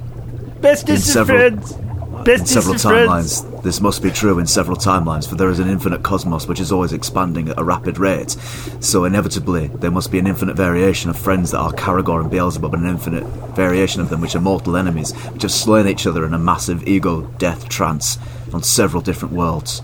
bestest 0.60 0.88
in 0.88 0.94
of 0.96 1.02
several- 1.28 1.38
friends. 1.38 1.78
Bestest 2.24 2.54
Several 2.54 2.74
of 2.74 2.80
friends. 2.80 3.42
timelines, 3.42 3.62
This 3.62 3.80
must 3.80 4.02
be 4.02 4.10
true 4.10 4.40
in 4.40 4.46
several 4.48 4.76
timelines, 4.76 5.28
for 5.28 5.36
there 5.36 5.48
is 5.50 5.60
an 5.60 5.68
infinite 5.68 6.02
cosmos 6.02 6.48
which 6.48 6.58
is 6.58 6.72
always 6.72 6.92
expanding 6.92 7.48
at 7.48 7.58
a 7.58 7.62
rapid 7.62 7.98
rate. 8.00 8.34
So 8.80 9.04
inevitably, 9.04 9.68
there 9.74 9.92
must 9.92 10.10
be 10.10 10.18
an 10.18 10.26
infinite 10.26 10.56
variation 10.56 11.08
of 11.08 11.16
friends 11.16 11.52
that 11.52 11.58
are 11.58 11.70
Caragor 11.72 12.20
and 12.20 12.28
Beelzebub, 12.30 12.74
and 12.74 12.82
an 12.84 12.90
infinite 12.90 13.24
variation 13.54 14.00
of 14.00 14.08
them 14.08 14.20
which 14.22 14.34
are 14.34 14.40
mortal 14.40 14.76
enemies, 14.76 15.12
which 15.32 15.42
have 15.42 15.52
slain 15.52 15.86
each 15.86 16.04
other 16.06 16.24
in 16.26 16.34
a 16.34 16.38
massive 16.38 16.88
ego 16.88 17.30
death 17.38 17.68
trance 17.68 18.18
on 18.52 18.62
several 18.64 19.02
different 19.02 19.32
worlds. 19.34 19.82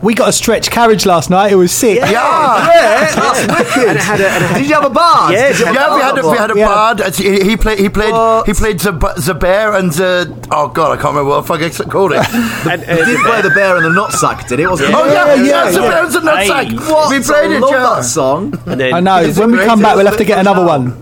We 0.00 0.14
got 0.14 0.28
a 0.28 0.32
stretch 0.32 0.70
carriage 0.70 1.06
last 1.06 1.28
night. 1.30 1.50
It 1.52 1.56
was 1.56 1.72
sick. 1.72 1.98
Yeah, 1.98 2.10
yeah, 2.10 3.14
that's 3.14 3.40
wicked. 3.76 3.88
And 3.88 3.96
it 3.98 4.02
had 4.02 4.20
a, 4.20 4.28
and 4.28 4.44
it 4.44 4.48
had 4.48 4.58
Did 4.58 4.68
you 4.68 4.74
have 4.74 4.84
a 4.84 4.90
bard? 4.90 5.32
Yes, 5.32 5.60
yeah, 5.60 5.70
we 5.72 6.00
had 6.02 6.18
a, 6.18 6.28
we 6.30 6.36
had 6.36 6.50
a 6.50 6.56
Yeah. 6.58 6.66
bard. 6.68 7.00
Uh, 7.00 7.10
He, 7.10 7.40
he 7.50 7.56
played. 7.56 7.78
He 7.78 7.88
played. 7.88 8.12
What? 8.12 8.46
He 8.46 8.52
played 8.52 8.78
the 8.80 8.92
the 9.26 9.34
bear 9.34 9.74
and 9.74 9.90
the. 9.92 10.30
Oh 10.50 10.68
God, 10.68 10.92
I 10.96 11.02
can't 11.02 11.14
remember 11.14 11.30
what 11.30 11.40
the 11.42 11.46
fuck 11.48 11.60
I 11.62 11.90
called 11.90 12.12
it. 12.12 12.18
and, 12.70 12.82
He 12.82 13.04
did 13.04 13.20
play 13.26 13.42
the 13.42 13.50
bear 13.50 13.76
and 13.76 13.84
the 13.84 13.90
nutsack, 13.90 14.46
did 14.48 14.58
he? 14.60 14.66
Wasn't 14.66 14.94
oh 14.94 15.04
it? 15.04 15.12
yeah, 15.12 15.34
Yeah, 15.34 15.42
yeah, 15.42 15.44
yeah, 15.64 15.70
the 15.70 15.80
yeah. 15.80 15.88
bear 15.90 16.04
and 16.04 16.12
the 16.14 16.20
nutsack. 16.20 16.90
What? 16.90 17.10
We 17.10 17.20
played 17.24 17.50
I 17.50 17.56
it. 17.56 17.60
love 17.60 17.70
yeah. 17.72 17.82
that 17.96 18.04
song. 18.04 18.54
and 18.66 18.80
then 18.80 18.94
I 18.94 19.00
know. 19.00 19.32
When 19.32 19.50
we 19.50 19.56
great. 19.58 19.66
come 19.66 19.82
back, 19.82 19.96
we'll 19.96 20.06
have 20.06 20.16
to 20.18 20.24
get 20.24 20.38
another 20.38 20.64
one. 20.64 21.01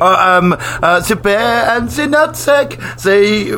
Uh, 0.00 0.38
um, 0.40 0.56
uh, 0.82 1.00
the 1.00 1.16
bear 1.16 1.76
and 1.76 1.90
the 1.90 2.02
nutsack, 2.16 2.70
they 3.02 3.50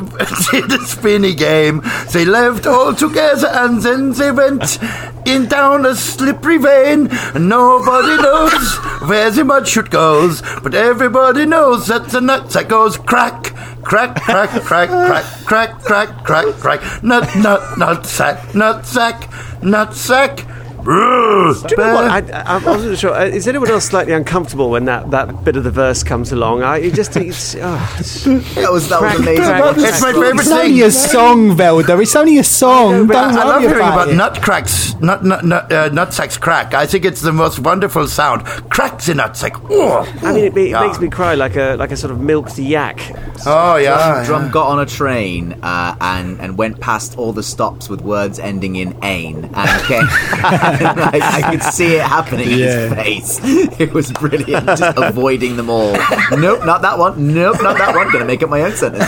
did 0.51 0.73
a 0.73 0.85
spinny 0.85 1.35
game. 1.35 1.83
They 2.13 2.25
left 2.25 2.67
all 2.67 2.95
together 2.95 3.49
and 3.49 3.81
then 3.81 4.13
they 4.13 4.33
went 4.33 4.79
in 5.25 5.47
down 5.47 5.87
a 5.87 5.95
slippery 5.95 6.59
vein. 6.59 7.09
Nobody 7.35 8.17
knows 8.21 8.77
where 9.09 9.31
the 9.31 9.45
mud 9.45 9.69
shoot 9.69 9.91
goes, 9.91 10.43
but 10.63 10.75
everybody 10.75 11.47
knows 11.47 11.87
that 11.87 12.09
the 12.09 12.21
nutsack 12.21 12.69
goes 12.69 12.97
crack. 12.97 13.55
Crack, 13.83 14.15
crack, 14.23 14.51
crack, 14.63 14.89
crack, 14.89 15.25
crack, 15.45 15.81
crack, 15.83 16.25
crack, 16.25 16.47
crack. 16.57 17.03
Nut, 17.03 17.29
nut, 17.37 17.61
nutsack, 17.77 18.37
nutsack, 18.53 19.23
nutsack. 19.61 20.47
Brr, 20.47 20.62
Do 20.85 20.91
you 20.91 21.77
know 21.77 21.95
what? 21.95 22.33
I, 22.33 22.43
I 22.57 22.59
wasn't 22.59 22.99
sure. 22.99 23.13
Uh, 23.15 23.25
Is 23.27 23.47
anyone 23.47 23.71
else 23.71 23.85
slightly 23.85 24.13
uncomfortable 24.13 24.71
when 24.71 24.85
that, 24.87 25.11
that 25.13 25.45
bit 25.45 25.57
of 25.57 25.65
the 25.65 25.71
verse 25.71 26.03
comes 26.03 26.33
along? 26.33 26.63
I 26.63 26.79
it 26.79 26.95
just 26.95 27.17
it's, 27.17 27.55
oh, 27.57 27.97
it's 28.01 28.25
That 28.55 28.71
was 28.73 28.89
that 28.89 29.01
was 29.01 29.13
Crack, 29.13 29.19
amazing. 29.19 29.45
crack, 29.45 29.77
It's 29.79 30.01
my 30.03 30.13
favourite 30.13 30.35
It's 30.35 30.49
thing. 30.49 30.59
only 30.59 30.83
a 30.83 30.91
song, 30.91 31.51
Velda. 31.57 32.03
It's 32.03 32.17
only 32.17 32.39
a 32.39 32.45
song. 32.45 33.07
but 33.07 33.15
Don't 33.15 33.35
I 33.39 33.45
love 33.45 33.61
hearing 33.63 33.77
about 33.77 33.93
about 33.93 34.09
it. 34.09 34.17
nut 34.17 35.01
nut 35.01 35.25
nut 35.25 35.45
nut 35.45 35.73
uh, 35.73 35.91
nutsacks 35.91 36.41
crack. 36.41 36.75
I 36.75 36.87
think 36.87 37.05
it's 37.05 37.21
the 37.21 37.33
most 37.33 37.59
wonderful 37.61 38.09
sound. 38.09 38.45
Cracks 38.71 39.09
in 39.09 39.19
nutsack. 39.19 39.65
Oh, 39.71 40.01
I 40.23 40.33
mean, 40.33 40.45
it, 40.47 40.57
it 40.57 40.71
Yeah. 40.71 40.85
makes 40.87 40.99
me 41.01 41.09
cry 41.11 41.35
like 41.35 41.57
a 41.57 41.77
like 41.77 41.91
a 41.93 41.97
sort 41.97 42.11
of 42.13 42.21
milked 42.21 42.59
yak. 42.59 42.99
oh 43.47 43.77
yeah. 43.77 44.25
Drum 44.27 44.51
got 44.51 44.69
on 44.69 44.81
a 44.81 44.87
train 44.87 45.53
uh, 45.63 45.95
and 46.01 46.41
and 46.41 46.59
went 46.59 46.81
past 46.81 47.19
all 47.19 47.33
the 47.33 47.43
stops 47.43 47.89
with 47.89 48.01
words 48.01 48.39
ending 48.39 48.77
in 48.77 48.97
"ain," 49.05 49.45
and, 49.55 49.83
came, 49.85 50.07
and 50.45 50.72
I, 50.81 51.43
I 51.45 51.51
could 51.51 51.63
see 51.63 51.95
it 51.97 52.03
happening 52.03 52.51
in 52.51 52.59
his 52.59 52.93
face. 52.95 53.41
It 53.81 53.93
was 53.93 54.11
brilliant, 54.13 54.67
just 54.67 54.97
avoiding 54.97 55.57
them 55.57 55.69
all. 55.71 55.93
Nope, 56.33 56.65
not 56.65 56.83
that 56.83 56.99
one. 56.99 57.33
Nope, 57.35 57.63
not 57.63 57.79
that 57.79 57.95
one. 57.95 58.11
Gonna 58.13 58.25
make 58.25 58.43
up 58.43 58.51
my 58.51 58.63
own 58.63 58.73
sentence. 58.73 59.05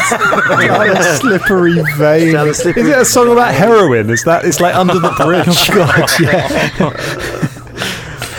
slippery 1.21 1.83
vein. 1.97 2.33
Down 2.33 2.53
slippery- 2.55 2.83
Is 2.83 2.89
it 2.89 2.99
a 2.99 3.05
song 3.05 3.31
about 3.33 3.55
heroin? 3.55 4.11
Is 4.11 4.25
that? 4.25 4.45
It's 4.45 4.61
like 4.61 4.75
under 4.75 4.99
the 4.99 5.11
bridge. 5.25 5.47
Oh, 5.49 5.75
God, 5.75 6.11
yeah. 6.21 7.61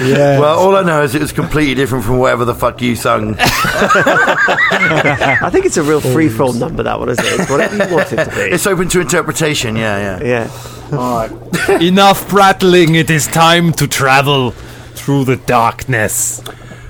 yeah. 0.02 0.40
Well, 0.40 0.58
all 0.60 0.76
I 0.76 0.84
know 0.84 1.04
is 1.04 1.16
it 1.16 1.22
was 1.22 1.32
completely 1.32 1.76
different 1.76 2.04
from 2.06 2.18
whatever 2.18 2.46
the 2.46 2.56
fuck 2.56 2.82
you 2.82 2.96
sung. 2.96 3.36
I 3.40 5.50
think 5.52 5.66
it's 5.66 5.78
a 5.78 5.84
real 5.84 6.02
free 6.02 6.30
for 6.30 6.44
all 6.44 6.54
number. 6.54 6.84
That 6.84 7.00
one, 7.00 7.10
isn't 7.10 7.26
it? 7.26 7.40
It's 7.40 7.50
whatever 7.50 7.76
you 7.88 7.96
want 7.96 8.12
it 8.14 8.26
to 8.26 8.30
be. 8.32 8.42
It's 8.42 8.68
open 8.68 8.88
to 8.90 9.00
interpretation. 9.02 9.76
Yeah, 9.76 10.20
yeah. 10.22 10.50
yeah. 10.92 10.98
All 10.98 11.28
right. 11.28 11.32
Enough 11.82 12.28
prattling. 12.28 12.96
It 12.96 13.10
is 13.10 13.28
time 13.28 13.72
to 13.74 13.88
travel 13.88 14.52
through 14.52 15.26
the 15.26 15.36
darkness. 15.38 16.44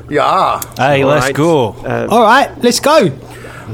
Yeah, 0.10 0.62
Hey, 0.78 1.04
let's 1.04 1.26
Right. 1.28 1.36
go. 1.36 1.70
Um, 1.84 2.10
all 2.12 2.22
right, 2.22 2.52
let's 2.62 2.80
go. 2.80 3.10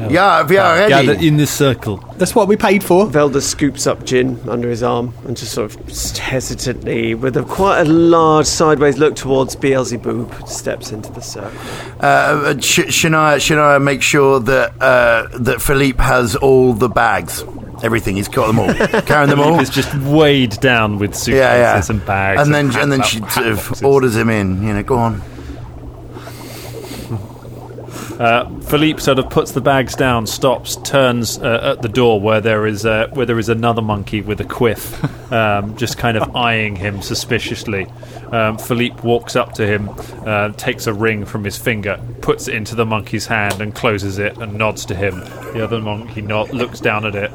Yeah. 0.10 0.44
We 0.46 0.58
are 0.58 0.76
ready. 0.76 0.90
Gather 0.90 1.14
in 1.26 1.38
the 1.38 1.48
circle. 1.48 1.98
That's 2.18 2.34
what 2.36 2.48
we 2.48 2.56
paid 2.58 2.84
for. 2.84 3.06
Velda 3.08 3.42
scoops 3.42 3.88
up 3.88 4.04
Jin 4.06 4.40
under 4.50 4.70
his 4.70 4.84
arm 4.84 5.14
and 5.26 5.36
just 5.38 5.52
sort 5.54 5.74
of 5.76 5.88
just 5.88 6.18
hesitantly, 6.18 7.14
with 7.16 7.36
a 7.38 7.44
quite 7.44 7.82
a 7.82 7.86
large 7.86 8.46
sideways 8.46 8.98
look 8.98 9.16
towards 9.16 9.56
Beelzebub, 9.56 10.48
steps 10.48 10.92
into 10.92 11.12
the 11.12 11.22
circle. 11.22 11.52
Uh, 12.00 12.58
sh- 12.60 12.80
Shania, 12.90 13.36
Shania, 13.38 13.82
make 13.82 14.02
sure 14.02 14.40
that 14.40 14.74
uh, 14.82 15.28
that 15.40 15.62
Philippe 15.62 16.02
has 16.04 16.36
all 16.36 16.74
the 16.74 16.90
bags. 16.90 17.44
Everything. 17.84 18.16
He's 18.16 18.28
got 18.28 18.46
them 18.48 18.60
all. 18.60 18.72
Carrying 19.02 19.32
them 19.32 19.40
all. 19.40 19.60
It's 19.60 19.72
just 19.72 19.92
weighed 19.96 20.52
down 20.60 21.00
with 21.00 21.16
suitcases 21.16 21.40
Yeah, 21.40 21.56
yeah. 21.78 21.82
and 21.90 22.06
bags, 22.06 22.42
And 22.42 22.54
then 22.54 22.70
hand- 22.70 22.84
and 22.84 22.92
then 22.92 23.00
hand 23.00 23.10
she 23.10 23.20
sort 23.34 23.48
of 23.48 23.84
orders 23.84 24.16
him 24.16 24.30
in. 24.30 24.62
You 24.62 24.74
know, 24.76 24.84
go 24.84 24.98
on. 24.98 25.22
Uh, 28.20 28.46
Philippe 28.72 29.02
sort 29.02 29.20
of 29.20 29.30
puts 29.30 29.52
the 29.52 29.60
bags 29.60 29.98
down, 29.98 30.26
stops, 30.26 30.78
turns 30.78 31.38
uh, 31.40 31.74
at 31.76 31.82
the 31.82 31.90
door 31.90 32.22
where 32.22 32.40
there 32.40 32.66
is 32.66 32.86
uh, 32.86 33.10
where 33.12 33.26
there 33.26 33.38
is 33.38 33.50
another 33.50 33.82
monkey 33.82 34.22
with 34.22 34.40
a 34.40 34.46
quiff, 34.46 35.04
um, 35.34 35.76
just 35.76 35.98
kind 35.98 36.16
of 36.16 36.34
eyeing 36.38 36.78
him 36.78 37.02
suspiciously. 37.02 37.86
Um, 38.32 38.58
Philippe 38.58 39.02
walks 39.02 39.36
up 39.36 39.52
to 39.56 39.68
him, 39.68 39.90
uh, 40.26 40.54
takes 40.54 40.88
a 40.88 40.94
ring 40.94 41.26
from 41.26 41.44
his 41.44 41.58
finger, 41.58 42.00
puts 42.22 42.48
it 42.48 42.56
into 42.56 42.74
the 42.74 42.86
monkey's 42.86 43.26
hand, 43.26 43.60
and 43.60 43.76
closes 43.76 44.20
it, 44.20 44.38
and 44.38 44.54
nods 44.54 44.86
to 44.86 44.96
him. 44.96 45.20
The 45.20 45.62
other 45.66 45.82
monkey 45.82 46.22
nod, 46.22 46.54
looks 46.54 46.80
down 46.80 47.06
at 47.06 47.14
it. 47.14 47.32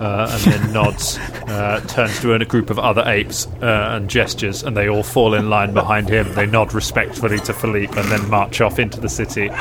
Uh, 0.00 0.26
and 0.32 0.42
then 0.42 0.72
nods, 0.72 1.18
uh, 1.18 1.78
turns 1.86 2.18
to 2.20 2.32
a 2.32 2.42
group 2.46 2.70
of 2.70 2.78
other 2.78 3.04
apes 3.06 3.46
uh, 3.62 3.90
and 3.92 4.08
gestures, 4.08 4.62
and 4.62 4.74
they 4.74 4.88
all 4.88 5.02
fall 5.02 5.34
in 5.34 5.50
line 5.50 5.74
behind 5.74 6.08
him. 6.08 6.26
They 6.34 6.46
nod 6.46 6.72
respectfully 6.72 7.38
to 7.40 7.52
Philippe 7.52 8.00
and 8.00 8.10
then 8.10 8.28
march 8.30 8.62
off 8.62 8.78
into 8.78 8.98
the 8.98 9.10
city. 9.10 9.50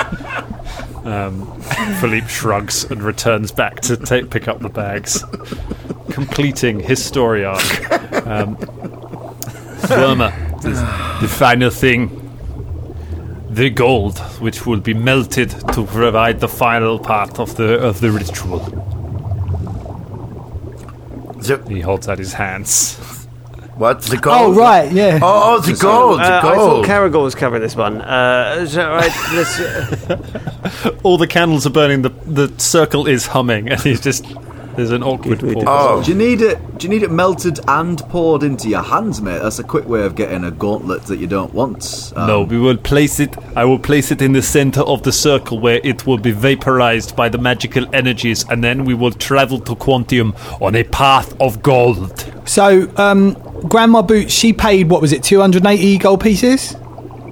Um, 1.20 1.62
Philippe 2.00 2.28
shrugs 2.28 2.86
and 2.86 3.04
returns 3.04 3.52
back 3.52 3.82
to 3.82 3.98
take, 3.98 4.30
pick 4.30 4.48
up 4.48 4.60
the 4.60 4.70
bags, 4.70 5.24
completing 6.12 6.80
his 6.80 7.04
story 7.04 7.44
arc. 7.44 7.92
Um, 8.26 8.56
the, 10.62 11.18
the 11.22 11.28
final 11.28 11.70
thing. 11.70 12.16
The 13.50 13.70
gold, 13.70 14.20
which 14.40 14.66
will 14.66 14.80
be 14.80 14.94
melted 14.94 15.50
to 15.74 15.86
provide 15.86 16.40
the 16.40 16.48
final 16.48 17.00
part 17.00 17.40
of 17.40 17.56
the 17.58 17.80
of 17.80 18.00
the 18.00 18.12
ritual. 18.12 18.60
He 21.68 21.82
holds 21.82 22.08
out 22.08 22.20
his 22.20 22.34
hands. 22.34 22.98
What? 23.80 24.02
The 24.02 24.18
gold? 24.18 24.58
Oh, 24.58 24.60
right, 24.60 24.92
yeah. 24.92 25.20
Oh, 25.22 25.56
oh 25.56 25.60
the 25.62 25.74
gold. 25.74 26.20
Uh, 26.20 26.42
The 26.42 26.48
I 26.50 26.56
thought 26.56 26.56
gold. 26.56 26.86
Caragor 26.86 27.24
was 27.24 27.34
covering 27.34 27.62
this 27.62 27.76
one. 27.76 28.02
Uh, 28.02 28.58
is 28.60 28.74
that 28.74 28.88
right? 28.88 29.12
Let's, 29.34 29.60
uh, 29.60 31.00
All 31.04 31.18
the 31.18 31.28
candles 31.28 31.66
are 31.66 31.72
burning. 31.72 32.02
The 32.02 32.10
the 32.10 32.54
circle 32.60 33.08
is 33.08 33.28
humming, 33.28 33.70
and 33.70 33.80
he's 33.82 34.02
just 34.02 34.26
there's 34.80 34.92
an 34.92 35.04
awkward 35.04 35.40
pause. 35.42 35.64
Oh. 35.68 36.02
Do 36.02 36.12
you 36.12 36.18
need 36.18 36.42
it? 36.42 36.78
Do 36.78 36.88
you 36.88 36.90
need 36.90 37.04
it 37.04 37.12
melted 37.12 37.60
and 37.68 38.00
poured 38.10 38.44
into 38.44 38.70
your 38.70 38.82
hands, 38.82 39.22
mate? 39.22 39.40
That's 39.40 39.60
a 39.60 39.64
quick 39.64 39.86
way 39.88 40.04
of 40.06 40.16
getting 40.16 40.46
a 40.46 40.52
gauntlet 40.52 41.04
that 41.04 41.18
you 41.18 41.28
don't 41.28 41.54
want. 41.54 42.14
Um, 42.16 42.28
No, 42.28 42.42
we 42.44 42.58
will 42.58 42.78
place 42.78 43.20
it. 43.20 43.36
I 43.58 43.66
will 43.66 43.80
place 43.80 44.10
it 44.12 44.22
in 44.22 44.32
the 44.32 44.42
center 44.42 44.82
of 44.82 45.04
the 45.04 45.12
circle 45.12 45.60
where 45.60 45.82
it 45.84 46.06
will 46.06 46.18
be 46.18 46.32
vaporized 46.32 47.16
by 47.16 47.28
the 47.28 47.38
magical 47.38 47.94
energies, 47.94 48.46
and 48.50 48.64
then 48.64 48.86
we 48.86 48.94
will 48.94 49.12
travel 49.12 49.60
to 49.60 49.76
Quantium 49.76 50.34
on 50.62 50.76
a 50.76 50.84
path 50.84 51.34
of 51.42 51.62
gold. 51.62 52.26
So, 52.46 52.90
um, 52.96 53.36
Grandma 53.68 54.02
Boots, 54.02 54.34
she 54.34 54.54
paid, 54.54 54.90
what 54.90 55.02
was 55.02 55.12
it, 55.12 55.24
280 55.24 55.98
gold 55.98 56.22
pieces? 56.22 56.76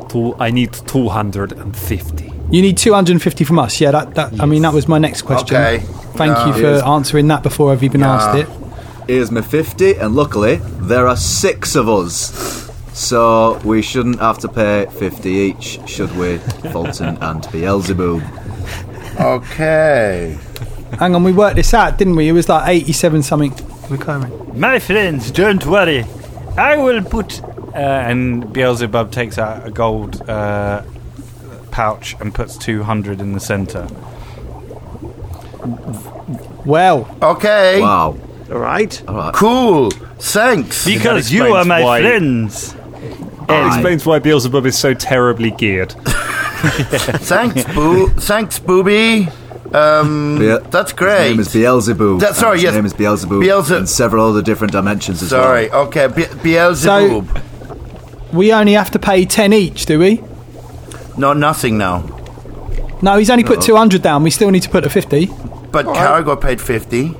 To, 0.09 0.35
I 0.39 0.51
need 0.51 0.73
250. 0.73 2.33
You 2.49 2.61
need 2.61 2.77
250 2.77 3.43
from 3.43 3.59
us. 3.59 3.79
Yeah, 3.81 3.91
that, 3.91 4.15
that 4.15 4.41
I 4.41 4.45
mean, 4.45 4.61
that 4.61 4.73
was 4.73 4.87
my 4.87 4.97
next 4.97 5.23
question. 5.23 5.57
Okay. 5.57 5.79
Thank 6.15 6.47
you 6.47 6.53
for 6.61 6.85
answering 6.85 7.27
that 7.27 7.43
before 7.43 7.71
I've 7.71 7.83
even 7.83 8.03
asked 8.03 8.37
it. 8.37 8.47
Here's 9.07 9.31
my 9.31 9.41
50, 9.41 9.95
and 9.95 10.15
luckily, 10.15 10.57
there 10.79 11.07
are 11.07 11.15
six 11.15 11.75
of 11.75 11.87
us. 11.87 12.67
So 12.93 13.59
we 13.63 13.81
shouldn't 13.81 14.19
have 14.19 14.39
to 14.39 14.47
pay 14.47 14.87
50 14.97 15.29
each, 15.29 15.79
should 15.87 16.15
we, 16.17 16.39
Fulton 16.71 17.17
and 17.21 17.47
Beelzebub? 17.51 18.23
Okay. 19.19 20.37
Hang 20.99 21.15
on, 21.15 21.23
we 21.23 21.31
worked 21.31 21.57
this 21.57 21.73
out, 21.73 21.97
didn't 21.97 22.15
we? 22.15 22.27
It 22.27 22.31
was 22.31 22.49
like 22.49 22.67
87 22.67 23.23
something 23.23 23.53
recurring. 23.89 24.59
My 24.59 24.79
friends, 24.79 25.31
don't 25.31 25.65
worry. 25.65 26.05
I 26.57 26.77
will 26.77 27.03
put. 27.03 27.41
Uh, 27.43 27.77
and 27.79 28.51
Beelzebub 28.51 29.11
takes 29.11 29.37
out 29.37 29.65
a 29.67 29.71
gold 29.71 30.27
uh, 30.29 30.81
pouch 31.71 32.15
and 32.19 32.33
puts 32.33 32.57
200 32.57 33.21
in 33.21 33.33
the 33.33 33.39
center. 33.39 33.87
Well, 36.65 37.07
Okay. 37.21 37.79
Wow. 37.81 38.17
all 38.51 38.57
right. 38.57 39.01
All 39.07 39.15
right. 39.15 39.33
Cool. 39.33 39.91
Thanks. 40.19 40.85
Because 40.85 41.31
you 41.31 41.53
are 41.55 41.65
my 41.65 41.83
why- 41.83 42.01
friends. 42.01 42.75
It 43.49 43.67
explains 43.67 44.05
why 44.05 44.19
Beelzebub 44.19 44.65
is 44.65 44.77
so 44.77 44.93
terribly 44.93 45.51
geared. 45.51 45.91
Thanks, 46.07 47.63
boo. 47.73 48.09
Thanks, 48.09 48.59
booby. 48.59 49.29
Um, 49.73 50.37
Bea- 50.39 50.57
that's 50.71 50.91
His 50.91 50.97
great. 50.99 51.29
name 51.31 51.39
is 51.39 51.51
Beelzebub. 51.53 52.19
That- 52.21 52.35
sorry, 52.35 52.57
His 52.57 52.63
yes. 52.63 52.73
name 52.75 52.85
is 52.85 52.93
Beelzebub. 52.93 53.41
Beelze- 53.41 53.75
and 53.75 53.89
several 53.89 54.29
other 54.29 54.41
different 54.41 54.71
dimensions 54.71 55.21
as 55.21 55.29
Sorry. 55.29 55.69
well. 55.69 55.83
Okay. 55.87 56.07
Be- 56.07 56.25
Beelzebub. 56.43 57.27
We 58.33 58.51
only 58.53 58.73
have 58.73 58.91
to 58.91 58.99
pay 58.99 59.25
10 59.25 59.53
each, 59.53 59.85
do 59.85 59.99
we? 59.99 60.21
no, 61.17 61.33
nothing 61.33 61.77
now. 61.77 62.03
No, 63.01 63.17
he's 63.17 63.29
only 63.29 63.43
put 63.43 63.61
200 63.61 64.01
down. 64.01 64.23
We 64.23 64.29
still 64.31 64.49
need 64.51 64.63
to 64.63 64.69
put 64.69 64.85
a 64.85 64.89
50. 64.89 65.29
But 65.71 65.85
Caragor 65.85 66.39
paid 66.39 66.59
fifty. 66.61 67.13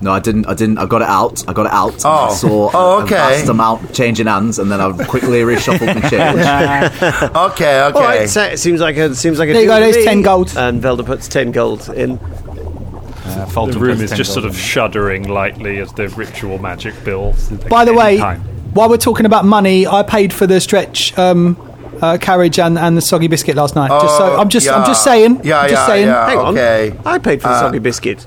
No, 0.00 0.12
I 0.12 0.20
didn't. 0.20 0.46
I 0.46 0.54
didn't. 0.54 0.78
I 0.78 0.86
got 0.86 1.02
it 1.02 1.08
out. 1.08 1.44
I 1.48 1.52
got 1.52 1.66
it 1.66 1.72
out. 1.72 2.02
Oh. 2.04 2.28
I 2.30 2.32
saw 2.32 2.70
Oh, 2.72 2.98
a- 3.00 3.02
okay. 3.02 3.16
a 3.16 3.18
vast 3.18 3.48
amount 3.48 3.92
changing 3.92 4.28
hands, 4.28 4.60
and 4.60 4.70
then 4.70 4.80
I 4.80 4.92
quickly 5.06 5.40
reshuffled 5.42 5.92
my 6.00 6.08
change. 6.08 7.32
Okay. 7.36 7.82
Okay. 7.82 7.98
All 7.98 8.02
right, 8.02 8.28
so 8.28 8.42
it 8.44 8.58
seems 8.58 8.80
like 8.80 8.96
a 8.96 9.12
seems 9.14 9.40
like 9.40 9.48
a 9.48 9.52
There 9.52 9.62
you 9.62 9.68
go, 9.68 9.80
there's 9.80 10.04
10 10.04 10.22
gold. 10.22 10.54
And 10.56 10.80
Velda 10.80 11.04
puts 11.04 11.26
ten 11.26 11.50
gold 11.50 11.88
in. 11.88 12.12
Uh, 12.18 13.46
Fulton 13.46 13.74
The 13.74 13.80
room 13.80 14.00
is 14.00 14.10
just 14.12 14.32
sort 14.32 14.44
of 14.46 14.52
in. 14.52 14.56
shuddering 14.56 15.28
lightly 15.28 15.78
as 15.80 15.92
the 15.92 16.08
ritual 16.10 16.58
magic 16.58 16.94
builds. 17.04 17.48
By 17.68 17.84
the 17.84 17.92
way, 17.92 18.18
time. 18.18 18.40
while 18.74 18.88
we're 18.88 18.96
talking 18.98 19.26
about 19.26 19.44
money, 19.44 19.86
I 19.86 20.02
paid 20.04 20.32
for 20.32 20.46
the 20.46 20.60
stretch 20.60 21.16
um, 21.18 21.56
uh, 22.00 22.16
carriage 22.18 22.58
and, 22.60 22.78
and 22.78 22.96
the 22.96 23.02
soggy 23.02 23.26
biscuit 23.26 23.56
last 23.56 23.74
night. 23.74 23.88
just 24.00 24.16
so 24.16 24.32
Oh, 24.32 24.38
I'm 24.40 24.48
just 24.48 24.68
I'm 24.68 24.86
just 24.86 25.02
saying. 25.02 25.40
Yeah, 25.44 25.62
just 25.68 25.72
yeah, 25.72 25.86
saying. 25.88 26.06
yeah. 26.06 26.26
Hang 26.28 26.38
on. 26.38 26.54
okay. 26.56 26.96
I 27.04 27.18
paid 27.18 27.42
for 27.42 27.48
the 27.48 27.54
Uh, 27.54 27.60
soggy 27.60 27.80
biscuit. 27.80 28.24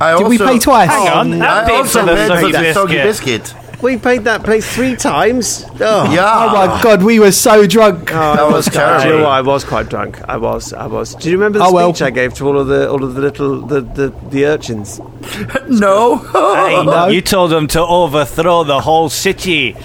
I 0.00 0.16
Did 0.18 0.26
we 0.28 0.38
also- 0.38 0.46
pay 0.52 0.58
twice? 0.58 0.90
Hang 0.90 1.08
on, 1.08 1.42
I 1.42 1.62
I 1.62 1.64
paid 1.64 1.76
also 1.76 2.00
for 2.00 2.06
the 2.06 2.14
paid 2.14 2.26
soggy 2.28 2.52
for 2.52 2.62
the 2.62 2.72
soggy 2.74 2.94
biscuit. 2.96 3.42
biscuit. 3.42 3.62
We 3.82 3.98
paid 3.98 4.24
that 4.24 4.42
place 4.42 4.66
three 4.74 4.96
times. 4.96 5.66
Oh, 5.80 6.10
Yeah. 6.10 6.24
Oh 6.48 6.48
my 6.66 6.82
god, 6.82 7.02
we 7.02 7.20
were 7.20 7.30
so 7.30 7.66
drunk. 7.66 8.10
that 8.10 8.50
was 8.50 8.64
Do 8.66 8.78
you 8.78 8.84
know 9.18 9.24
what? 9.24 9.32
I 9.32 9.42
was 9.42 9.64
quite 9.64 9.90
drunk. 9.90 10.18
I 10.26 10.38
was. 10.38 10.72
I 10.72 10.86
was. 10.86 11.14
Do 11.14 11.28
you 11.30 11.36
remember 11.36 11.58
the 11.58 11.66
Oh, 11.66 11.72
well. 11.72 11.92
speech 11.92 12.02
I 12.06 12.10
gave 12.10 12.32
to 12.34 12.46
all 12.46 12.58
of 12.58 12.68
the 12.68 12.90
all 12.90 13.04
of 13.04 13.14
the 13.14 13.20
little 13.20 13.60
the 13.60 13.82
the, 13.82 14.12
the 14.30 14.46
urchins? 14.46 14.98
No. 15.68 16.16
Hey, 16.16 16.82
No. 16.84 17.08
You 17.08 17.20
told 17.20 17.50
them 17.50 17.66
to 17.68 17.82
overthrow 17.84 18.64
the 18.64 18.80
whole 18.80 19.10
city. 19.10 19.76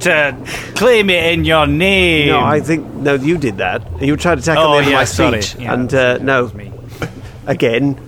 To 0.00 0.34
claim 0.76 1.10
it 1.10 1.32
in 1.32 1.44
your 1.44 1.66
name. 1.66 2.28
No, 2.28 2.40
I 2.40 2.60
think 2.60 2.86
no. 2.94 3.14
You 3.14 3.36
did 3.38 3.58
that. 3.58 3.82
You 4.00 4.16
tried 4.16 4.36
to 4.38 4.42
tackle 4.44 4.62
Oh, 4.64 4.72
me 4.74 4.78
over 4.78 4.90
yeah, 4.90 4.96
my 4.96 5.04
sorry. 5.04 5.42
speech, 5.42 5.60
Yeah, 5.62 5.74
and 5.74 5.92
uh, 5.92 6.18
no, 6.18 6.48
me. 6.54 6.72
again. 7.46 7.98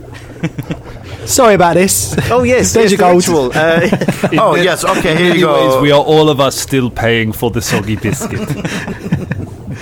Sorry 1.26 1.54
about 1.54 1.74
this. 1.74 2.14
Oh 2.30 2.42
yes, 2.42 2.72
There's 2.74 2.90
yes, 2.92 3.00
your 3.00 3.12
the 3.14 3.30
gold. 3.50 3.52
ritual. 3.52 3.52
Uh, 3.54 4.42
oh 4.42 4.54
yes. 4.56 4.85
Okay. 4.85 5.16
Here 5.16 5.35
you 5.35 5.48
Anyways, 5.48 5.74
go. 5.74 5.80
we 5.82 5.90
are 5.92 6.02
all 6.02 6.28
of 6.28 6.40
us 6.40 6.56
still 6.58 6.90
paying 6.90 7.32
for 7.32 7.50
the 7.50 7.62
soggy 7.62 7.96
biscuit. 7.96 8.48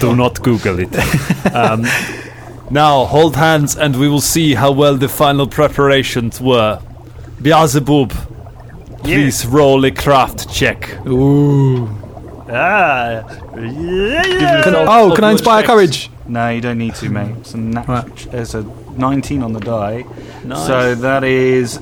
Do 0.00 0.14
not 0.16 0.42
Google 0.42 0.79
it. 0.81 0.94
Um, 1.55 1.87
now, 2.70 3.05
hold 3.05 3.37
hands 3.37 3.76
and 3.76 3.96
we 3.98 4.09
will 4.09 4.20
see 4.20 4.55
how 4.55 4.70
well 4.72 4.96
the 4.96 5.09
final 5.09 5.46
preparations 5.46 6.40
were. 6.40 6.81
Beelzebub, 7.42 8.12
please 9.03 9.46
roll 9.46 9.85
a 9.85 9.90
craft 9.90 10.48
check. 10.53 11.05
Ooh. 11.07 11.88
Ah, 12.53 13.22
yeah. 13.57 14.62
Can- 14.62 14.74
oh, 14.74 15.12
can 15.14 15.24
I 15.24 15.33
inspire 15.33 15.62
courage? 15.64 16.11
No, 16.26 16.48
you 16.50 16.61
don't 16.61 16.79
need 16.79 16.94
to, 16.96 17.09
mate. 17.09 17.35
It's 17.40 17.55
a, 17.55 17.59
nat- 17.59 17.88
Right. 17.88 18.26
it's 18.35 18.55
a 18.55 18.62
19 18.96 19.42
on 19.42 19.53
the 19.53 19.61
die. 19.61 20.05
So 20.66 20.94
that 20.94 21.24
is 21.24 21.81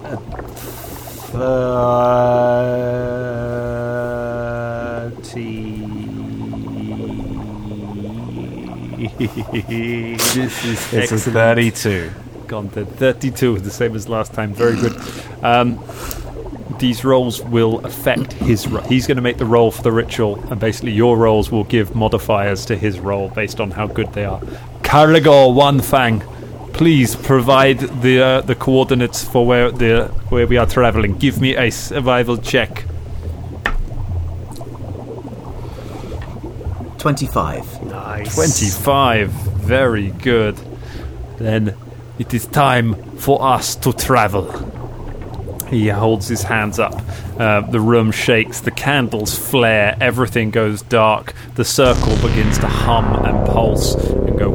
thirty. 5.09 5.77
This 9.19 10.65
is 10.65 10.93
It's 10.93 11.13
a 11.13 11.19
32. 11.19 12.11
Gone 12.47 12.69
to 12.71 12.85
32, 12.85 13.59
the 13.61 13.71
same 13.71 13.95
as 13.95 14.09
last 14.09 14.33
time. 14.33 14.53
Very 14.55 14.77
good. 14.77 14.97
Um, 15.43 15.79
these 16.79 17.05
rolls 17.05 17.43
will 17.43 17.85
affect 17.85 18.33
his. 18.35 18.67
Ro- 18.69 18.81
he's 18.83 19.07
going 19.07 19.17
to 19.17 19.23
make 19.23 19.37
the 19.39 19.45
roll 19.45 19.71
for 19.71 19.83
the 19.83 19.93
ritual, 19.93 20.39
and 20.51 20.59
basically 20.61 20.93
your 20.93 21.17
rolls 21.19 21.51
will 21.51 21.65
give 21.65 21.95
modifiers 21.95 22.65
to 22.67 22.77
his 22.77 23.01
roll 23.01 23.29
based 23.29 23.61
on 23.61 23.71
how 23.73 23.87
good 23.87 24.13
they 24.15 24.25
are. 24.25 24.41
Caragor 24.83 25.53
One 25.55 25.81
Fang, 25.81 26.23
please 26.79 27.17
provide 27.17 27.81
the 28.03 28.23
uh, 28.23 28.41
the 28.41 28.55
coordinates 28.55 29.25
for 29.25 29.45
where 29.45 29.71
the 29.71 30.07
where 30.31 30.47
we 30.47 30.57
are 30.57 30.67
traveling. 30.67 31.19
Give 31.19 31.41
me 31.41 31.57
a 31.57 31.71
survival 31.71 32.39
check. 32.39 32.85
Twenty-five. 36.99 37.85
nice. 37.85 38.35
25. 38.35 39.31
Very 39.31 40.11
good. 40.11 40.57
Then 41.37 41.77
it 42.19 42.33
is 42.33 42.47
time 42.47 42.95
for 43.19 43.43
us 43.43 43.77
to 43.77 43.93
travel. 43.93 44.47
He 45.69 45.89
holds 45.89 46.29
his 46.29 46.43
hands 46.43 46.79
up. 46.79 46.95
Uh, 47.39 47.61
the 47.61 47.81
room 47.81 48.11
shakes, 48.11 48.61
the 48.61 48.71
candles 48.71 49.39
flare, 49.39 49.97
everything 50.01 50.51
goes 50.51 50.83
dark. 50.83 51.35
The 51.55 51.65
circle 51.65 52.17
begins 52.17 52.59
to 52.59 52.67
hum 52.67 53.25
and 53.25 53.47
pulse 53.47 53.95
and 53.95 54.39
go 54.39 54.51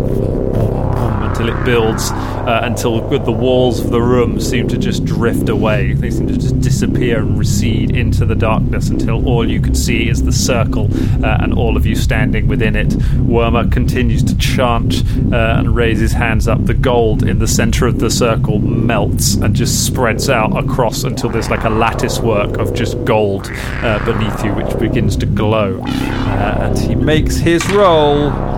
until 1.34 1.50
it 1.50 1.66
builds, 1.66 2.12
uh, 2.12 2.60
until 2.62 3.02
the 3.02 3.32
walls 3.32 3.80
of 3.80 3.90
the 3.90 4.02
room 4.02 4.40
seem 4.40 4.68
to 4.68 4.78
just 4.78 5.04
drift 5.04 5.50
away. 5.50 5.94
They 5.94 6.12
seem 6.12 6.28
to 6.28 6.38
just 6.38 6.60
disappear 6.62 7.20
and 7.20 7.40
recede 7.40 7.96
into 7.96 8.24
the 8.24 8.36
darkness 8.36 8.90
until 8.90 9.28
all 9.28 9.50
you 9.50 9.60
can 9.60 9.74
see 9.74 10.10
is 10.10 10.24
the 10.24 10.32
circle 10.32 10.90
uh, 11.26 11.38
and 11.40 11.54
all 11.54 11.76
of 11.76 11.88
you 11.88 11.96
standing 11.96 12.48
within 12.48 12.76
it. 12.76 12.90
Wormer 12.90 13.72
continues 13.72 14.24
to 14.26 14.38
chant 14.38 15.04
uh, 15.34 15.56
and 15.58 15.76
raise 15.76 16.00
his 16.00 16.12
hands 16.12 16.48
up. 16.48 16.64
The 16.66 16.76
gold 16.76 17.24
in 17.24 17.40
the 17.40 17.48
center 17.48 17.88
of 17.88 17.98
the 17.98 18.12
circle 18.12 18.60
melts 18.60 19.34
and 19.34 19.56
just 19.56 19.88
spreads 19.88 20.30
out 20.30 20.56
across 20.56 21.04
until 21.04 21.30
there's 21.30 21.50
like 21.50 21.64
a 21.64 21.70
lattice 21.70 22.20
work 22.20 22.58
of 22.58 22.76
just 22.76 23.04
gold 23.06 23.50
uh, 23.52 24.06
beneath 24.06 24.46
you, 24.46 24.54
which 24.54 24.78
begins 24.78 25.18
to 25.18 25.26
glow. 25.26 25.80
Uh, 25.84 26.58
and 26.62 26.78
he 26.78 26.94
makes 26.94 27.38
his 27.38 27.68
roll. 27.72 28.53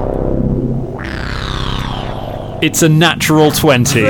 It's 2.62 2.82
a 2.82 2.90
natural 2.90 3.52
20. 3.52 4.02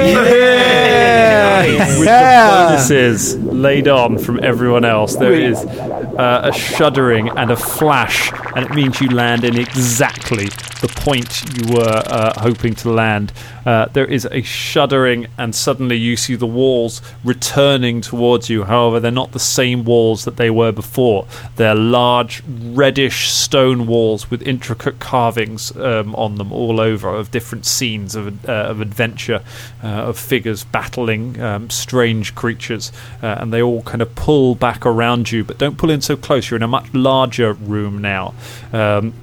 With 1.66 2.08
the 2.08 2.68
bonuses 2.68 3.36
laid 3.38 3.88
on 3.88 4.18
from 4.18 4.44
everyone 4.44 4.86
else, 4.86 5.16
there 5.16 5.34
is 5.34 5.58
uh, 5.58 6.42
a 6.44 6.54
shuddering 6.54 7.30
and 7.30 7.52
a 7.52 7.56
flash, 7.56 8.32
and 8.56 8.66
it 8.66 8.74
means 8.74 9.02
you 9.02 9.10
land 9.10 9.44
in 9.44 9.58
exactly 9.58 10.48
the 10.86 11.02
point 11.02 11.44
you 11.58 11.74
were 11.74 12.04
uh, 12.06 12.40
hoping 12.40 12.76
to 12.76 12.90
land. 12.90 13.34
Uh, 13.66 13.88
there 13.94 14.06
is 14.06 14.28
a 14.32 14.42
shuddering, 14.44 15.26
and 15.38 15.56
suddenly 15.56 15.96
you 15.96 16.16
see 16.16 16.36
the 16.36 16.46
walls 16.46 17.02
returning 17.24 18.02
towards 18.02 18.50
you. 18.50 18.64
However, 18.66 19.00
they're 19.00 19.12
not 19.12 19.32
the 19.32 19.40
same 19.40 19.84
walls 19.84 20.26
that 20.26 20.38
they 20.38 20.52
were 20.52 20.72
before. 20.72 21.26
They're 21.56 21.74
large, 21.76 22.44
reddish 22.48 23.32
stone 23.32 23.88
walls 23.88 24.30
with 24.30 24.44
intricate 24.44 25.00
carvings 25.00 25.76
um, 25.78 26.14
on 26.16 26.36
them 26.36 26.52
all 26.52 26.80
over 26.80 27.10
of 27.10 27.32
different 27.32 27.66
scenes 27.66 28.16
of, 28.16 28.48
uh, 28.48 28.52
of 28.52 28.82
adventure, 28.82 29.42
uh, 29.84 29.88
of 29.88 30.20
figures 30.20 30.66
battling 30.66 31.40
um, 31.42 31.70
strange 31.72 32.36
creatures, 32.36 32.92
uh, 33.24 33.38
and 33.40 33.52
they 33.52 33.62
all 33.62 33.82
kind 33.82 34.04
of 34.04 34.14
pull 34.14 34.54
back 34.54 34.86
around 34.86 35.32
you, 35.32 35.44
but 35.44 35.58
don't 35.58 35.78
pull 35.78 35.90
in 35.90 36.02
so 36.02 36.16
close. 36.16 36.52
You're 36.52 36.58
in 36.58 36.64
a 36.64 36.68
much 36.68 36.94
larger 36.94 37.54
room 37.54 38.02
now. 38.02 38.36
Um, 38.72 39.14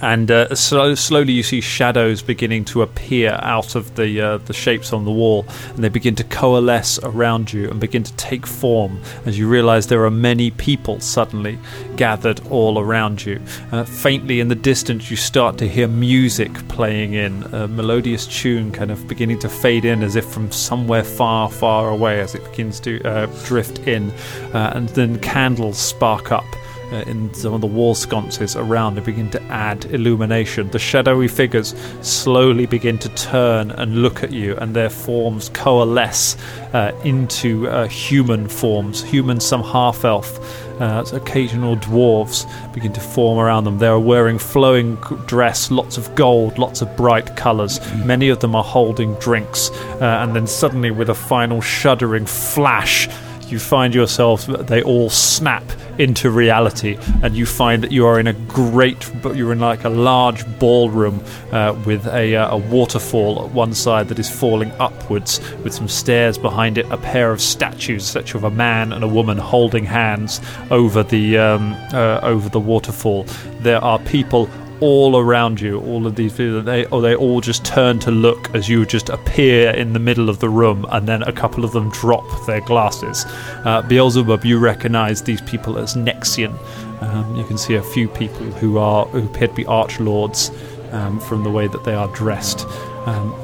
and 0.00 0.30
uh, 0.30 0.54
slow, 0.54 0.94
slowly 0.94 1.32
you 1.32 1.42
see 1.42 1.60
shadows 1.60 2.22
beginning 2.22 2.64
to 2.66 2.82
appear 2.82 3.38
out 3.42 3.74
of 3.74 3.96
the 3.96 4.20
uh, 4.20 4.38
the 4.38 4.52
shapes 4.52 4.92
on 4.92 5.04
the 5.04 5.10
wall, 5.10 5.46
and 5.74 5.82
they 5.82 5.88
begin 5.88 6.14
to 6.16 6.24
coalesce 6.24 6.98
around 7.02 7.52
you 7.52 7.70
and 7.70 7.80
begin 7.80 8.02
to 8.02 8.12
take 8.14 8.46
form 8.46 9.00
as 9.26 9.38
you 9.38 9.48
realise 9.48 9.86
there 9.86 10.04
are 10.04 10.10
many 10.10 10.50
people 10.50 11.00
suddenly 11.00 11.58
gathered 11.96 12.40
all 12.48 12.78
around 12.78 13.24
you. 13.24 13.40
Uh, 13.72 13.84
faintly 13.84 14.40
in 14.40 14.48
the 14.48 14.54
distance, 14.54 15.10
you 15.10 15.16
start 15.16 15.58
to 15.58 15.68
hear 15.68 15.88
music 15.88 16.52
playing 16.68 17.14
in 17.14 17.42
a 17.54 17.66
melodious 17.68 18.26
tune, 18.26 18.70
kind 18.72 18.90
of 18.90 19.06
beginning 19.08 19.38
to 19.38 19.48
fade 19.48 19.84
in 19.84 20.02
as 20.02 20.16
if 20.16 20.24
from 20.24 20.50
somewhere 20.52 21.04
far, 21.04 21.50
far 21.50 21.90
away 21.90 22.20
as 22.20 22.34
it 22.34 22.44
begins 22.50 22.80
to 22.80 23.02
uh, 23.02 23.26
drift 23.44 23.78
in, 23.86 24.10
uh, 24.52 24.72
and 24.74 24.88
then 24.90 25.18
candles 25.20 25.78
spark 25.78 26.32
up 26.32 26.46
uh, 26.92 26.96
in 27.06 27.32
some 27.34 27.54
of 27.54 27.60
the 27.60 27.66
wall 27.66 27.94
sconces 27.94 28.56
around 28.56 28.96
and 28.96 29.06
begin 29.06 29.30
to 29.30 29.42
add 29.44 29.84
illumination. 29.86 30.70
The 30.70 30.78
shadowy 30.78 31.28
figures 31.28 31.74
slowly 32.02 32.66
begin 32.66 32.98
to 32.98 33.08
turn 33.10 33.70
and 33.72 34.02
look 34.02 34.22
at 34.22 34.32
you, 34.32 34.56
and 34.56 34.74
their 34.74 34.90
forms 34.90 35.48
coalesce 35.50 36.36
uh, 36.72 36.92
into 37.04 37.68
uh, 37.68 37.88
human 37.88 38.48
forms. 38.48 39.02
Humans, 39.02 39.44
some 39.44 39.62
half 39.62 40.04
elf. 40.04 40.38
Uh, 40.80 41.04
occasional 41.12 41.76
dwarves 41.76 42.46
begin 42.72 42.92
to 42.92 43.00
form 43.00 43.36
around 43.36 43.64
them. 43.64 43.78
They 43.78 43.88
are 43.88 43.98
wearing 43.98 44.38
flowing 44.38 44.94
dress, 45.26 45.72
lots 45.72 45.98
of 45.98 46.14
gold, 46.14 46.56
lots 46.56 46.82
of 46.82 46.96
bright 46.96 47.34
colours. 47.34 47.80
Many 48.04 48.28
of 48.28 48.38
them 48.38 48.54
are 48.54 48.62
holding 48.62 49.14
drinks, 49.14 49.70
uh, 50.00 50.20
and 50.22 50.36
then 50.36 50.46
suddenly, 50.46 50.92
with 50.92 51.10
a 51.10 51.16
final 51.16 51.60
shuddering 51.60 52.26
flash, 52.26 53.08
you 53.50 53.58
find 53.58 53.94
yourself, 53.94 54.46
they 54.46 54.82
all 54.82 55.10
snap 55.10 55.64
into 55.98 56.30
reality, 56.30 56.96
and 57.22 57.36
you 57.36 57.44
find 57.44 57.82
that 57.82 57.90
you 57.90 58.06
are 58.06 58.20
in 58.20 58.26
a 58.26 58.32
great, 58.32 59.10
but 59.22 59.36
you're 59.36 59.52
in 59.52 59.60
like 59.60 59.84
a 59.84 59.88
large 59.88 60.44
ballroom 60.58 61.22
uh, 61.52 61.76
with 61.84 62.06
a, 62.06 62.36
uh, 62.36 62.54
a 62.54 62.56
waterfall 62.56 63.44
at 63.44 63.50
one 63.52 63.74
side 63.74 64.08
that 64.08 64.18
is 64.18 64.30
falling 64.30 64.70
upwards, 64.78 65.40
with 65.64 65.74
some 65.74 65.88
stairs 65.88 66.38
behind 66.38 66.78
it, 66.78 66.86
a 66.90 66.96
pair 66.96 67.32
of 67.32 67.40
statues, 67.40 68.04
such 68.04 68.34
of 68.34 68.44
a 68.44 68.50
man 68.50 68.92
and 68.92 69.02
a 69.02 69.08
woman 69.08 69.38
holding 69.38 69.84
hands 69.84 70.40
over 70.70 71.02
the 71.02 71.36
um, 71.38 71.74
uh, 71.92 72.20
over 72.22 72.48
the 72.48 72.60
waterfall. 72.60 73.24
There 73.60 73.82
are 73.82 73.98
people 74.00 74.48
all 74.80 75.16
around 75.16 75.60
you, 75.60 75.80
all 75.80 76.06
of 76.06 76.16
these 76.16 76.32
people, 76.32 76.62
they 76.62 76.84
or 76.86 77.00
they 77.00 77.14
all 77.14 77.40
just 77.40 77.64
turn 77.64 77.98
to 78.00 78.10
look 78.10 78.54
as 78.54 78.68
you 78.68 78.86
just 78.86 79.08
appear 79.08 79.70
in 79.70 79.92
the 79.92 79.98
middle 79.98 80.28
of 80.28 80.38
the 80.38 80.48
room, 80.48 80.86
and 80.90 81.06
then 81.08 81.22
a 81.22 81.32
couple 81.32 81.64
of 81.64 81.72
them 81.72 81.90
drop 81.90 82.24
their 82.46 82.60
glasses. 82.60 83.24
Uh, 83.64 83.82
Beelzebub, 83.82 84.44
you 84.44 84.58
recognise 84.58 85.22
these 85.22 85.40
people 85.42 85.78
as 85.78 85.94
Nexian. 85.94 86.56
Um, 87.02 87.36
you 87.36 87.44
can 87.44 87.58
see 87.58 87.74
a 87.74 87.82
few 87.82 88.08
people 88.08 88.46
who 88.46 88.78
are 88.78 89.06
who 89.06 89.26
appear 89.26 89.48
to 89.48 89.54
be 89.54 89.64
archlords 89.64 90.52
um, 90.92 91.20
from 91.20 91.44
the 91.44 91.50
way 91.50 91.68
that 91.68 91.84
they 91.84 91.94
are 91.94 92.08
dressed. 92.14 92.66
Um, 93.06 93.34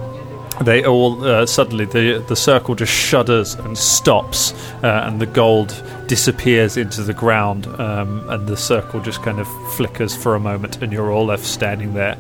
they 0.63 0.85
all 0.85 1.25
uh, 1.25 1.47
suddenly 1.47 1.85
the 1.85 2.25
the 2.29 2.37
circle 2.37 2.75
just 2.75 2.93
shudders 2.93 3.55
and 3.55 3.77
stops, 3.77 4.53
uh, 4.83 5.03
and 5.07 5.21
the 5.21 5.27
gold 5.27 5.83
disappears 6.07 6.77
into 6.77 7.03
the 7.03 7.15
ground, 7.15 7.67
um, 7.81 8.29
and 8.31 8.47
the 8.47 8.57
circle 8.57 9.01
just 9.01 9.23
kind 9.23 9.41
of 9.41 9.49
flickers 9.75 10.15
for 10.17 10.35
a 10.35 10.41
moment, 10.41 10.81
and 10.83 10.93
you're 10.93 11.11
all 11.11 11.27
left 11.27 11.45
standing 11.45 11.95
there. 11.95 12.17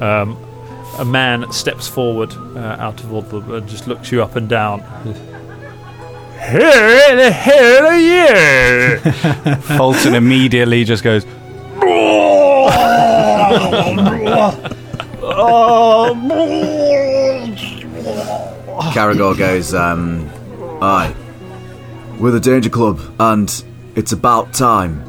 Um, 0.00 0.36
a 0.98 1.04
man 1.04 1.50
steps 1.52 1.88
forward 1.88 2.32
uh, 2.56 2.76
out 2.78 3.02
of 3.02 3.12
all 3.12 3.22
the 3.22 3.38
and 3.54 3.68
just 3.68 3.86
looks 3.86 4.12
you 4.12 4.22
up 4.22 4.36
and 4.36 4.48
down. 4.48 4.80
Who 6.50 6.58
the 6.58 7.30
hell 7.30 7.86
are 7.86 7.98
you? 7.98 8.98
Fulton 9.76 10.14
immediately 10.14 10.84
just 10.84 11.02
goes, 11.02 11.24
Caragor 18.98 19.38
goes, 19.38 19.74
um, 19.74 20.28
Aye, 20.82 21.14
we're 22.18 22.32
the 22.32 22.40
Danger 22.40 22.68
Club, 22.68 23.00
and 23.20 23.64
it's 23.94 24.10
about 24.10 24.52
time. 24.52 25.04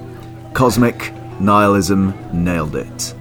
Cosmic 0.53 1.11
nihilism 1.39 2.13
nailed 2.31 2.75
it. 2.75 3.15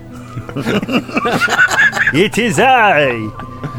It 2.15 2.39
is 2.39 2.59
I, 2.59 3.31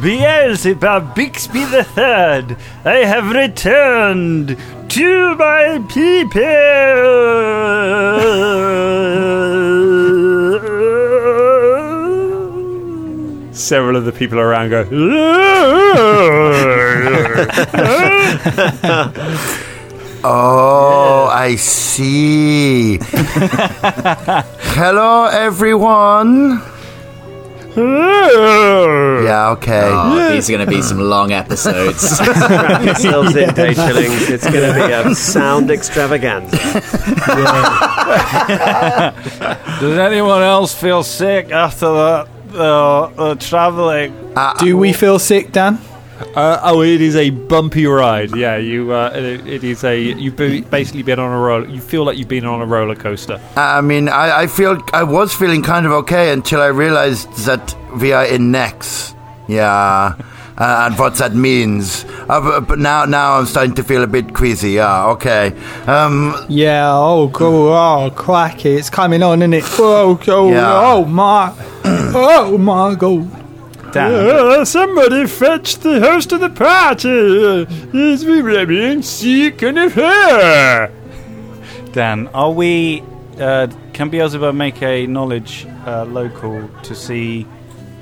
Beelzebub 0.03 1.15
Bixby 1.15 1.65
the 1.65 1.83
Third. 1.83 2.57
I 2.85 2.97
have 3.05 3.31
returned 3.31 4.55
to 4.89 5.35
my 5.35 5.83
people. 5.89 6.41
Several 13.53 13.95
of 13.95 14.05
the 14.05 14.11
people 14.11 14.39
around 14.39 14.69
go. 14.69 14.83
Oh, 20.21 21.29
I 21.31 21.55
see. 21.55 22.99
Hello, 24.75 25.27
everyone. 25.31 26.61
Yeah, 27.77 29.51
okay. 29.51 29.89
Oh, 29.93 30.29
these 30.33 30.49
are 30.49 30.53
going 30.53 30.65
to 30.65 30.69
be 30.69 30.81
some 30.81 30.99
long 30.99 31.31
episodes. 31.31 32.01
Strap 32.01 32.83
yourselves 32.83 33.33
in, 33.37 33.53
day 33.53 33.73
chillings. 33.73 34.29
It's 34.29 34.43
going 34.43 34.73
to 34.73 34.87
be 34.87 34.91
a 34.91 35.15
sound 35.15 35.71
extravaganza. 35.71 36.57
Does 39.79 39.97
anyone 39.97 40.41
else 40.41 40.75
feel 40.75 41.01
sick 41.03 41.51
after 41.51 41.85
the, 41.85 42.27
the, 42.47 43.13
the 43.15 43.35
traveling? 43.35 44.13
Uh, 44.35 44.53
Do 44.57 44.75
we 44.75 44.91
feel 44.91 45.17
sick, 45.17 45.53
Dan? 45.53 45.79
Uh, 46.35 46.59
oh, 46.63 46.81
it 46.81 47.01
is 47.01 47.15
a 47.15 47.29
bumpy 47.29 47.85
ride. 47.85 48.35
Yeah, 48.35 48.57
you. 48.57 48.91
Uh, 48.91 49.11
it, 49.15 49.47
it 49.47 49.63
is 49.63 49.83
a. 49.83 49.97
You've 49.99 50.35
be- 50.35 50.61
basically 50.61 51.03
been 51.03 51.19
on 51.19 51.31
a 51.31 51.37
roller. 51.39 51.67
You 51.67 51.79
feel 51.81 52.03
like 52.03 52.17
you've 52.17 52.27
been 52.27 52.45
on 52.45 52.61
a 52.61 52.65
roller 52.65 52.95
coaster. 52.95 53.39
I 53.55 53.81
mean, 53.81 54.09
I, 54.09 54.41
I 54.41 54.47
feel 54.47 54.81
I 54.93 55.03
was 55.03 55.33
feeling 55.33 55.61
kind 55.63 55.85
of 55.85 55.91
okay 55.93 56.31
until 56.31 56.61
I 56.61 56.67
realized 56.67 57.31
that 57.45 57.75
we 58.01 58.11
are 58.11 58.25
in 58.25 58.51
Nex. 58.51 59.15
Yeah. 59.47 60.15
Uh, 60.57 60.87
and 60.89 60.99
what 60.99 61.15
that 61.15 61.33
means, 61.33 62.03
uh, 62.27 62.41
but, 62.41 62.59
but 62.67 62.79
now, 62.79 63.05
now 63.05 63.37
I'm 63.37 63.45
starting 63.45 63.73
to 63.75 63.83
feel 63.83 64.03
a 64.03 64.07
bit 64.07 64.33
queasy. 64.33 64.71
Yeah, 64.71 65.07
okay. 65.11 65.53
Um, 65.87 66.35
Yeah, 66.49 66.91
oh, 66.93 67.29
go, 67.29 67.73
oh, 67.73 68.11
cracky, 68.13 68.71
it's 68.71 68.89
coming 68.89 69.23
on, 69.23 69.41
isn't 69.41 69.53
it? 69.53 69.63
Oh, 69.79 70.19
oh, 70.27 70.51
Yeah. 70.51 70.81
oh 70.83 71.05
my, 71.05 71.53
oh 71.85 72.57
my 72.57 72.93
god. 72.95 73.38
Dan, 73.91 74.11
Uh, 74.13 74.65
somebody 74.65 75.25
fetch 75.27 75.77
the 75.77 75.99
host 75.99 76.31
of 76.31 76.39
the 76.41 76.49
party. 76.49 77.65
He's 77.91 78.23
being 78.23 79.01
sick 79.01 79.61
and 79.61 79.79
affair. 79.79 80.91
Dan, 81.91 82.27
are 82.33 82.51
we? 82.51 83.03
Uh, 83.39 83.67
can 83.93 84.09
Beelzebub 84.09 84.53
make 84.53 84.81
a 84.83 85.07
knowledge 85.07 85.65
uh, 85.85 86.03
local 86.05 86.69
to 86.83 86.93
see 86.95 87.45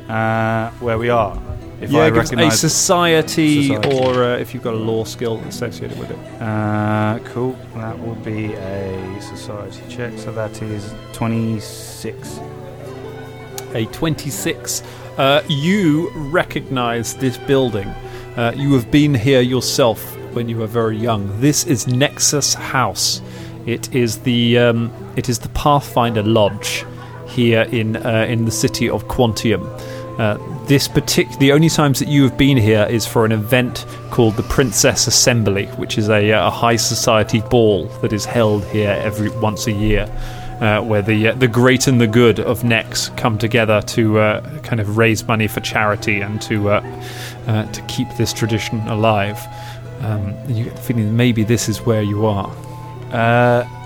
uh, 0.10 0.70
where 0.80 0.98
we 0.98 1.10
are? 1.10 1.40
If 1.80 1.92
I 1.94 1.94
yeah, 1.94 2.10
give 2.10 2.18
us 2.18 2.32
a 2.34 2.52
society, 2.52 3.68
Society. 3.68 3.98
or 4.00 4.24
uh, 4.24 4.38
if 4.38 4.54
you've 4.54 4.64
got 4.64 4.74
a 4.74 4.78
law 4.78 5.04
skill 5.04 5.38
associated 5.48 6.00
with 6.00 6.10
it. 6.10 6.18
Uh, 6.42 7.20
cool. 7.26 7.56
That 7.76 8.00
will 8.00 8.16
be 8.16 8.54
a 8.56 9.22
society 9.22 9.82
check. 9.88 10.18
So 10.18 10.32
that 10.32 10.60
is 10.62 10.94
twenty-six. 11.14 12.40
A 13.76 13.86
26. 13.86 14.82
Uh, 15.18 15.42
you 15.48 16.12
recognize 16.12 17.16
this 17.16 17.40
building. 17.40 17.88
Uh, 18.36 18.54
you 18.56 18.72
have 18.76 18.92
been 18.92 19.16
here 19.16 19.42
yourself 19.42 20.16
when 20.34 20.48
you 20.48 20.58
were 20.58 20.68
very 20.68 20.96
young. 20.96 21.42
This 21.42 21.66
is 21.66 21.88
Nexus 21.88 22.54
House. 22.54 23.20
It 23.66 23.94
is 23.96 24.20
the 24.20 24.60
um, 24.60 24.94
it 25.16 25.28
is 25.28 25.40
the 25.40 25.50
Pathfinder 25.50 26.22
Lodge 26.22 26.86
here 27.28 27.64
in 27.64 27.96
uh, 27.96 28.28
in 28.30 28.46
the 28.46 28.52
city 28.52 28.88
of 28.88 29.08
Quantium. 29.08 29.66
Uh, 30.18 30.38
this 30.66 30.88
partic- 30.88 31.38
the 31.40 31.52
only 31.52 31.70
times 31.70 32.00
that 32.00 32.08
you 32.08 32.24
have 32.24 32.38
been 32.38 32.58
here 32.58 32.88
is 32.90 33.06
for 33.06 33.26
an 33.26 33.32
event 33.32 33.86
called 34.10 34.36
the 34.36 34.44
Princess 34.44 35.08
Assembly, 35.08 35.68
which 35.78 35.98
is 35.98 36.10
a, 36.10 36.32
uh, 36.32 36.48
a 36.48 36.50
high 36.50 36.76
society 36.76 37.42
ball 37.42 37.86
that 38.02 38.12
is 38.14 38.26
held 38.26 38.64
here 38.66 39.00
every 39.04 39.30
once 39.40 39.68
a 39.68 39.72
year 39.72 40.10
uh, 40.62 40.82
where 40.82 41.02
the 41.02 41.30
uh, 41.30 41.34
the 41.36 41.48
great 41.48 41.88
and 41.88 42.02
the 42.02 42.08
good 42.08 42.40
of 42.40 42.64
Nex 42.64 43.10
come 43.10 43.38
together 43.38 43.82
to 43.82 44.20
uh, 44.20 44.60
kind 44.62 44.80
of 44.80 44.98
raise 44.98 45.28
money 45.28 45.48
for 45.48 45.60
charity 45.60 46.22
and 46.22 46.42
to 46.44 46.70
uh, 46.70 47.72
to 47.72 47.82
keep 47.84 48.08
this 48.18 48.34
tradition 48.34 48.80
alive. 48.88 49.40
Um, 50.02 50.36
you 50.48 50.66
get 50.66 50.76
the 50.76 50.82
feeling 50.82 51.16
maybe 51.16 51.44
this 51.44 51.70
is 51.70 51.82
where 51.82 52.02
you 52.02 52.26
are. 52.26 52.52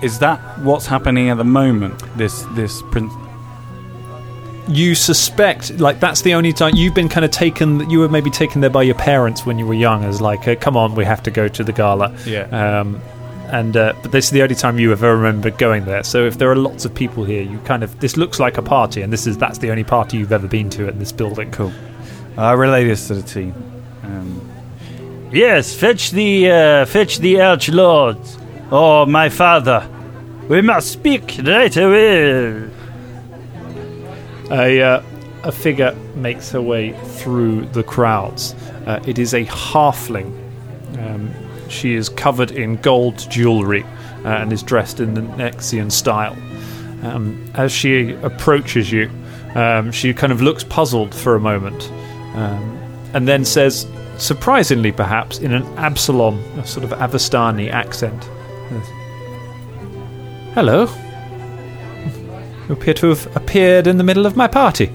Is 0.02 0.18
that 0.18 0.40
what's 0.60 0.86
happening 0.86 1.30
at 1.30 1.36
the 1.36 1.44
moment? 1.44 2.02
This 2.16 2.42
this 2.54 2.82
prince. 2.90 3.12
You 4.68 4.94
suspect 4.94 5.78
like 5.78 5.98
that's 5.98 6.22
the 6.22 6.34
only 6.34 6.52
time 6.52 6.76
you've 6.76 6.94
been 6.94 7.08
kind 7.08 7.24
of 7.24 7.30
taken. 7.30 7.88
You 7.90 7.98
were 7.98 8.08
maybe 8.08 8.30
taken 8.30 8.60
there 8.60 8.70
by 8.70 8.84
your 8.84 8.94
parents 8.94 9.44
when 9.44 9.58
you 9.58 9.66
were 9.66 9.74
young, 9.74 10.04
as 10.04 10.20
like, 10.20 10.46
uh, 10.46 10.54
come 10.54 10.76
on, 10.76 10.94
we 10.94 11.04
have 11.04 11.22
to 11.24 11.30
go 11.30 11.48
to 11.48 11.64
the 11.64 11.72
gala. 11.72 12.16
Yeah. 12.24 12.42
Um, 12.44 13.00
and 13.48 13.76
uh, 13.76 13.92
but 14.02 14.12
this 14.12 14.26
is 14.26 14.30
the 14.30 14.42
only 14.42 14.54
time 14.54 14.78
you 14.78 14.92
ever 14.92 15.16
remember 15.16 15.50
going 15.50 15.84
there. 15.84 16.04
So 16.04 16.24
if 16.26 16.38
there 16.38 16.50
are 16.50 16.56
lots 16.56 16.84
of 16.84 16.94
people 16.94 17.24
here, 17.24 17.42
you 17.42 17.58
kind 17.60 17.82
of 17.82 17.98
this 18.00 18.16
looks 18.16 18.38
like 18.40 18.56
a 18.56 18.62
party, 18.62 19.02
and 19.02 19.12
this 19.12 19.26
is 19.26 19.36
that's 19.36 19.58
the 19.58 19.70
only 19.70 19.84
party 19.84 20.16
you've 20.18 20.32
ever 20.32 20.48
been 20.48 20.70
to 20.70 20.88
in 20.88 20.98
this 20.98 21.12
building. 21.12 21.50
Cool. 21.50 21.72
I 22.38 22.52
relay 22.52 22.84
this 22.84 23.08
to 23.08 23.14
the 23.14 23.22
team. 23.22 23.52
Um, 24.04 24.48
Yes, 25.32 25.74
fetch 25.74 26.10
the 26.10 26.50
uh, 26.50 26.84
fetch 26.84 27.18
the 27.18 27.40
arch 27.40 27.70
lords. 27.70 28.36
Oh, 28.70 29.06
my 29.06 29.30
father. 29.30 29.88
We 30.46 30.60
must 30.60 30.90
speak 30.92 31.40
right 31.42 31.74
away. 31.74 32.68
A, 34.52 34.82
uh, 34.82 35.02
a 35.44 35.52
figure 35.52 35.94
makes 36.14 36.50
her 36.50 36.60
way 36.60 36.92
through 36.92 37.66
the 37.66 37.82
crowds. 37.82 38.54
Uh, 38.86 39.02
it 39.06 39.18
is 39.18 39.34
a 39.34 39.44
halfling. 39.46 40.32
Um, 40.98 41.34
she 41.68 41.94
is 41.94 42.08
covered 42.08 42.50
in 42.50 42.76
gold 42.76 43.18
jewellery 43.30 43.82
uh, 44.24 44.28
and 44.28 44.52
is 44.52 44.62
dressed 44.62 45.00
in 45.00 45.14
the 45.14 45.22
Nexian 45.22 45.90
style. 45.90 46.36
Um, 47.02 47.50
as 47.54 47.72
she 47.72 48.12
approaches 48.22 48.92
you, 48.92 49.10
um, 49.54 49.90
she 49.90 50.14
kind 50.14 50.32
of 50.32 50.40
looks 50.40 50.64
puzzled 50.64 51.14
for 51.14 51.34
a 51.34 51.40
moment 51.40 51.90
um, 52.34 52.78
and 53.14 53.26
then 53.26 53.44
says, 53.44 53.86
surprisingly 54.18 54.92
perhaps, 54.92 55.38
in 55.38 55.52
an 55.52 55.64
Absalom, 55.78 56.38
a 56.58 56.66
sort 56.66 56.84
of 56.84 56.90
Avistani 56.98 57.70
accent, 57.70 58.22
Hello. 60.54 60.86
You 62.72 62.78
appear 62.78 62.94
to 62.94 63.08
have 63.10 63.36
appeared 63.36 63.86
in 63.86 63.98
the 63.98 64.02
middle 64.04 64.24
of 64.24 64.34
my 64.34 64.46
party. 64.46 64.90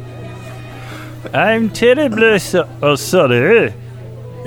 I'm 1.32 1.69
terribly 1.69 2.39
so- 2.39 2.67
oh, 2.82 2.95
sorry. 2.95 3.67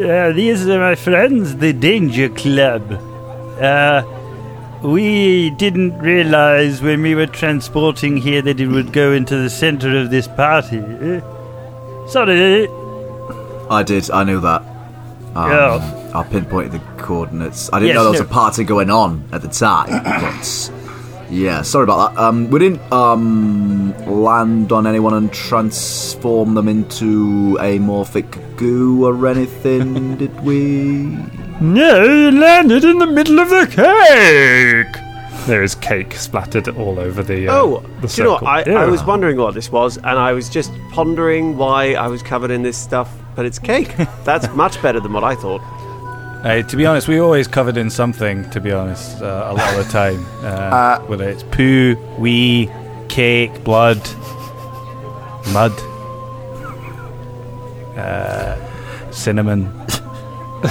Uh, 0.02 0.32
these 0.32 0.66
are 0.68 0.80
my 0.80 0.96
friends, 0.96 1.54
the 1.54 1.72
Danger 1.72 2.28
Club. 2.30 2.90
Uh, 3.60 4.02
we 4.82 5.50
didn't 5.50 5.96
realize 6.00 6.82
when 6.82 7.02
we 7.02 7.14
were 7.14 7.28
transporting 7.28 8.16
here 8.16 8.42
that 8.42 8.58
it 8.58 8.66
would 8.66 8.92
go 8.92 9.12
into 9.12 9.36
the 9.36 9.48
center 9.50 9.96
of 10.00 10.10
this 10.10 10.26
party. 10.26 10.80
Uh, 10.80 11.20
Sorry. 12.08 12.66
I 13.70 13.84
did. 13.84 14.10
I 14.10 14.24
knew 14.24 14.40
that. 14.40 14.62
Um, 15.36 15.50
Yeah. 15.52 16.10
I 16.16 16.24
pinpointed 16.24 16.72
the 16.72 16.80
coordinates. 17.00 17.70
I 17.72 17.78
didn't 17.78 17.88
Yes, 17.90 17.94
know 17.94 18.02
there 18.02 18.10
was 18.10 18.20
no. 18.22 18.26
a 18.26 18.28
party 18.42 18.64
going 18.64 18.90
on 18.90 19.22
at 19.30 19.42
the 19.42 19.48
time, 19.48 20.02
but 20.02 20.70
yeah, 21.30 21.62
sorry 21.62 21.84
about 21.84 22.14
that. 22.14 22.20
Um, 22.22 22.50
we 22.50 22.58
didn't 22.58 22.92
um, 22.92 23.94
land 24.06 24.72
on 24.72 24.86
anyone 24.86 25.14
and 25.14 25.32
transform 25.32 26.54
them 26.54 26.68
into 26.68 27.56
amorphic 27.60 28.56
goo 28.56 29.04
or 29.06 29.26
anything, 29.26 30.16
did 30.18 30.38
we? 30.42 31.16
No, 31.60 32.02
you 32.04 32.30
landed 32.32 32.84
in 32.84 32.98
the 32.98 33.06
middle 33.06 33.38
of 33.38 33.48
the 33.50 33.66
cake. 33.66 35.02
There 35.46 35.62
is 35.62 35.74
cake 35.74 36.14
splattered 36.14 36.68
all 36.68 36.98
over 36.98 37.22
the. 37.22 37.48
Uh, 37.48 37.54
Oh, 37.54 37.80
the 38.00 38.08
do 38.08 38.14
you 38.16 38.24
know 38.24 38.32
what? 38.34 38.42
I, 38.44 38.64
Yeah. 38.66 38.82
I 38.82 38.86
was 38.86 39.02
wondering 39.04 39.36
what 39.38 39.54
this 39.54 39.70
was, 39.72 39.96
and 39.96 40.18
I 40.18 40.32
was 40.32 40.48
just 40.48 40.70
pondering 40.92 41.56
why 41.56 41.94
I 41.94 42.08
was 42.08 42.22
covered 42.22 42.50
in 42.50 42.62
this 42.62 42.76
stuff, 42.76 43.10
but 43.36 43.46
it's 43.46 43.58
cake. 43.58 43.94
That's 44.24 44.48
much 44.54 44.80
better 44.82 45.00
than 45.00 45.12
what 45.12 45.24
I 45.24 45.34
thought. 45.34 45.60
Hey, 46.42 46.62
to 46.62 46.76
be 46.76 46.86
honest, 46.86 47.06
we 47.06 47.18
always 47.18 47.46
covered 47.46 47.76
in 47.76 47.90
something. 47.90 48.48
To 48.50 48.60
be 48.60 48.72
honest, 48.72 49.20
uh, 49.20 49.48
a 49.50 49.52
lot 49.52 49.74
of 49.78 49.84
the 49.84 49.92
time, 49.92 50.24
uh, 50.42 50.98
whether 51.00 51.28
it's 51.28 51.42
poo, 51.42 51.96
wee, 52.18 52.70
cake, 53.08 53.62
blood, 53.62 54.00
mud, 55.52 55.72
uh, 57.98 58.56
cinnamon. 59.10 59.70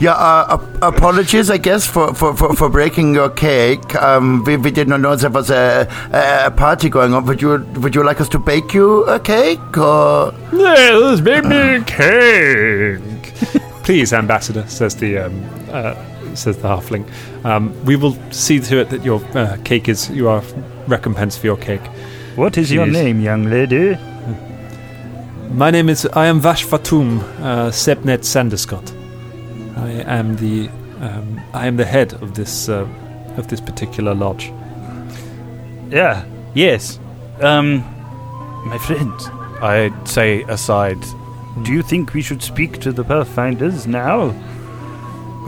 Yeah, 0.00 0.12
uh, 0.12 0.56
apologies, 0.80 1.50
I 1.50 1.58
guess, 1.58 1.86
for, 1.86 2.14
for, 2.14 2.34
for, 2.34 2.56
for 2.56 2.70
breaking 2.70 3.12
your 3.12 3.28
cake. 3.28 3.94
Um, 3.96 4.42
we, 4.44 4.56
we 4.56 4.70
did 4.70 4.88
not 4.88 5.02
know 5.02 5.14
there 5.14 5.28
was 5.28 5.50
a, 5.50 5.86
a 6.10 6.46
a 6.46 6.50
party 6.50 6.88
going 6.88 7.12
on. 7.12 7.26
Would 7.26 7.42
you 7.42 7.58
would 7.82 7.94
you 7.94 8.02
like 8.02 8.18
us 8.18 8.28
to 8.30 8.38
bake 8.38 8.72
you 8.72 9.04
a 9.04 9.20
cake? 9.20 9.76
Or 9.76 10.32
Yes, 10.54 11.20
make 11.20 11.44
me 11.44 11.56
a 11.76 11.82
cake. 11.84 13.09
Please, 13.82 14.12
ambassador, 14.12 14.66
says 14.68 14.96
the 14.96 15.18
um, 15.18 15.44
uh, 15.70 15.94
says 16.34 16.56
the 16.58 16.68
halfling. 16.68 17.04
Um, 17.44 17.72
we 17.84 17.96
will 17.96 18.16
see 18.30 18.60
to 18.60 18.80
it 18.80 18.90
that 18.90 19.04
your 19.04 19.24
uh, 19.36 19.56
cake 19.64 19.88
is 19.88 20.10
you 20.10 20.28
are 20.28 20.42
recompensed 20.86 21.40
for 21.40 21.46
your 21.46 21.56
cake. 21.56 21.84
What 22.36 22.56
is 22.56 22.70
your 22.70 22.86
name, 22.86 23.20
young 23.20 23.44
lady? 23.44 23.96
My 25.50 25.70
name 25.70 25.88
is 25.88 26.06
I 26.12 26.26
am 26.26 26.40
Vash 26.40 26.64
Fatum 26.64 27.20
uh, 27.40 27.70
Sebnet 27.70 28.24
Sanderscott. 28.24 28.92
I 29.76 29.90
am 30.06 30.36
the 30.36 30.68
um, 31.00 31.40
I 31.52 31.66
am 31.66 31.76
the 31.76 31.84
head 31.84 32.12
of 32.22 32.34
this 32.34 32.68
uh, 32.68 32.86
of 33.36 33.48
this 33.48 33.60
particular 33.60 34.14
lodge. 34.14 34.52
Yeah. 35.90 36.24
Yes. 36.54 36.98
Um, 37.40 37.78
my 38.66 38.78
friend, 38.78 39.12
I'd 39.62 40.08
say 40.08 40.42
aside. 40.42 40.98
Do 41.62 41.72
you 41.72 41.82
think 41.82 42.14
we 42.14 42.22
should 42.22 42.42
speak 42.42 42.80
to 42.80 42.92
the 42.92 43.04
Pathfinders 43.04 43.86
now? 43.86 44.32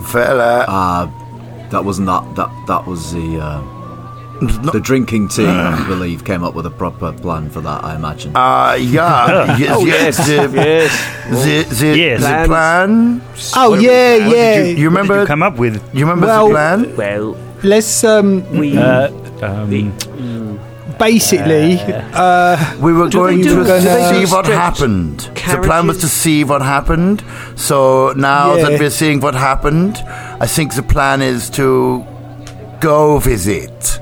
fella, 0.07 0.65
Uh, 0.69 1.07
that 1.71 1.85
wasn't 1.85 2.07
that. 2.07 2.25
That 2.37 2.51
that 2.67 2.87
was 2.87 3.13
the 3.13 3.39
uh, 3.41 3.61
the 4.73 4.81
drinking 4.81 5.29
team, 5.29 5.49
I 5.49 5.87
believe, 5.87 6.25
came 6.25 6.43
up 6.43 6.55
with 6.55 6.67
a 6.67 6.71
proper 6.71 7.13
plan 7.13 7.49
for 7.51 7.61
that. 7.61 7.85
I 7.85 7.95
imagine. 7.95 8.33
uh, 8.35 8.77
yeah, 8.81 9.57
yes, 9.57 9.71
Oh, 9.77 9.87
yes, 9.87 10.19
yes, 10.19 10.27
the, 10.27 10.57
yes. 10.57 10.93
the, 11.71 11.75
the, 11.77 11.97
Yes. 11.99 12.21
the 12.21 12.47
plan. 12.49 13.23
Oh 13.55 13.75
yeah, 13.75 14.27
What 14.27 14.37
yeah. 14.37 14.55
Did 14.57 14.79
you, 14.79 14.83
You 14.85 14.91
what 14.91 15.03
did 15.03 15.09
remember? 15.09 15.21
you 15.21 15.27
come 15.27 15.43
up 15.43 15.57
with? 15.59 15.75
You 15.95 16.01
remember 16.07 16.27
Well- 16.27 16.49
the 16.49 16.55
plan? 16.55 16.97
Well, 16.97 17.37
Let's 17.63 18.03
um 18.03 18.43
we. 18.59 18.77
Uh, 18.77 19.09
um, 19.43 19.71
basically 20.99 21.79
uh, 22.15 22.57
We 22.81 22.93
were 22.93 23.09
going 23.09 23.39
they 23.39 23.49
do- 23.49 23.65
to 23.65 23.81
see 23.81 24.33
what 24.35 24.45
stretch 24.47 24.59
happened. 24.59 25.21
The 25.35 25.61
plan 25.63 25.87
was 25.87 25.99
to 25.99 26.09
see 26.09 26.45
what 26.45 26.63
happened. 26.63 27.23
So 27.57 28.13
now 28.17 28.55
Yeah. 28.55 28.69
that 28.71 28.81
we're 28.81 28.91
seeing 28.91 29.21
what 29.21 29.35
happened, 29.35 29.97
I 30.41 30.47
think 30.47 30.75
the 30.75 30.83
plan 30.83 31.23
is 31.23 31.51
to 31.51 32.05
go 32.81 33.19
visit. 33.19 33.99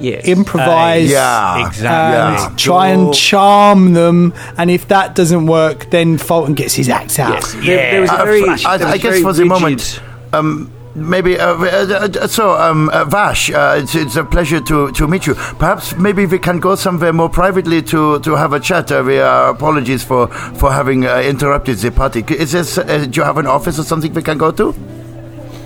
yes. 0.00 0.24
improvise. 0.26 1.10
Yeah. 1.10 1.66
Exactly. 1.66 1.84
Yeah. 2.16 2.50
Try 2.56 2.88
and 2.88 3.14
charm 3.14 3.94
them, 3.94 4.34
and 4.58 4.70
if 4.70 4.88
that 4.88 5.14
doesn't 5.14 5.46
work, 5.46 5.88
then 5.90 6.18
Fulton 6.18 6.54
gets 6.54 6.74
his 6.74 6.88
axe 6.90 7.18
out. 7.18 7.32
Yes. 7.34 7.52
There, 7.54 7.90
there 7.92 8.00
was 8.02 8.10
a 8.10 8.20
Uh, 8.20 8.24
very. 8.24 8.42
f- 8.48 8.66
I, 8.66 8.76
there 8.76 8.88
I 8.88 8.98
guess 8.98 9.02
very 9.12 9.22
for 9.22 9.32
the 9.32 9.44
rigid- 9.44 9.48
moment, 9.62 10.00
um, 10.34 10.70
maybe. 10.96 11.38
Uh, 11.38 11.54
uh, 11.54 12.08
uh, 12.20 12.26
so, 12.26 12.56
um, 12.56 12.88
uh, 12.88 13.04
Vash, 13.04 13.50
uh, 13.50 13.78
it's, 13.80 13.94
it's 13.94 14.16
a 14.16 14.24
pleasure 14.24 14.60
to, 14.60 14.90
to 14.92 15.06
meet 15.06 15.26
you. 15.26 15.34
Perhaps 15.34 15.96
maybe 15.96 16.26
we 16.26 16.38
can 16.38 16.58
go 16.58 16.74
somewhere 16.74 17.12
more 17.12 17.28
privately 17.28 17.82
to, 17.82 18.18
to 18.20 18.34
have 18.34 18.52
a 18.52 18.60
chat. 18.60 18.90
Uh, 18.90 19.02
we 19.06 19.18
are 19.18 19.50
apologies 19.50 20.02
for 20.02 20.28
for 20.58 20.72
having 20.72 21.06
uh, 21.06 21.20
interrupted 21.20 21.78
the 21.78 21.90
party. 21.90 22.24
Is 22.28 22.52
this? 22.52 22.78
Uh, 22.78 23.06
do 23.08 23.20
you 23.20 23.24
have 23.24 23.38
an 23.38 23.46
office 23.46 23.78
or 23.78 23.84
something 23.84 24.12
we 24.12 24.22
can 24.22 24.38
go 24.38 24.50
to? 24.50 24.74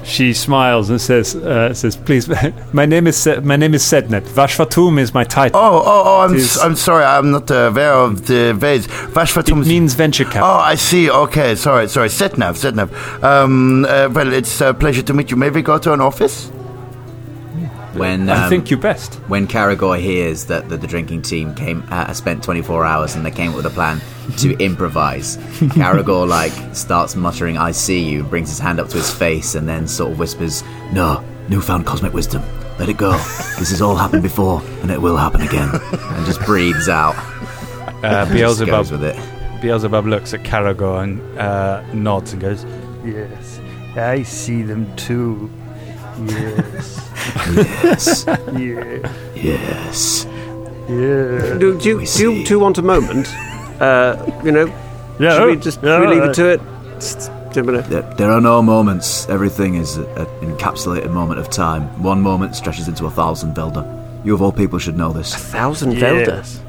She 0.04 0.32
smiles 0.32 0.90
and 0.90 1.00
says, 1.00 1.34
uh, 1.36 1.72
"says 1.74 1.96
Please, 1.96 2.28
my 2.72 2.86
name 2.86 3.06
is 3.06 3.26
my 3.42 3.56
name 3.56 3.74
is 3.74 3.82
Sednet. 3.82 4.22
Vashvatum 4.22 4.98
is 4.98 5.12
my 5.14 5.24
title. 5.24 5.60
Oh, 5.60 5.82
oh, 5.84 6.02
oh! 6.06 6.20
I'm, 6.22 6.34
is- 6.34 6.58
I'm 6.58 6.76
sorry. 6.76 7.04
I'm 7.04 7.30
not 7.30 7.50
aware 7.50 7.92
of 7.94 8.26
the 8.26 8.58
ways. 8.60 8.86
Vash 8.86 9.36
it 9.36 9.54
means 9.54 9.94
venture 9.94 10.24
capital. 10.24 10.48
Oh, 10.48 10.58
I 10.58 10.74
see. 10.74 11.10
Okay, 11.10 11.54
sorry, 11.54 11.88
sorry. 11.88 12.08
Setnav, 12.08 12.54
Setnav. 12.58 12.90
Um, 13.22 13.84
uh, 13.84 14.08
well, 14.12 14.32
it's 14.32 14.60
a 14.60 14.74
pleasure 14.74 15.02
to 15.02 15.12
meet 15.14 15.30
you. 15.30 15.36
May 15.36 15.50
we 15.50 15.62
go 15.62 15.78
to 15.78 15.92
an 15.92 16.00
office? 16.00 16.50
When 17.94 18.28
I 18.28 18.44
um, 18.44 18.50
think 18.50 18.70
you 18.70 18.76
best. 18.76 19.14
when 19.28 19.46
Caragor 19.46 19.98
hears 19.98 20.46
that 20.46 20.68
the, 20.68 20.76
the 20.76 20.86
drinking 20.86 21.22
team 21.22 21.54
came 21.54 21.84
uh, 21.90 22.12
spent 22.12 22.42
24 22.42 22.84
hours 22.84 23.16
and 23.16 23.26
they 23.26 23.30
came 23.30 23.50
up 23.50 23.56
with 23.56 23.66
a 23.66 23.70
plan 23.70 24.00
to 24.38 24.56
improvise, 24.64 25.36
Caragor 25.36 26.26
like 26.28 26.52
starts 26.74 27.16
muttering 27.16 27.58
"I 27.58 27.72
see 27.72 28.00
you," 28.08 28.22
brings 28.22 28.48
his 28.48 28.58
hand 28.58 28.80
up 28.80 28.88
to 28.90 28.96
his 28.96 29.12
face, 29.12 29.54
and 29.54 29.68
then 29.68 29.88
sort 29.88 30.12
of 30.12 30.18
whispers, 30.18 30.62
"No, 30.92 31.24
newfound 31.48 31.86
cosmic 31.86 32.12
wisdom. 32.12 32.42
Let 32.78 32.88
it 32.88 32.96
go. 32.96 33.12
This 33.58 33.70
has 33.70 33.82
all 33.82 33.96
happened 33.96 34.22
before, 34.22 34.62
and 34.82 34.90
it 34.90 35.00
will 35.00 35.16
happen 35.16 35.42
again." 35.42 35.68
And 35.72 36.26
just 36.26 36.40
breathes 36.42 36.88
out. 36.88 37.14
Uh, 38.02 38.24
Beelzebub, 38.32 38.90
with 38.90 39.04
it. 39.04 39.16
Beelzebub 39.60 40.06
looks 40.06 40.32
at 40.32 40.42
Caragor 40.42 41.02
and 41.02 41.38
uh, 41.38 41.82
nods 41.92 42.32
and 42.32 42.40
goes, 42.40 42.64
Yes. 43.04 43.60
I 43.96 44.22
see 44.22 44.62
them 44.62 44.94
too. 44.96 45.50
Yes. 46.18 47.10
Yes, 47.54 48.24
yeah. 48.26 49.12
yes. 49.34 50.26
Yeah. 50.88 51.58
Do, 51.58 51.58
do, 51.58 51.66
you, 51.66 51.72
We 51.74 51.78
do, 51.80 52.00
you, 52.00 52.06
see. 52.06 52.44
do 52.44 52.50
you 52.54 52.58
want 52.60 52.78
a 52.78 52.82
moment? 52.82 53.28
Uh, 53.80 54.16
you 54.44 54.52
know, 54.52 54.66
Yeah. 55.18 55.36
should 55.36 55.46
we 55.46 55.56
just 55.56 55.82
yeah, 55.82 55.98
should 55.98 56.08
we 56.08 56.14
leave 56.14 56.24
it 56.24 56.34
to 56.34 56.46
it? 56.48 56.60
Just 56.94 57.30
a 57.56 57.62
minute. 57.62 57.86
There, 57.88 58.02
there 58.16 58.30
are 58.30 58.40
no 58.40 58.62
moments. 58.62 59.28
Everything 59.28 59.74
is 59.76 59.96
an 59.96 60.26
encapsulated 60.42 61.10
moment 61.12 61.40
of 61.40 61.48
time. 61.50 61.82
One 62.02 62.20
moment 62.22 62.54
stretches 62.56 62.88
into 62.88 63.06
a 63.06 63.10
thousand 63.10 63.54
Velda. 63.54 63.84
You 64.24 64.34
of 64.34 64.42
all 64.42 64.52
people 64.52 64.78
should 64.78 64.96
know 64.96 65.12
this. 65.12 65.34
A 65.34 65.38
Thousand 65.38 65.92
Yeah. 65.92 66.00
Veldas. 66.10 66.60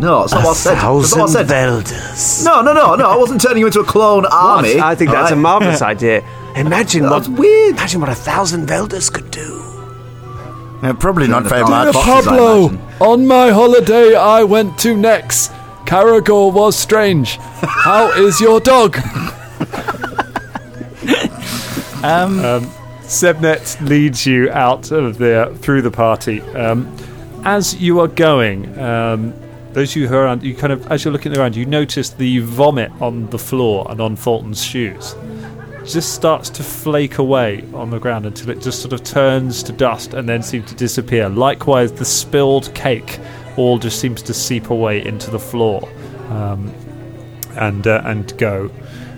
No, 0.00 0.22
it's 0.22 0.32
not 0.32 0.44
what 0.44 0.50
I 0.50 0.54
said. 0.54 0.74
That's 0.76 1.16
not 1.16 1.28
what 1.28 1.30
I 1.36 1.44
said. 1.44 1.46
Veldas. 1.48 2.44
No, 2.44 2.62
no, 2.62 2.72
no, 2.72 2.94
no. 2.94 3.04
I 3.08 3.16
wasn't 3.16 3.40
turning 3.40 3.58
you 3.60 3.66
into 3.66 3.80
a 3.80 3.84
clone 3.84 4.26
army. 4.26 4.74
What? 4.76 4.84
I 4.84 4.94
think 4.94 5.10
that's 5.10 5.30
a 5.30 5.34
Alright. 5.34 5.42
marvelous 5.42 5.82
idea. 5.94 6.22
Imagine 6.56 7.02
That's 7.02 7.28
what 7.28 7.38
weird. 7.38 7.72
imagine 7.76 8.00
what 8.00 8.08
a 8.10 8.14
thousand 8.14 8.68
Veldas 8.68 9.12
could 9.12 9.30
do. 9.30 9.64
Uh, 10.82 10.92
probably 10.94 11.26
not 11.26 11.42
very 11.44 11.62
the 11.64 11.68
much. 11.70 11.92
boxes, 11.92 12.08
I 12.26 12.30
Pablo, 12.30 12.68
imagine. 12.68 12.80
on 13.00 13.26
my 13.26 13.50
holiday 13.50 14.14
I 14.14 14.44
went 14.44 14.78
to 14.80 14.96
Nex. 14.96 15.48
Caragor 15.84 16.52
was 16.52 16.76
strange. 16.78 17.36
How 17.62 18.10
is 18.12 18.40
your 18.40 18.60
dog? 18.60 18.96
Sebnet 23.02 23.80
leads 23.88 24.26
you 24.26 24.50
out 24.50 24.90
of 24.90 25.18
there 25.18 25.52
through 25.56 25.82
the 25.82 25.90
party. 25.90 26.40
Um, 26.42 26.94
as 27.44 27.74
you 27.80 28.00
are 28.00 28.08
going, 28.08 28.78
um, 28.78 29.32
those 29.78 29.94
who 29.94 30.12
are 30.12 30.24
around, 30.24 30.42
you 30.42 30.56
kind 30.56 30.72
of, 30.72 30.90
as 30.90 31.04
you're 31.04 31.12
looking 31.12 31.36
around, 31.36 31.54
you 31.54 31.64
notice 31.64 32.10
the 32.10 32.40
vomit 32.40 32.90
on 33.00 33.30
the 33.30 33.38
floor 33.38 33.86
and 33.88 34.00
on 34.00 34.16
Fulton's 34.16 34.60
shoes. 34.60 35.14
Just 35.84 36.14
starts 36.14 36.50
to 36.50 36.64
flake 36.64 37.18
away 37.18 37.64
on 37.72 37.90
the 37.90 38.00
ground 38.00 38.26
until 38.26 38.50
it 38.50 38.60
just 38.60 38.82
sort 38.82 38.92
of 38.92 39.04
turns 39.04 39.62
to 39.62 39.72
dust 39.72 40.14
and 40.14 40.28
then 40.28 40.42
seems 40.42 40.68
to 40.70 40.74
disappear. 40.74 41.28
Likewise, 41.28 41.92
the 41.92 42.04
spilled 42.04 42.74
cake 42.74 43.20
all 43.56 43.78
just 43.78 44.00
seems 44.00 44.20
to 44.22 44.34
seep 44.34 44.70
away 44.70 45.04
into 45.06 45.30
the 45.30 45.38
floor 45.38 45.88
um, 46.30 46.74
and 47.56 47.86
uh, 47.86 48.02
and 48.04 48.36
go. 48.36 48.68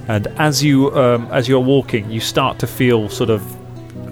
And 0.09 0.27
as 0.39 0.63
you 0.63 0.95
um, 0.95 1.27
as 1.33 1.49
you're 1.49 1.59
walking, 1.59 2.11
you 2.11 2.21
start 2.21 2.59
to 2.59 2.67
feel 2.67 3.09
sort 3.09 3.31
of 3.31 3.43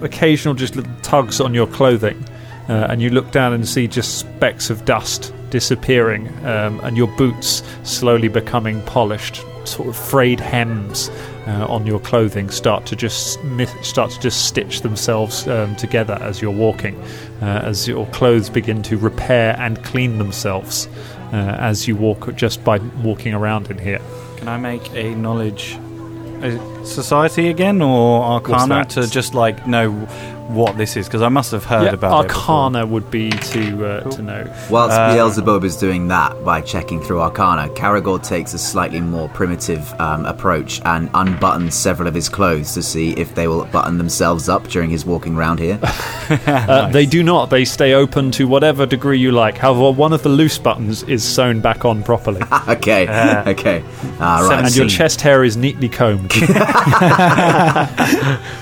occasional 0.03 0.55
just 0.55 0.75
little 0.75 0.91
tugs 1.03 1.39
on 1.39 1.53
your 1.53 1.67
clothing, 1.67 2.25
uh, 2.67 2.87
and 2.89 3.03
you 3.03 3.11
look 3.11 3.29
down 3.31 3.53
and 3.53 3.67
see 3.67 3.87
just 3.87 4.17
specks 4.17 4.71
of 4.71 4.83
dust 4.83 5.31
disappearing, 5.49 6.27
um, 6.45 6.79
and 6.81 6.97
your 6.97 7.07
boots 7.17 7.63
slowly 7.83 8.27
becoming 8.27 8.81
polished, 8.83 9.43
sort 9.65 9.89
of 9.89 9.95
frayed 9.95 10.39
hems 10.39 11.09
uh, 11.47 11.65
on 11.67 11.85
your 11.85 11.99
clothing 11.99 12.49
start 12.49 12.85
to 12.87 12.95
just 12.95 13.39
start 13.81 14.11
to 14.11 14.19
just 14.19 14.45
stitch 14.45 14.81
themselves 14.81 15.47
um, 15.47 15.75
together 15.75 16.17
as 16.21 16.41
you're 16.41 16.51
walking, 16.51 16.99
uh, 17.41 17.61
as 17.63 17.87
your 17.87 18.05
clothes 18.07 18.49
begin 18.49 18.81
to 18.83 18.97
repair 18.97 19.55
and 19.59 19.83
clean 19.83 20.17
themselves 20.17 20.87
uh, 21.33 21.55
as 21.59 21.87
you 21.87 21.95
walk 21.95 22.35
just 22.35 22.63
by 22.63 22.77
walking 23.03 23.33
around 23.33 23.69
in 23.69 23.77
here. 23.77 24.01
Can 24.37 24.47
I 24.47 24.57
make 24.57 24.89
a 24.93 25.15
knowledge 25.15 25.77
society 26.85 27.49
again 27.49 27.81
or 27.81 28.23
arcana 28.23 28.85
to 28.85 29.07
just 29.07 29.33
like 29.33 29.67
know 29.67 30.07
what 30.49 30.77
this 30.77 30.97
is? 30.97 31.07
Because 31.07 31.21
I 31.21 31.29
must 31.29 31.51
have 31.51 31.63
heard 31.63 31.83
Yeah, 31.85 31.93
about 31.93 32.25
it. 32.25 32.27
before. 32.29 32.41
Arcana 32.55 32.85
would 32.85 33.09
be 33.11 33.29
to 33.29 33.85
uh, 33.85 34.09
to 34.11 34.21
know. 34.21 34.53
Whilst 34.69 34.97
Uh, 34.97 35.13
Beelzebub 35.13 35.63
is 35.63 35.77
doing 35.77 36.07
that 36.09 36.43
by 36.43 36.59
checking 36.61 36.99
through 37.01 37.21
Arcana, 37.21 37.67
Caragor 37.69 38.21
takes 38.23 38.53
a 38.53 38.57
slightly 38.57 38.99
more 39.01 39.29
primitive 39.29 39.93
um, 40.01 40.25
approach 40.25 40.81
and 40.85 41.11
unbuttons 41.13 41.73
several 41.73 42.07
of 42.07 42.13
his 42.15 42.29
clothes 42.29 42.73
to 42.73 42.81
see 42.83 43.11
if 43.13 43.35
they 43.35 43.47
will 43.47 43.65
button 43.65 43.97
themselves 43.97 44.49
up 44.49 44.67
during 44.67 44.89
his 44.89 45.05
walking 45.05 45.35
round 45.35 45.59
here. 45.59 45.79
Uh, 46.29 46.87
They 46.89 47.07
do 47.07 47.23
not. 47.23 47.49
They 47.49 47.65
stay 47.65 47.93
open 47.93 48.29
to 48.31 48.47
whatever 48.47 48.85
degree 48.85 49.17
you 49.17 49.31
like. 49.31 49.57
However, 49.57 49.89
one 49.91 50.13
of 50.13 50.21
the 50.21 50.29
loose 50.29 50.59
buttons 50.59 51.01
is 51.03 51.23
sewn 51.23 51.59
back 51.59 51.85
on 51.85 52.03
properly, 52.03 52.41
okay, 52.67 53.07
okay. 53.47 53.83
Ah, 54.19 54.47
right. 54.47 54.65
and 54.65 54.75
your 54.75 54.87
chest 54.87 55.21
hair 55.21 55.43
is 55.43 55.57
neatly 55.57 55.89
combed. 55.89 56.31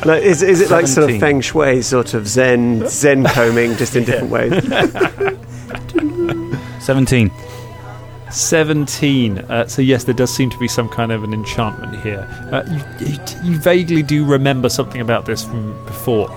Like, 0.06 0.24
is, 0.24 0.42
is 0.42 0.62
it 0.62 0.70
like 0.70 0.88
sort 0.88 1.10
of 1.12 1.20
feng 1.20 1.42
shui, 1.42 1.77
sort 1.82 2.14
of 2.14 2.28
zen 2.28 2.88
zen 2.88 3.26
combing, 3.26 3.76
just 3.78 3.96
in 3.96 4.04
different 4.06 4.30
ways? 4.32 4.54
17. 6.84 7.32
17. 8.32 9.38
Uh, 9.40 9.68
so, 9.68 9.82
yes, 9.82 10.04
there 10.06 10.14
does 10.14 10.34
seem 10.34 10.50
to 10.50 10.58
be 10.58 10.68
some 10.68 10.90
kind 10.90 11.12
of 11.12 11.24
an 11.24 11.34
enchantment 11.34 12.02
here. 12.02 12.28
Uh, 12.52 12.64
you, 13.00 13.08
you, 13.08 13.18
you 13.52 13.58
vaguely 13.60 14.04
do 14.04 14.26
remember 14.26 14.70
something 14.70 15.02
about 15.02 15.26
this 15.26 15.44
from 15.46 15.74
before. 15.86 16.30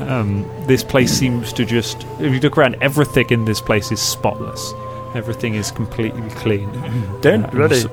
Um, 0.00 0.48
this 0.66 0.82
place 0.84 1.12
seems 1.12 1.52
to 1.54 1.64
just. 1.64 2.04
If 2.20 2.32
you 2.32 2.40
look 2.40 2.56
around, 2.56 2.76
everything 2.80 3.26
in 3.30 3.44
this 3.46 3.60
place 3.60 3.90
is 3.90 4.00
spotless. 4.00 4.72
Everything 5.14 5.54
is 5.54 5.70
completely 5.70 6.28
clean. 6.30 6.70
Don't 7.20 7.44
Uh, 7.46 7.50
worry, 7.54 7.80
so- 7.80 7.90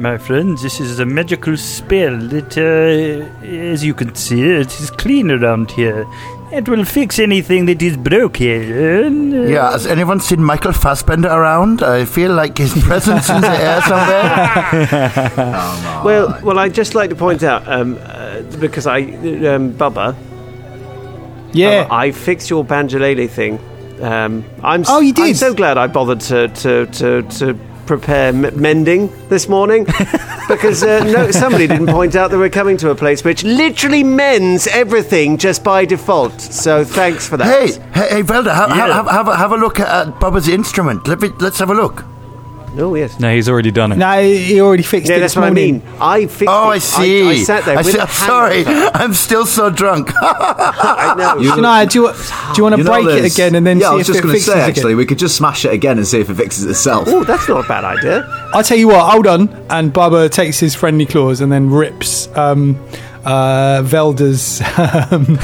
my 0.00 0.18
friend. 0.18 0.56
This 0.58 0.80
is 0.80 0.98
a 1.00 1.06
magical 1.06 1.56
spell 1.56 2.16
that, 2.18 2.56
uh, 2.58 3.46
as 3.46 3.84
you 3.84 3.94
can 3.94 4.14
see, 4.14 4.42
it 4.42 4.80
is 4.80 4.90
clean 4.90 5.30
around 5.30 5.70
here. 5.70 6.06
It 6.52 6.68
will 6.68 6.84
fix 6.84 7.18
anything 7.18 7.66
that 7.66 7.82
is 7.82 7.96
broken. 7.96 9.32
Yeah, 9.48 9.72
has 9.72 9.86
anyone 9.86 10.20
seen 10.20 10.42
Michael 10.42 10.72
Fassbender 10.72 11.28
around? 11.28 11.82
I 11.82 12.04
feel 12.04 12.32
like 12.32 12.58
his 12.58 12.72
presence 12.84 13.24
is 13.24 13.30
in 13.30 13.40
the 13.40 13.48
air 13.48 13.80
somewhere. 13.82 15.70
Well, 16.04 16.38
well, 16.42 16.58
I'd 16.58 16.74
just 16.74 16.94
like 16.94 17.08
to 17.10 17.16
point 17.16 17.42
out 17.42 17.66
um, 17.66 17.98
uh, 18.02 18.42
because 18.60 18.86
I, 18.86 19.00
um, 19.00 19.72
Bubba, 19.72 20.14
Yeah. 21.52 21.84
Bubba, 21.84 21.90
I 21.90 22.12
fixed 22.12 22.50
your 22.50 22.62
banjolele 22.64 23.28
thing. 23.30 23.58
Um, 24.02 24.44
I'm. 24.62 24.84
Oh, 24.88 25.00
you 25.00 25.12
did? 25.14 25.28
I'm 25.28 25.34
so 25.34 25.54
glad 25.54 25.78
I 25.78 25.86
bothered 25.86 26.20
to 26.22 26.48
to 26.48 26.86
to, 26.86 27.22
to 27.22 27.54
prepare 27.86 28.28
m- 28.28 28.60
mending 28.60 29.10
this 29.28 29.48
morning 29.48 29.84
because 30.48 30.82
uh, 30.82 31.04
no, 31.04 31.30
somebody 31.30 31.66
didn't 31.66 31.86
point 31.88 32.16
out 32.16 32.30
that 32.30 32.38
we're 32.38 32.50
coming 32.50 32.76
to 32.78 32.90
a 32.90 32.94
place 32.94 33.24
which 33.24 33.44
literally 33.44 34.02
mends 34.02 34.66
everything 34.66 35.36
just 35.38 35.62
by 35.64 35.84
default. 35.84 36.40
So 36.40 36.84
thanks 36.84 37.26
for 37.28 37.36
that. 37.36 37.46
hey, 37.46 37.72
hey, 37.92 38.08
hey, 38.16 38.22
Velda, 38.22 38.54
have, 38.54 38.70
Yeah. 38.70 38.92
have, 38.92 39.06
have, 39.08 39.28
a, 39.28 39.36
have 39.36 39.52
a 39.52 39.56
look 39.56 39.80
at, 39.80 39.88
at 40.08 40.14
Bubba's 40.20 40.48
instrument. 40.48 41.06
Let 41.08 41.20
me, 41.20 41.28
let's 41.40 41.58
have 41.58 41.70
a 41.70 41.74
look. 41.74 42.04
Oh 42.76 42.94
yes. 42.94 43.20
No, 43.20 43.32
he's 43.32 43.48
already 43.48 43.70
done 43.70 43.92
it. 43.92 43.96
no, 43.98 44.20
he 44.22 44.60
already 44.60 44.82
fixed 44.82 45.08
Yeah, 45.08 45.16
it. 45.16 45.20
that's 45.20 45.34
this 45.34 45.40
what 45.40 45.46
I 45.46 45.50
mean. 45.50 45.82
I 46.00 46.26
fixed 46.26 46.44
Oh, 46.48 46.70
it. 46.70 46.74
I 46.74 46.78
see. 46.78 47.28
I, 47.28 47.42
sat 47.44 47.64
there. 47.64 47.74
I 47.78 47.82
with 47.82 47.92
see. 47.92 47.98
a 47.98 48.02
I'm 48.02 48.08
sorry. 48.08 48.64
I'm 48.66 49.14
still 49.14 49.46
so 49.46 49.70
drunk. 49.70 50.10
I 50.20 51.14
know. 51.16 51.36
Shania, 51.40 51.88
do 51.90 52.02
you, 52.02 52.12
do 52.12 52.56
you 52.58 52.62
want 52.64 52.74
to 52.74 52.78
You 52.82 52.84
break 52.84 53.24
it 53.24 53.32
again 53.32 53.54
and 53.54 53.64
then 53.66 53.78
yeah, 53.78 53.90
see 53.90 53.90
it? 53.90 53.90
Yeah, 53.90 53.92
I 53.92 53.94
was 53.96 54.08
if 54.08 54.14
just 54.14 54.18
it 54.18 54.22
going 54.22 54.32
to 54.34 54.38
fixes 54.40 54.52
say 54.54 54.60
actually, 54.60 54.82
again? 54.92 54.96
we 54.98 55.06
could 55.06 55.18
just 55.18 55.36
smash 55.36 55.64
it 55.64 55.72
again 55.72 55.98
and 55.98 56.06
see 56.06 56.20
if 56.20 56.30
it 56.30 56.34
fixes 56.34 56.64
itself. 56.64 57.04
Oh, 57.08 57.22
that's 57.24 57.48
not 57.48 57.64
a 57.64 57.68
bad 57.68 57.84
idea. 57.84 58.26
I'll 58.52 58.64
tell 58.64 58.78
you 58.78 58.88
what, 58.88 59.08
hold 59.10 59.26
on. 59.26 59.48
And 59.70 59.92
Bubba 59.92 60.30
takes 60.30 60.58
his 60.58 60.74
friendly 60.74 61.06
claws 61.06 61.40
and 61.40 61.52
then 61.52 61.70
rips 61.70 62.28
um, 62.36 62.76
uh, 63.24 63.82
Velda's 63.84 64.60
um, 65.12 65.38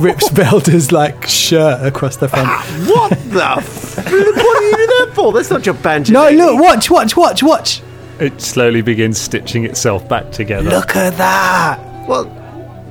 rips 0.02 0.28
Velda's 0.30 0.92
like 0.92 1.26
shirt 1.26 1.84
across 1.86 2.16
the 2.16 2.28
front. 2.28 2.48
What 2.88 3.10
the? 3.30 3.44
F- 3.58 3.96
what 3.96 4.56
are 4.56 4.62
you 4.70 4.79
doing 5.14 5.16
that 5.16 5.22
for? 5.22 5.32
That's 5.32 5.50
not 5.50 5.66
your 5.66 5.74
banjo. 5.74 6.12
No, 6.12 6.30
look, 6.30 6.60
watch, 6.60 6.90
watch, 6.90 7.16
watch, 7.16 7.42
watch. 7.42 7.82
It 8.18 8.40
slowly 8.40 8.82
begins 8.82 9.18
stitching 9.18 9.64
itself 9.64 10.08
back 10.08 10.30
together. 10.30 10.70
Look 10.70 10.96
at 10.96 11.16
that. 11.16 12.08
Well, 12.08 12.24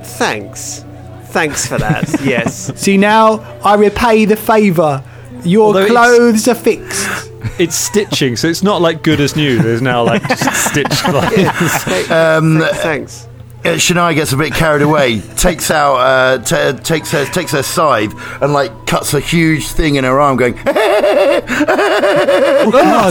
thanks. 0.02 0.84
Thanks 1.26 1.66
for 1.66 1.78
that. 1.78 2.20
yes. 2.24 2.72
See 2.80 2.96
now, 2.96 3.38
I 3.62 3.74
repay 3.76 4.24
the 4.24 4.36
favour. 4.36 5.04
Your 5.44 5.66
Although 5.68 5.86
clothes 5.86 6.48
are 6.48 6.54
fixed. 6.54 7.26
It's 7.58 7.74
stitching, 7.74 8.36
so 8.36 8.48
it's 8.48 8.62
not 8.62 8.80
like 8.82 9.02
good 9.02 9.20
as 9.20 9.36
new. 9.36 9.60
There's 9.62 9.80
now 9.82 10.02
like 10.02 10.26
just 10.28 10.70
stitched 10.70 11.06
lines. 11.08 12.10
um, 12.10 12.60
Thanks. 12.76 13.28
Uh, 13.64 13.76
Shania 13.76 14.14
gets 14.14 14.32
a 14.32 14.36
bit 14.36 14.52
carried 14.54 14.82
away, 14.82 15.20
takes 15.20 15.70
out, 15.70 15.96
uh, 15.96 16.38
t- 16.42 16.78
takes 16.82 17.10
her, 17.12 17.24
takes 17.26 17.52
her 17.52 17.62
scythe, 17.62 18.12
and 18.42 18.52
like 18.52 18.86
cuts 18.86 19.14
a 19.14 19.20
huge 19.20 19.66
thing 19.68 19.94
in 19.96 20.04
her 20.04 20.18
arm, 20.20 20.36
going 20.36 20.54
to 20.64 20.72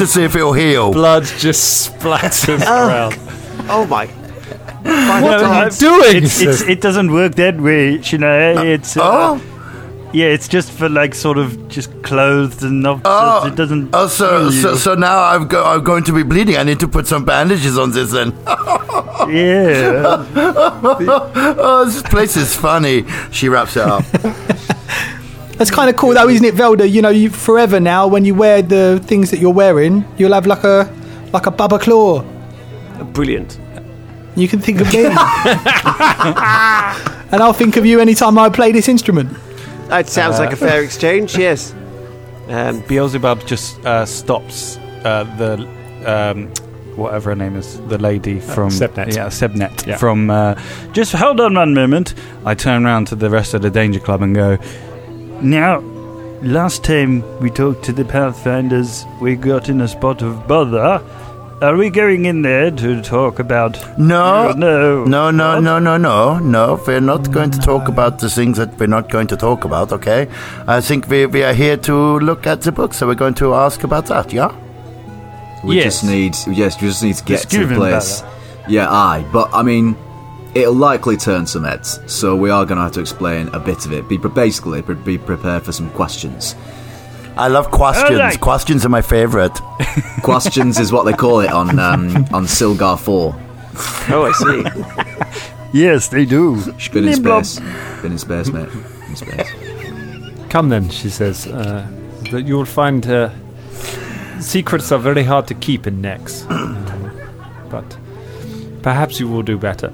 see 0.08 0.24
if 0.24 0.36
it'll 0.36 0.54
heal. 0.54 0.92
Blood 0.92 1.24
just 1.38 1.92
splatters 1.92 2.62
around. 2.66 3.16
Oh 3.70 3.86
my. 3.86 4.08
What 4.82 5.44
are 5.44 5.66
you 5.66 5.72
doing? 5.72 6.24
It's, 6.24 6.42
it's, 6.42 6.62
it 6.62 6.82
doesn't 6.82 7.12
work 7.12 7.36
that 7.36 7.60
way, 7.60 7.98
Shania. 7.98 8.64
It's 8.66 8.96
uh, 8.98 9.02
Oh, 9.04 9.42
yeah, 10.12 10.26
it's 10.26 10.48
just 10.48 10.72
for 10.72 10.90
like 10.90 11.14
sort 11.14 11.38
of 11.38 11.68
just 11.68 12.02
clothes 12.02 12.64
and 12.64 12.82
not. 12.82 13.02
Oh. 13.06 13.46
it 13.48 13.56
doesn't. 13.56 13.90
oh, 13.94 14.08
so, 14.08 14.50
so 14.50 14.76
so 14.76 14.96
now 14.96 15.24
I'm, 15.24 15.48
go- 15.48 15.64
I'm 15.64 15.84
going 15.84 16.04
to 16.06 16.14
be 16.14 16.24
bleeding. 16.24 16.58
I 16.58 16.64
need 16.64 16.80
to 16.80 16.88
put 16.88 17.06
some 17.08 17.26
bandages 17.26 17.78
on 17.78 17.92
this 17.92 18.12
then. 18.12 18.32
yeah. 19.30 20.26
oh, 20.36 21.84
this 21.86 22.02
place 22.04 22.36
is 22.38 22.56
funny. 22.56 23.06
She 23.32 23.50
wraps 23.50 23.76
it 23.78 23.84
up. 23.84 24.04
That's 25.60 25.72
kind 25.72 25.90
of 25.90 25.96
cool, 25.98 26.14
though, 26.14 26.30
isn't 26.30 26.46
it, 26.46 26.56
Velda? 26.56 26.90
You 26.90 27.02
know, 27.02 27.10
you 27.10 27.30
forever 27.30 27.80
now 27.80 28.08
when 28.08 28.24
you 28.26 28.34
wear 28.34 28.62
the 28.62 29.02
things 29.06 29.30
that 29.32 29.40
you're 29.40 29.54
wearing, 29.54 30.06
you'll 30.18 30.34
have 30.34 30.48
like 30.48 30.64
a 30.64 30.90
like 31.34 31.46
a 31.46 31.52
Bubba 31.52 31.80
claw. 31.82 32.24
Brilliant. 33.14 33.60
You 34.36 34.48
can 34.48 34.60
think 34.62 34.80
of 34.80 34.88
me, 34.94 35.06
and 35.06 35.16
I'll 37.44 37.52
think 37.52 37.76
of 37.76 37.86
you 37.86 38.00
anytime 38.00 38.38
I 38.38 38.50
play 38.50 38.72
this 38.72 38.88
instrument. 38.88 39.38
That 39.90 40.08
sounds 40.08 40.40
like 40.40 40.52
a 40.54 40.56
fair 40.56 40.82
exchange. 40.84 41.38
Yes. 41.38 41.74
Um, 42.48 42.82
Beelzebub 42.88 43.46
just 43.46 43.84
uh, 43.86 44.06
stops 44.06 44.78
uh, 45.04 45.24
the 45.38 45.68
um, 46.06 46.48
whatever 46.96 47.30
her 47.32 47.36
name 47.36 47.56
is, 47.56 47.80
the 47.88 47.98
lady 47.98 48.40
from 48.40 48.70
Sebnet. 48.70 49.16
Yeah, 49.16 49.28
Sebnet 49.28 49.86
Yeah. 49.86 49.98
from. 49.98 50.30
Uh, 50.30 50.56
Just 50.92 51.14
hold 51.14 51.40
on 51.40 51.54
one 51.56 51.74
moment. 51.74 52.14
I 52.46 52.56
turn 52.56 52.86
around 52.86 53.06
to 53.08 53.16
the 53.16 53.30
rest 53.30 53.54
of 53.54 53.62
the 53.62 53.70
Danger 53.70 54.00
Club 54.00 54.22
and 54.22 54.36
go, 54.36 54.58
Now, 55.42 55.80
last 56.42 56.84
time 56.84 57.24
we 57.40 57.50
talked 57.50 57.84
to 57.86 57.94
the 57.94 58.04
Pathfinders, 58.06 59.06
we 59.22 59.36
got 59.36 59.70
in 59.70 59.82
a 59.82 59.88
spot 59.88 60.22
of 60.22 60.48
bother. 60.48 61.02
Are 61.62 61.76
we 61.76 61.90
going 61.90 62.24
in 62.24 62.42
there 62.42 62.72
to 62.72 63.02
talk 63.02 63.40
about? 63.40 63.78
No, 64.00 64.54
no, 64.54 65.04
no, 65.04 65.30
no, 65.30 65.60
no, 65.60 65.78
no, 65.78 65.98
no, 65.98 66.40
no. 66.40 66.82
We're 66.88 67.02
not 67.02 67.32
going 67.34 67.52
to 67.52 67.60
talk 67.60 67.90
about 67.90 68.20
the 68.20 68.30
things 68.30 68.56
that 68.56 68.80
we're 68.80 68.88
not 68.88 69.10
going 69.10 69.28
to 69.28 69.36
talk 69.36 69.66
about. 69.66 69.92
Okay, 69.92 70.30
I 70.68 70.80
think 70.80 71.10
we 71.10 71.26
we 71.26 71.44
are 71.44 71.54
here 71.54 71.76
to 71.76 72.20
look 72.20 72.48
at 72.48 72.62
the 72.62 72.72
book, 72.72 72.94
so 72.94 73.08
we're 73.08 73.16
going 73.16 73.34
to 73.36 73.54
ask 73.56 73.84
about 73.84 74.06
that. 74.06 74.32
Yeah. 74.32 74.56
We 75.66 75.76
Yes. 75.76 75.84
just 76.00 76.04
need, 76.06 76.36
yes, 76.58 76.82
we 76.82 76.88
just 76.88 77.04
need 77.04 77.16
to 77.18 77.24
get 77.26 77.42
Just 77.42 77.52
to 77.52 77.66
the 77.66 77.76
place. 77.76 78.24
Yeah, 78.70 78.88
aye, 78.90 79.26
but 79.34 79.50
I 79.54 79.62
mean, 79.62 79.98
it'll 80.54 80.74
likely 80.74 81.18
turn 81.18 81.46
some 81.46 81.66
heads, 81.66 82.00
so 82.06 82.38
we 82.38 82.50
are 82.50 82.66
going 82.66 82.78
to 82.78 82.84
have 82.84 82.94
to 82.94 83.02
explain 83.02 83.50
a 83.50 83.60
bit 83.60 83.86
of 83.86 83.92
it. 83.92 84.08
Be 84.08 84.16
basically 84.16 84.82
be 84.82 85.18
prepared 85.18 85.64
for 85.64 85.74
some 85.74 85.90
questions. 85.90 86.56
I 87.38 87.48
love 87.48 87.72
questions. 87.72 88.12
Alright. 88.12 88.40
Questions 88.42 88.86
are 88.86 88.90
my 88.90 89.02
favorite. 89.02 89.58
Questions 90.24 90.78
is 90.80 90.92
what 90.92 91.04
they 91.06 91.14
call 91.14 91.40
it 91.40 91.52
on 91.52 91.80
um, 91.80 92.16
on 92.34 92.46
Silgar 92.46 92.98
Four. 93.00 93.34
oh, 94.14 94.26
I 94.26 94.32
see. 94.34 95.46
Yes, 95.72 96.08
they 96.08 96.26
do. 96.26 96.56
Been 96.92 97.08
in 97.08 97.14
Nimblop. 97.14 97.46
space. 97.46 98.02
Been 98.02 98.12
in 98.14 98.18
space, 98.18 98.50
mate. 98.52 98.70
In 99.08 99.16
space. 99.16 99.48
Come 100.50 100.70
then, 100.70 100.90
she 100.90 101.10
says. 101.12 101.46
Uh, 101.46 101.88
that 102.32 102.48
you 102.48 102.56
will 102.58 102.66
find 102.66 103.06
uh, 103.06 103.30
secrets 104.40 104.92
are 104.92 104.98
very 104.98 105.24
hard 105.24 105.46
to 105.48 105.54
keep 105.54 105.86
in 105.86 106.02
Nex, 106.02 106.44
Um, 106.50 106.84
but 107.70 107.98
perhaps 108.82 109.20
you 109.20 109.28
will 109.28 109.44
do 109.44 109.60
better. 109.60 109.92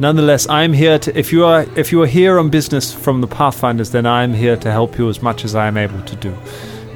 Nonetheless, 0.00 0.48
I 0.48 0.62
am 0.62 0.72
here 0.72 0.98
to. 1.00 1.18
If 1.18 1.30
you 1.32 1.44
are 1.44 1.66
if 1.76 1.92
you 1.92 2.00
are 2.02 2.06
here 2.06 2.38
on 2.38 2.48
business 2.50 2.92
from 2.94 3.20
the 3.20 3.26
Pathfinders, 3.26 3.90
then 3.90 4.06
I 4.06 4.22
am 4.24 4.32
here 4.32 4.56
to 4.56 4.70
help 4.70 4.96
you 4.98 5.10
as 5.10 5.20
much 5.20 5.44
as 5.44 5.54
I 5.54 5.66
am 5.66 5.76
able 5.76 6.00
to 6.04 6.16
do. 6.16 6.34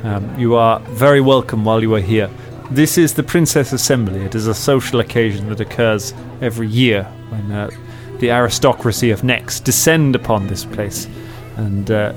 Um, 0.04 0.36
you 0.36 0.56
are 0.56 0.80
very 0.80 1.20
welcome 1.20 1.64
while 1.64 1.80
you 1.80 1.94
are 1.94 2.00
here. 2.00 2.28
This 2.72 2.98
is 2.98 3.14
the 3.14 3.22
Princess 3.22 3.72
Assembly. 3.72 4.20
It 4.22 4.34
is 4.34 4.48
a 4.48 4.54
social 4.54 4.98
occasion 4.98 5.48
that 5.48 5.60
occurs 5.60 6.12
every 6.40 6.66
year 6.66 7.04
when 7.28 7.52
uh, 7.52 7.70
the 8.18 8.32
aristocracy 8.32 9.10
of 9.10 9.22
Nex 9.22 9.60
descend 9.60 10.16
upon 10.16 10.48
this 10.48 10.64
place 10.64 11.06
and 11.56 11.88
uh, 11.90 12.14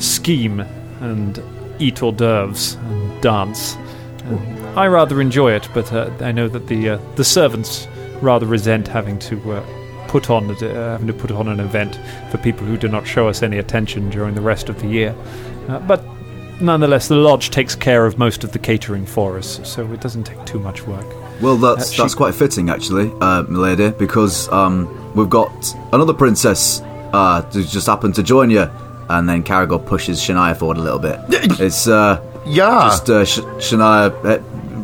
scheme 0.00 0.60
and 1.00 1.40
eat 1.78 2.02
hors 2.02 2.12
d'oeuvres 2.12 2.74
and 2.74 3.22
dance. 3.22 3.76
And 4.24 4.66
I 4.76 4.88
rather 4.88 5.20
enjoy 5.20 5.52
it, 5.52 5.68
but 5.72 5.92
uh, 5.92 6.10
I 6.20 6.32
know 6.32 6.48
that 6.48 6.66
the 6.66 6.90
uh, 6.90 6.98
the 7.14 7.24
servants 7.24 7.86
rather 8.20 8.46
resent 8.46 8.88
having 8.88 9.20
to 9.20 9.52
uh, 9.52 10.06
put 10.08 10.30
on 10.30 10.50
uh, 10.50 10.92
having 10.92 11.06
to 11.06 11.12
put 11.12 11.30
on 11.30 11.46
an 11.46 11.60
event 11.60 12.00
for 12.30 12.38
people 12.38 12.66
who 12.66 12.76
do 12.76 12.88
not 12.88 13.06
show 13.06 13.28
us 13.28 13.42
any 13.42 13.58
attention 13.58 14.10
during 14.10 14.34
the 14.34 14.40
rest 14.40 14.68
of 14.68 14.80
the 14.80 14.88
year. 14.88 15.14
Uh, 15.68 15.78
but 15.80 16.04
nonetheless, 16.60 17.08
the 17.08 17.16
lodge 17.16 17.50
takes 17.50 17.74
care 17.74 18.06
of 18.06 18.18
most 18.18 18.44
of 18.44 18.52
the 18.52 18.58
catering 18.58 19.06
for 19.06 19.38
us, 19.38 19.60
so 19.64 19.84
it 19.92 20.00
doesn't 20.00 20.24
take 20.24 20.44
too 20.44 20.58
much 20.58 20.86
work. 20.86 21.06
Well, 21.40 21.56
that's 21.56 21.88
Uh, 21.90 21.92
she- 21.92 22.02
that's 22.02 22.14
quite 22.14 22.34
fitting, 22.34 22.70
actually, 22.70 23.10
uh, 23.20 23.42
milady, 23.48 23.90
because 23.90 24.50
um, 24.52 24.88
we've 25.14 25.30
got 25.30 25.74
another 25.92 26.12
princess 26.12 26.82
uh, 27.12 27.42
who 27.42 27.62
just 27.64 27.86
happened 27.86 28.14
to 28.16 28.22
join 28.22 28.50
you, 28.50 28.68
and 29.08 29.28
then 29.28 29.42
Caragor 29.42 29.84
pushes 29.84 30.20
Shania 30.20 30.56
forward 30.56 30.76
a 30.76 30.82
little 30.82 30.98
bit. 31.00 31.18
It's 31.60 31.88
uh, 31.88 32.20
Yeah. 32.46 32.88
just 32.90 33.10
uh, 33.10 33.24
Sh- 33.24 33.40
Shania, 33.58 34.12
uh, 34.24 34.38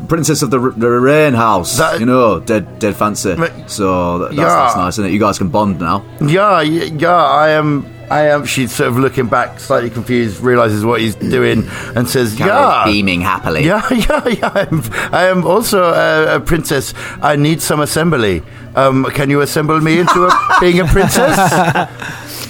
princess 0.09 0.43
of 0.43 0.51
the, 0.51 0.59
R- 0.61 0.71
the 0.77 0.89
Rain 0.89 1.35
House. 1.35 1.79
That- 1.79 2.01
you 2.01 2.07
know, 2.07 2.41
dead 2.41 2.79
dead 2.79 2.97
fancy. 2.97 3.35
But- 3.37 3.71
so 3.71 4.19
that, 4.19 4.25
that's, 4.29 4.39
Yeah. 4.39 4.45
that's 4.49 4.77
nice, 4.77 4.95
isn't 4.95 5.07
it? 5.07 5.13
You 5.13 5.21
guys 5.21 5.39
can 5.39 5.49
bond 5.49 5.79
now. 5.81 6.03
Yeah, 6.21 6.61
yeah, 6.63 7.15
I 7.15 7.51
am. 7.51 7.87
I 8.11 8.29
am. 8.29 8.45
She's 8.45 8.73
sort 8.73 8.89
of 8.89 8.99
looking 8.99 9.27
back, 9.27 9.59
slightly 9.59 9.91
confused, 9.91 10.41
realizes 10.41 10.85
what 10.85 11.01
he's 11.01 11.15
doing, 11.37 11.67
and 11.97 12.09
says, 12.09 12.35
Caragor 12.37 12.47
"Yeah, 12.47 12.85
beaming 12.87 13.21
happily. 13.21 13.65
yeah, 13.67 13.83
yeah, 13.93 14.29
yeah. 14.29 14.51
I'm, 14.55 14.83
I 15.13 15.25
am 15.27 15.45
also 15.47 15.85
a, 15.93 16.37
a 16.37 16.41
princess. 16.41 16.95
I 17.23 17.37
need 17.37 17.61
some 17.63 17.81
assembly. 17.81 18.43
Um, 18.75 19.05
can 19.07 19.31
you 19.31 19.41
assemble 19.41 19.81
me 19.81 19.99
into 20.01 20.25
a, 20.27 20.59
being 20.61 20.81
a 20.81 20.85
princess? 20.87 21.37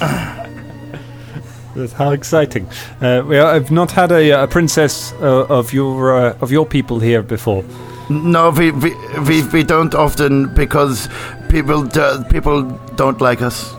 That's 1.74 1.92
how 1.92 2.10
exciting! 2.12 2.66
Uh, 3.02 3.22
well, 3.26 3.48
I've 3.48 3.70
not 3.70 3.90
had 3.90 4.10
a, 4.10 4.44
a 4.44 4.46
princess 4.46 5.12
uh, 5.20 5.46
of 5.48 5.72
your 5.74 6.16
uh, 6.16 6.38
of 6.40 6.50
your 6.50 6.64
people 6.66 7.00
here 7.00 7.22
before. 7.22 7.64
no, 8.08 8.50
we, 8.50 8.70
we 8.72 8.94
we 9.28 9.42
we 9.48 9.62
don't 9.62 9.94
often 9.94 10.54
because 10.54 11.08
people 11.50 11.82
do, 11.84 12.24
people 12.30 12.62
don't 12.96 13.20
like 13.20 13.42
us. 13.42 13.74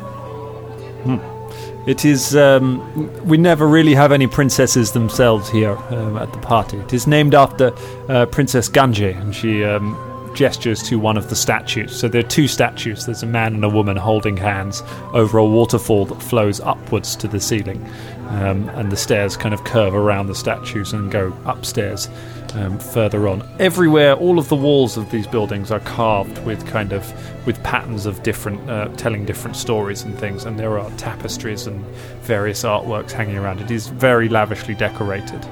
It 1.88 2.04
is. 2.04 2.36
Um, 2.36 3.26
we 3.26 3.38
never 3.38 3.66
really 3.66 3.96
have 3.96 4.12
any 4.12 4.28
princesses 4.28 4.92
themselves 4.92 5.50
here 5.50 5.78
um, 5.90 6.18
at 6.18 6.34
the 6.34 6.40
party. 6.40 6.78
It 6.78 6.94
is 6.94 7.08
named 7.08 7.34
after 7.34 7.74
uh, 8.10 8.26
Princess 8.26 8.68
Ganje, 8.68 9.18
and 9.22 9.34
she 9.34 9.64
um, 9.64 9.96
gestures 10.36 10.84
to 10.84 11.00
one 11.00 11.16
of 11.16 11.30
the 11.30 11.36
statues. 11.36 11.96
So 11.96 12.10
there 12.10 12.20
are 12.20 12.28
two 12.28 12.50
statues. 12.50 13.06
There's 13.06 13.24
a 13.24 13.28
man 13.28 13.56
and 13.56 13.64
a 13.64 13.70
woman 13.70 13.96
holding 13.96 14.36
hands 14.36 14.84
over 15.14 15.38
a 15.38 15.46
waterfall 15.46 16.06
that 16.08 16.22
flows 16.22 16.60
upwards 16.60 17.16
to 17.16 17.28
the 17.30 17.40
ceiling, 17.40 17.84
um, 18.28 18.68
and 18.76 18.92
the 18.92 18.98
stairs 18.98 19.38
kind 19.38 19.54
of 19.54 19.64
curve 19.64 19.96
around 19.96 20.28
the 20.28 20.36
statues 20.36 20.92
and 20.92 21.10
go 21.10 21.34
upstairs. 21.46 22.10
Um, 22.56 22.80
further 22.80 23.28
on, 23.28 23.48
everywhere, 23.60 24.16
all 24.16 24.40
of 24.40 24.48
the 24.48 24.56
walls 24.56 24.98
of 24.98 25.12
these 25.12 25.28
buildings 25.28 25.70
are 25.70 25.82
carved 25.82 26.44
with 26.46 26.66
kind 26.66 26.94
of 26.94 27.06
with 27.46 27.62
patterns 27.62 28.06
of 28.06 28.24
different, 28.24 28.70
uh, 28.70 28.88
telling 28.96 29.26
different 29.26 29.56
stories 29.56 30.04
and 30.04 30.18
things. 30.18 30.46
And 30.46 30.58
there 30.58 30.80
are 30.80 30.90
tapestries 30.92 31.68
and 31.68 31.86
various 32.22 32.64
artworks 32.64 33.12
hanging 33.12 33.38
around. 33.38 33.60
It 33.60 33.70
is 33.70 33.88
very 33.88 34.30
lavishly 34.30 34.76
decorated. 34.76 35.46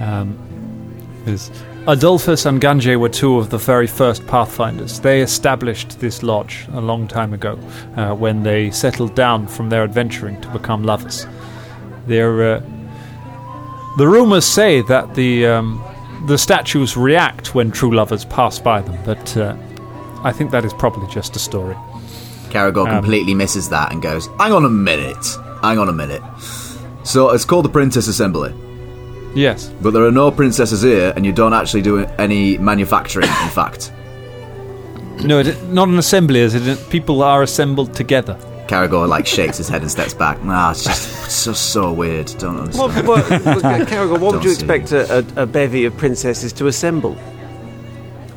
Um, 0.00 0.38
is 1.26 1.50
Adolphus 1.86 2.46
and 2.46 2.62
Ganje 2.62 2.98
were 2.98 3.10
two 3.10 3.36
of 3.36 3.50
the 3.50 3.58
very 3.58 3.86
first 3.86 4.26
Pathfinders. 4.26 5.00
They 5.00 5.20
established 5.20 6.00
this 6.00 6.22
lodge 6.22 6.66
a 6.72 6.80
long 6.80 7.06
time 7.06 7.34
ago 7.34 7.58
uh, 7.96 8.14
when 8.14 8.42
they 8.42 8.70
settled 8.70 9.14
down 9.14 9.46
from 9.46 9.68
their 9.68 9.84
adventuring 9.84 10.40
to 10.40 10.48
become 10.48 10.84
lovers. 10.84 11.26
Uh, 12.06 12.60
the 13.96 14.08
rumors 14.08 14.46
say 14.46 14.80
that 14.82 15.14
the 15.14 15.46
um, 15.46 15.84
the 16.26 16.38
statues 16.38 16.96
react 16.96 17.54
when 17.54 17.70
true 17.70 17.94
lovers 17.94 18.24
pass 18.24 18.58
by 18.58 18.80
them, 18.80 18.98
but 19.04 19.36
uh, 19.36 19.56
I 20.22 20.32
think 20.32 20.50
that 20.52 20.64
is 20.64 20.72
probably 20.72 21.06
just 21.12 21.36
a 21.36 21.38
story. 21.38 21.76
Caragor 22.50 22.86
Um, 22.88 23.00
completely 23.02 23.34
misses 23.34 23.68
that 23.70 23.92
and 23.92 24.00
goes, 24.02 24.28
"Hang 24.38 24.52
on 24.52 24.64
a 24.64 24.70
minute, 24.70 25.26
hang 25.62 25.78
on 25.78 25.88
a 25.88 25.92
minute." 25.92 26.22
So 27.02 27.30
it's 27.30 27.44
called 27.44 27.64
the 27.64 27.70
Princess 27.70 28.08
Assembly. 28.08 28.54
Yes. 29.34 29.70
But 29.82 29.92
there 29.92 30.04
are 30.04 30.12
no 30.12 30.30
princesses 30.30 30.82
here, 30.82 31.12
and 31.16 31.26
you 31.26 31.32
don't 31.32 31.52
actually 31.52 31.82
do 31.82 32.06
any 32.18 32.56
manufacturing, 32.58 33.28
in 33.28 33.50
fact. 33.50 33.92
No, 35.24 35.40
it, 35.40 35.62
not 35.70 35.88
an 35.88 35.98
assembly, 35.98 36.40
is 36.40 36.54
it? 36.54 36.90
People 36.90 37.22
are 37.22 37.42
assembled 37.42 37.94
together. 37.94 38.38
Caragor, 38.66 39.08
like, 39.08 39.26
shakes 39.26 39.58
his 39.58 39.68
head 39.68 39.82
and 39.82 39.90
steps 39.90 40.14
back. 40.14 40.42
Nah, 40.42 40.70
it's 40.70 40.84
just 40.84 41.30
so, 41.30 41.52
so 41.52 41.92
weird. 41.92 42.26
Don't 42.38 42.58
understand. 42.58 43.06
What, 43.06 43.28
what, 43.28 43.44
what, 43.44 43.88
Caragor, 43.88 44.18
what 44.18 44.34
would 44.34 44.44
you 44.44 44.52
expect 44.52 44.92
a, 44.92 45.18
a, 45.18 45.42
a 45.42 45.46
bevy 45.46 45.84
of 45.84 45.96
princesses 45.96 46.52
to 46.54 46.66
assemble? 46.66 47.16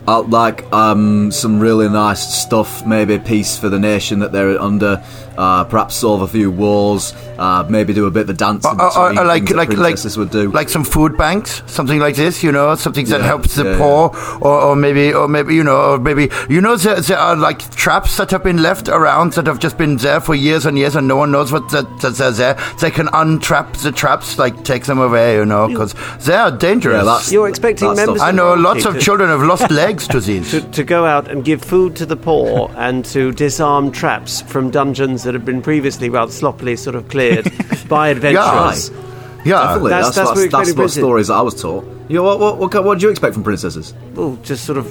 Uh, 0.07 0.21
like, 0.23 0.71
um, 0.71 1.31
some 1.31 1.59
really 1.59 1.89
nice 1.89 2.43
stuff, 2.43 2.85
maybe 2.85 3.19
peace 3.19 3.57
for 3.57 3.67
the 3.67 3.79
nation 3.79 4.19
that 4.19 4.31
they're 4.31 4.57
under, 4.61 5.03
uh, 5.37 5.63
perhaps 5.65 5.95
solve 5.95 6.21
a 6.21 6.27
few 6.27 6.49
wars, 6.51 7.13
uh, 7.37 7.63
maybe 7.69 7.93
do 7.93 8.05
a 8.05 8.11
bit 8.11 8.21
of 8.21 8.27
the 8.27 8.33
dancing. 8.33 8.71
Or- 8.79 8.85
or- 8.97 8.97
or 9.13 9.19
Uh, 9.19 9.25
like 9.25 9.49
like 9.51 9.69
like 9.69 9.77
princesses 9.77 10.17
would 10.17 10.31
do. 10.31 10.51
like 10.51 10.69
some 10.69 10.83
food 10.83 11.17
banks, 11.17 11.61
something 11.67 11.99
like 11.99 12.15
this. 12.15 12.43
You 12.43 12.51
know, 12.51 12.75
something 12.75 13.05
that 13.07 13.21
Yeah, 13.21 13.27
helps 13.27 13.55
the 13.55 13.63
yeah, 13.63 13.71
yeah. 13.71 13.77
poor, 13.77 14.11
or, 14.41 14.61
or 14.61 14.75
maybe 14.75 15.13
or 15.13 15.27
maybe 15.27 15.55
you 15.55 15.63
know, 15.63 15.77
or 15.93 15.97
maybe 15.99 16.29
you 16.49 16.61
know 16.61 16.75
there, 16.75 16.99
there 17.01 17.19
are 17.19 17.35
like 17.35 17.59
traps 17.75 18.17
that 18.17 18.31
have 18.31 18.43
been 18.43 18.61
left 18.61 18.89
around 18.89 19.33
that 19.33 19.47
have 19.47 19.59
just 19.59 19.77
been 19.77 19.97
there 19.97 20.19
for 20.19 20.35
years 20.35 20.65
and 20.65 20.77
years, 20.77 20.95
and 20.95 21.07
no 21.07 21.15
one 21.15 21.31
knows 21.31 21.51
what 21.51 21.69
that, 21.69 21.85
that 22.01 22.15
they're 22.15 22.31
there. 22.31 22.57
They 22.81 22.91
can 22.91 23.07
untrap 23.07 23.73
the 23.83 23.91
traps, 23.91 24.37
like 24.39 24.63
take 24.63 24.85
them 24.85 24.99
away, 24.99 25.35
you 25.35 25.45
know, 25.45 25.67
because 25.67 25.93
they 26.25 26.35
are 26.35 26.51
dangerous. 26.51 26.97
Yeah, 26.97 27.03
that's- 27.03 27.31
You're 27.31 27.47
expecting 27.47 27.89
That 27.93 28.05
members 28.07 28.21
I 28.21 28.31
know 28.31 28.53
lots 28.55 28.85
of 28.85 28.99
children 28.99 29.29
have 29.29 29.43
lost 29.43 29.69
legs 29.83 30.07
to 30.07 30.19
these. 30.19 30.51
to, 30.51 30.61
to 30.61 30.83
go 30.83 31.05
out 31.05 31.27
and 31.29 31.43
give 31.43 31.61
food 31.61 31.95
to 31.97 32.05
the 32.05 32.15
poor 32.15 32.71
and 32.77 33.05
to 33.05 33.31
disarm 33.31 33.91
traps 33.91 34.41
from 34.41 34.69
dungeons 34.71 35.26
that 35.27 35.33
have 35.33 35.43
been 35.45 35.61
previously 35.61 36.09
rather 36.09 36.31
sloppily 36.31 36.77
sort 36.77 36.95
of 36.95 37.09
cleared 37.09 37.45
by 37.89 38.07
adventurers. 38.09 38.89
Yeah, 39.45 39.61
Definitely, 39.63 39.89
That's- 39.91 40.15
that's, 40.15 40.15
that's 40.15 40.15
that's, 40.15 40.53
what 40.53 40.65
that's, 40.65 40.73
what 40.77 40.89
stories 40.89 41.29
I 41.29 41.41
was 41.41 41.61
taught. 41.61 41.83
You 42.09 42.15
know, 42.15 42.23
what, 42.23 42.39
what, 42.39 42.57
what, 42.57 42.83
what 42.85 42.99
do 42.99 43.05
you 43.05 43.11
expect 43.11 43.33
from 43.33 43.43
princesses? 43.43 43.93
Well, 44.13 44.37
just 44.41 44.63
sort 44.65 44.77
of 44.77 44.87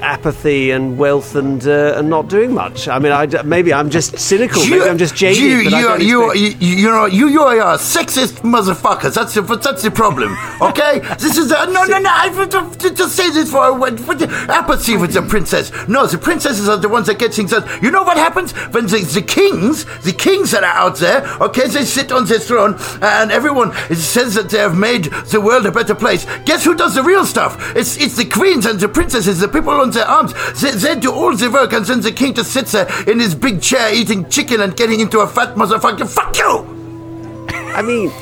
apathy 0.00 0.70
and 0.70 0.98
wealth 0.98 1.34
and 1.34 1.66
uh, 1.66 1.94
and 1.96 2.08
not 2.08 2.28
doing 2.28 2.52
much. 2.52 2.88
I 2.88 2.98
mean, 2.98 3.12
I 3.12 3.26
maybe 3.42 3.72
I'm 3.72 3.90
just 3.90 4.18
cynical. 4.18 4.64
maybe 4.66 4.88
I'm 4.88 4.98
just 4.98 5.14
jaded. 5.14 5.42
You, 5.42 5.64
but 5.64 5.74
I 5.74 5.80
you, 5.80 5.86
don't 5.86 6.00
you, 6.02 6.30
expect- 6.30 6.62
you, 6.62 6.68
you 6.68 7.06
you, 7.08 7.28
you 7.28 7.40
are 7.42 7.76
sexist 7.78 8.40
motherfuckers. 8.42 9.14
That's 9.14 9.34
the, 9.34 9.42
that's 9.42 9.82
the 9.82 9.90
problem. 9.90 10.36
Okay, 10.60 11.00
this 11.18 11.36
is 11.36 11.50
a, 11.50 11.66
no, 11.66 11.84
no, 11.84 11.98
no. 11.98 12.10
I 12.10 12.28
just, 12.46 12.96
just 12.96 13.16
say 13.16 13.30
this 13.30 13.50
for, 13.50 13.78
for 13.98 14.14
apathy 14.50 14.96
with 14.96 15.12
the 15.12 15.22
princess. 15.22 15.70
No, 15.88 16.06
the 16.06 16.18
princesses 16.18 16.68
are 16.68 16.76
the 16.76 16.88
ones 16.88 17.06
that 17.06 17.18
get 17.18 17.34
things 17.34 17.50
done. 17.50 17.68
You 17.82 17.90
know 17.90 18.02
what 18.02 18.16
happens 18.16 18.52
when 18.72 18.86
the, 18.86 18.98
the 18.98 19.22
kings, 19.22 19.84
the 20.02 20.12
kings 20.12 20.50
that 20.52 20.64
are 20.64 20.74
out 20.74 20.96
there, 20.96 21.24
okay, 21.40 21.68
they 21.68 21.84
sit 21.84 22.12
on 22.12 22.26
their 22.26 22.38
throne 22.38 22.76
and 23.02 23.30
everyone 23.30 23.72
says 23.94 24.34
that 24.34 24.50
they 24.50 24.58
have 24.58 24.76
made 24.76 25.04
the 25.04 25.40
world 25.40 25.66
a 25.66 25.72
better 25.72 25.94
place. 25.94 26.24
Guess 26.44 26.64
who 26.64 26.74
does 26.74 26.94
the 26.94 27.02
real 27.02 27.24
stuff? 27.26 27.76
It's 27.76 27.96
it's 27.98 28.16
the 28.16 28.24
queens 28.24 28.66
and 28.66 28.78
the 28.78 28.88
princesses, 28.88 29.40
the 29.40 29.48
people 29.48 29.70
on 29.70 29.87
their 29.92 30.06
arms. 30.06 30.34
They, 30.60 30.72
they 30.72 30.98
do 30.98 31.12
all 31.12 31.36
the 31.36 31.50
work, 31.50 31.72
and 31.72 31.84
then 31.84 32.00
the 32.00 32.12
king 32.12 32.34
just 32.34 32.52
sits 32.52 32.72
there 32.72 32.88
in 33.08 33.20
his 33.20 33.34
big 33.34 33.60
chair 33.62 33.92
eating 33.94 34.28
chicken 34.28 34.60
and 34.60 34.76
getting 34.76 35.00
into 35.00 35.20
a 35.20 35.26
fat 35.26 35.54
motherfucker. 35.54 36.08
Fuck 36.08 36.36
you! 36.38 37.46
I 37.74 37.82
mean, 37.82 38.12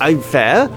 I'm 0.00 0.20
fair. 0.20 0.68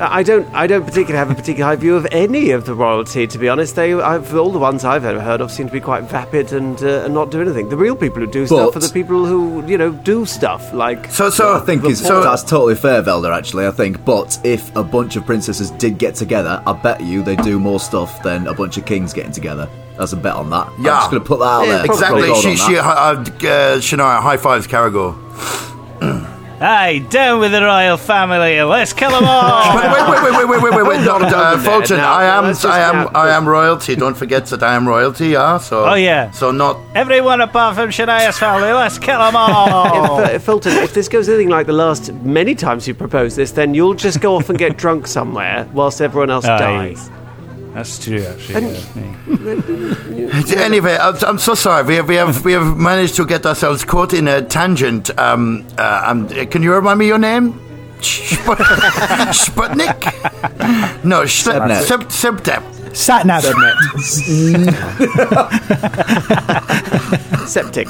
I 0.00 0.22
don't. 0.22 0.48
I 0.54 0.66
don't 0.66 0.84
particularly 0.84 1.18
have 1.18 1.30
a 1.30 1.34
particular 1.34 1.66
high 1.70 1.76
view 1.76 1.94
of 1.94 2.06
any 2.10 2.50
of 2.52 2.64
the 2.64 2.74
royalty. 2.74 3.26
To 3.26 3.38
be 3.38 3.48
honest, 3.48 3.76
they, 3.76 3.92
I've, 3.92 4.34
all 4.34 4.50
the 4.50 4.58
ones 4.58 4.84
I've 4.84 5.04
ever 5.04 5.20
heard 5.20 5.40
of, 5.40 5.50
seem 5.52 5.66
to 5.66 5.72
be 5.72 5.80
quite 5.80 6.04
vapid 6.04 6.52
and 6.52 6.82
uh, 6.82 7.04
and 7.04 7.12
not 7.12 7.30
do 7.30 7.40
anything. 7.40 7.68
The 7.68 7.76
real 7.76 7.94
people 7.94 8.20
who 8.20 8.26
do 8.26 8.46
stuff 8.46 8.72
But- 8.74 8.82
are 8.82 8.86
the 8.86 8.92
people 8.92 9.26
who 9.26 9.66
you 9.66 9.76
know 9.76 9.90
do 9.90 10.24
stuff 10.24 10.72
like. 10.72 11.06
So, 11.10 11.28
so 11.30 11.54
I 11.54 11.60
think 11.60 11.82
the 11.82 11.88
it's, 11.90 12.00
poor- 12.00 12.22
that's 12.22 12.42
totally 12.42 12.76
fair, 12.76 13.02
Velda, 13.02 13.36
actually, 13.36 13.66
I 13.66 13.70
think. 13.72 14.04
But 14.04 14.38
if 14.44 14.74
a 14.74 14.82
bunch 14.82 15.16
of 15.16 15.26
princesses 15.26 15.70
did 15.72 15.98
get 15.98 16.14
together, 16.14 16.62
I 16.66 16.72
bet 16.72 17.02
you 17.02 17.22
they 17.22 17.36
do 17.36 17.60
more 17.60 17.78
stuff 17.80 18.22
than 18.22 18.46
a 18.46 18.54
bunch 18.54 18.78
of 18.78 18.86
kings 18.86 19.12
getting 19.12 19.32
together. 19.32 19.68
That's 19.98 20.12
a 20.14 20.16
bet 20.16 20.34
on 20.34 20.48
that. 20.48 20.66
Yeah, 20.80 20.92
I'm 20.94 21.00
just 21.00 21.10
going 21.10 21.22
to 21.22 21.28
put 21.28 21.40
that 21.40 21.44
out 21.44 21.66
Yeah, 21.66 21.76
there. 21.78 21.84
exactly. 21.84 22.22
She, 22.40 22.48
on 22.48 22.56
she, 22.56 22.78
uh, 22.78 22.82
uh, 22.88 23.24
Shania 23.80 24.20
high 24.22 24.38
fives 24.38 24.66
Caragor. 24.66 25.14
Aye, 26.62 26.98
down 27.08 27.40
with 27.40 27.52
the 27.52 27.62
royal 27.62 27.96
family. 27.96 28.60
Let's 28.62 28.92
kill 28.92 29.10
them 29.10 29.24
all. 29.24 29.76
Wait, 29.80 29.90
wait, 29.90 30.22
wait, 30.22 30.32
wait, 30.34 30.48
wait, 30.48 30.62
wait, 30.62 30.74
wait, 30.74 30.86
wait. 30.86 31.00
No, 31.06 31.16
uh, 31.16 31.56
Fulton, 31.58 31.96
now, 31.96 32.12
I 32.12 32.24
am, 32.26 32.44
I 32.44 32.78
am, 32.80 32.94
now- 32.96 33.10
I 33.14 33.30
am 33.34 33.48
royalty. 33.48 33.96
Don't 33.96 34.14
forget 34.16 34.44
that 34.46 34.62
I 34.62 34.74
am 34.74 34.86
royalty. 34.86 35.28
Yeah. 35.28 35.56
So. 35.58 35.86
Oh, 35.86 35.94
yeah. 35.94 36.30
So 36.32 36.50
not. 36.50 36.78
Everyone 36.94 37.40
apart 37.40 37.76
from 37.76 37.88
Shania's 37.88 38.38
family. 38.38 38.70
Let's 38.72 38.98
kill 38.98 39.18
them 39.18 39.34
all. 39.36 40.20
If, 40.30 40.34
uh, 40.36 40.38
Fulton, 40.40 40.72
if 40.74 40.92
this 40.92 41.08
goes 41.08 41.28
anything 41.28 41.48
like 41.48 41.66
the 41.66 41.72
last 41.72 42.12
many 42.12 42.54
times 42.54 42.86
you 42.86 42.94
proposed 42.94 43.36
this, 43.36 43.52
then 43.52 43.72
you'll 43.72 43.94
just 43.94 44.20
go 44.20 44.36
off 44.36 44.50
and 44.50 44.58
get 44.58 44.76
drunk 44.76 45.06
somewhere 45.06 45.66
whilst 45.72 46.00
everyone 46.02 46.30
else 46.30 46.44
Aye. 46.44 46.58
dies. 46.58 47.10
That's 47.74 47.98
true, 48.04 48.22
actually. 48.24 48.76
yeah. 50.16 50.60
Anyway, 50.64 50.96
I'm, 51.00 51.14
I'm 51.24 51.38
so 51.38 51.54
sorry. 51.54 51.84
We 51.84 51.94
have, 51.96 52.08
we 52.08 52.16
have 52.16 52.44
we 52.44 52.52
have 52.52 52.76
managed 52.76 53.14
to 53.16 53.24
get 53.26 53.46
ourselves 53.46 53.84
caught 53.84 54.12
in 54.12 54.26
a 54.28 54.42
tangent. 54.42 55.10
Um, 55.18 55.66
uh, 55.78 56.02
um, 56.06 56.28
can 56.28 56.62
you 56.62 56.72
remind 56.74 56.98
me 56.98 57.06
your 57.06 57.18
name? 57.18 57.54
Sputnik? 59.32 60.04
No, 61.04 61.22
Sebnet. 61.22 61.82
Seb- 61.84 62.08
Sebtep. 62.10 62.62
Satnav. 62.92 63.42
Septic. 67.46 67.88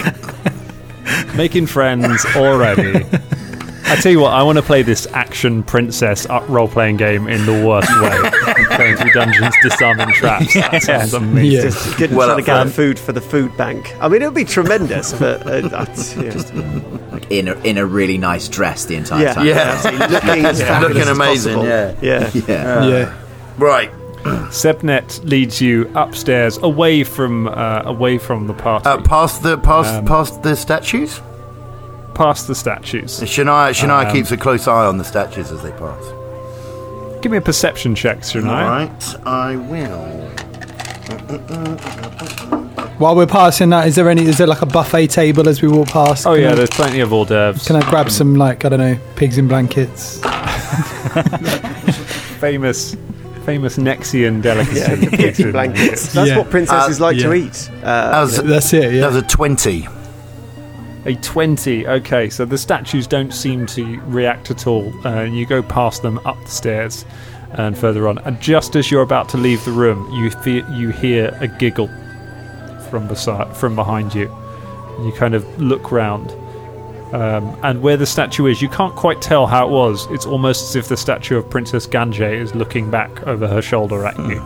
Making 1.37 1.67
friends 1.67 2.25
already. 2.37 3.05
I 3.91 3.97
tell 3.97 4.13
you 4.13 4.21
what, 4.21 4.33
I 4.33 4.43
want 4.43 4.57
to 4.57 4.63
play 4.63 4.83
this 4.83 5.07
action 5.09 5.63
princess 5.63 6.27
role 6.49 6.69
playing 6.69 6.97
game 6.97 7.27
in 7.27 7.45
the 7.47 7.67
worst 7.67 7.89
way. 8.01 8.77
Going 8.79 8.97
through 8.97 9.11
dungeons, 9.13 9.55
disarming 9.63 10.13
traps. 10.13 10.55
That 10.55 10.83
sounds 10.83 11.13
amazing. 11.15 11.51
Yeah. 11.53 11.63
Just 11.63 11.99
getting 11.99 12.17
Well 12.17 12.29
trying 12.29 12.37
to 12.39 12.43
up 12.43 12.47
gather 12.59 12.71
food 12.71 12.99
for 12.99 13.13
the 13.13 13.21
food 13.21 13.57
bank. 13.57 13.95
I 14.01 14.09
mean, 14.09 14.23
it 14.23 14.27
would 14.27 14.35
be 14.35 14.45
tremendous, 14.45 15.13
but 15.13 15.47
uh, 15.47 15.61
that's, 15.69 16.15
yeah. 16.17 16.33
Like 17.11 17.31
in 17.31 17.49
a, 17.49 17.55
in 17.63 17.79
a 17.79 17.85
really 17.85 18.17
nice 18.19 18.49
dress 18.49 18.85
the 18.85 18.95
entire 18.95 19.25
Yeah. 19.25 19.35
time. 19.35 19.47
Yeah, 19.47 20.09
looking 20.09 20.45
as 20.47 20.61
fabulous 20.63 20.95
looking 20.97 21.09
amazing. 21.11 21.55
possible. 21.57 21.69
Yeah. 21.69 21.95
Yeah. 22.01 22.31
Yeah. 22.47 22.85
yeah. 22.87 23.19
Right. 23.59 23.91
Sebnet 24.51 25.25
leads 25.29 25.61
you 25.61 25.91
upstairs, 25.95 26.59
away 26.59 27.05
from 27.05 27.49
uh, 27.49 27.83
away 27.85 28.19
from 28.19 28.47
the 28.47 28.55
party, 28.55 28.87
Uh, 28.89 29.01
past 29.03 29.43
the 29.43 29.57
past 29.59 29.95
Um, 29.95 30.05
past 30.05 30.43
the 30.43 30.55
statues. 30.55 31.21
Past 32.21 32.47
the 32.47 32.55
statues. 32.55 33.21
Shania 33.21 33.71
Shania 33.73 34.05
Um, 34.07 34.13
keeps 34.13 34.31
a 34.31 34.37
close 34.37 34.69
eye 34.69 34.85
on 34.87 34.99
the 34.99 35.05
statues 35.05 35.51
as 35.51 35.63
they 35.63 35.71
pass. 35.73 36.05
Give 37.23 37.33
me 37.33 37.39
a 37.39 37.41
perception 37.41 37.95
check, 37.95 38.19
Shania. 38.21 38.49
All 38.49 38.69
right, 38.69 39.03
I 39.27 39.57
will. 39.57 40.29
While 42.99 43.17
we're 43.17 43.27
passing 43.27 43.71
that, 43.71 43.87
is 43.89 43.95
there 43.97 44.11
any? 44.11 44.25
Is 44.27 44.37
there 44.37 44.47
like 44.47 44.61
a 44.61 44.67
buffet 44.67 45.07
table 45.07 45.49
as 45.49 45.63
we 45.63 45.69
walk 45.69 45.89
past? 45.89 46.27
Oh 46.27 46.35
Can 46.35 46.43
yeah, 46.43 46.53
I- 46.53 46.55
there's 46.57 46.69
plenty 46.71 47.01
of 47.01 47.11
hors 47.13 47.25
d'oeuvres. 47.27 47.67
Can 47.67 47.77
I 47.77 47.89
grab 47.89 48.11
some 48.11 48.35
like 48.35 48.65
I 48.67 48.69
don't 48.69 48.81
know 48.81 48.99
pigs 49.17 49.39
in 49.39 49.49
blankets? 49.49 50.21
famous, 52.39 52.95
famous 53.47 53.79
Nexian 53.79 54.43
delicacy? 54.43 54.79
Yeah, 54.81 55.11
pigs 55.17 55.41
in 55.41 55.53
blankets. 55.53 56.13
That's 56.15 56.29
Yeah. 56.29 56.39
what 56.39 56.51
princesses 56.51 57.01
Uh, 57.01 57.05
like 57.05 57.17
to 57.19 57.33
eat. 57.33 57.71
Uh, 57.83 58.11
That 58.11 58.21
was, 58.21 58.37
That's 58.43 58.73
it. 58.75 58.93
Yeah. 58.93 59.01
that 59.01 59.07
was 59.15 59.17
a 59.17 59.27
twenty. 59.27 59.89
A 61.07 61.15
20. 61.15 61.87
Okay, 61.87 62.29
so 62.29 62.45
the 62.45 62.59
statues 62.59 63.07
don't 63.07 63.33
seem 63.33 63.67
to 63.67 63.99
react 64.03 64.51
at 64.51 64.67
all. 64.67 64.93
Uh, 65.07 65.23
you 65.23 65.47
go 65.47 65.63
past 65.63 66.03
them 66.03 66.19
up 66.27 66.41
the 66.45 66.51
stairs 66.51 67.05
and 67.53 67.77
further 67.77 68.07
on. 68.07 68.19
And 68.19 68.41
just 68.41 68.77
as 68.77 68.91
you're 68.91 69.03
about 69.03 69.29
to 69.31 69.37
leave 69.37 69.65
the 69.65 69.73
room, 69.73 70.11
you 70.13 70.31
fe- 70.31 70.65
you 70.73 70.91
hear 70.91 71.37
a 71.41 71.49
giggle 71.49 71.89
from 72.91 73.09
beside, 73.09 73.57
from 73.57 73.75
behind 73.75 74.15
you. 74.15 74.25
You 75.03 75.13
kind 75.17 75.35
of 75.35 75.61
look 75.61 75.91
round. 75.91 76.31
Um, 77.15 77.59
and 77.65 77.83
where 77.83 77.97
the 77.97 78.07
statue 78.07 78.47
is, 78.47 78.63
you 78.63 78.69
can't 78.69 78.95
quite 78.95 79.21
tell 79.21 79.47
how 79.47 79.67
it 79.67 79.71
was. 79.71 80.07
It's 80.11 80.27
almost 80.27 80.63
as 80.71 80.77
if 80.77 80.89
the 80.89 80.97
statue 80.97 81.37
of 81.39 81.49
Princess 81.49 81.87
Ganje 81.87 82.33
is 82.35 82.55
looking 82.55 82.91
back 82.91 83.27
over 83.27 83.49
her 83.49 83.63
shoulder 83.63 84.07
at 84.07 84.17
you. 84.19 84.41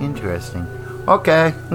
Interesting. 0.00 0.62
Okay. 1.08 1.52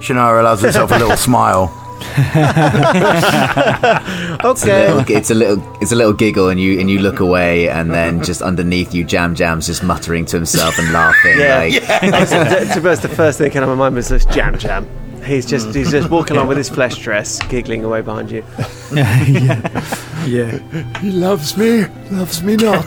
Shania 0.00 0.40
allows 0.40 0.60
herself 0.60 0.90
a 0.90 0.98
little 0.98 1.16
smile. 1.28 1.68
It's 4.46 4.62
a, 4.64 4.66
little, 4.66 5.16
it's 5.16 5.30
a 5.30 5.34
little 5.34 5.76
it's 5.82 5.92
a 5.92 5.96
little 5.96 6.12
giggle 6.12 6.48
and 6.48 6.60
you 6.60 6.78
and 6.80 6.90
you 6.90 6.98
look 6.98 7.20
away 7.20 7.68
and 7.68 7.90
then 7.92 8.22
just 8.22 8.42
underneath 8.42 8.94
you 8.94 9.04
Jam 9.04 9.34
Jam's 9.34 9.66
just 9.66 9.82
muttering 9.82 10.24
to 10.26 10.36
himself 10.36 10.78
and 10.78 10.92
laughing 10.92 11.38
Yeah. 11.38 11.58
like 11.58 11.72
to, 12.28 12.74
to 12.74 12.80
be 12.80 12.88
honest, 12.88 13.02
the 13.02 13.08
first 13.08 13.38
thing 13.38 13.46
that 13.46 13.52
came 13.52 13.62
to 13.62 13.66
my 13.66 13.74
mind 13.74 13.94
was 13.94 14.08
this 14.08 14.24
jam 14.26 14.58
jam. 14.58 14.86
He's 15.24 15.44
just 15.46 15.74
he's 15.74 15.90
just 15.90 16.08
walking 16.08 16.36
along 16.36 16.48
with 16.48 16.58
his 16.58 16.68
flesh 16.68 16.98
dress, 17.02 17.42
giggling 17.48 17.84
away 17.84 18.00
behind 18.00 18.30
you. 18.30 18.44
yeah. 18.92 19.94
yeah. 20.24 20.58
He 21.00 21.10
loves 21.10 21.56
me, 21.56 21.84
loves 22.12 22.42
me 22.44 22.54
not. 22.56 22.86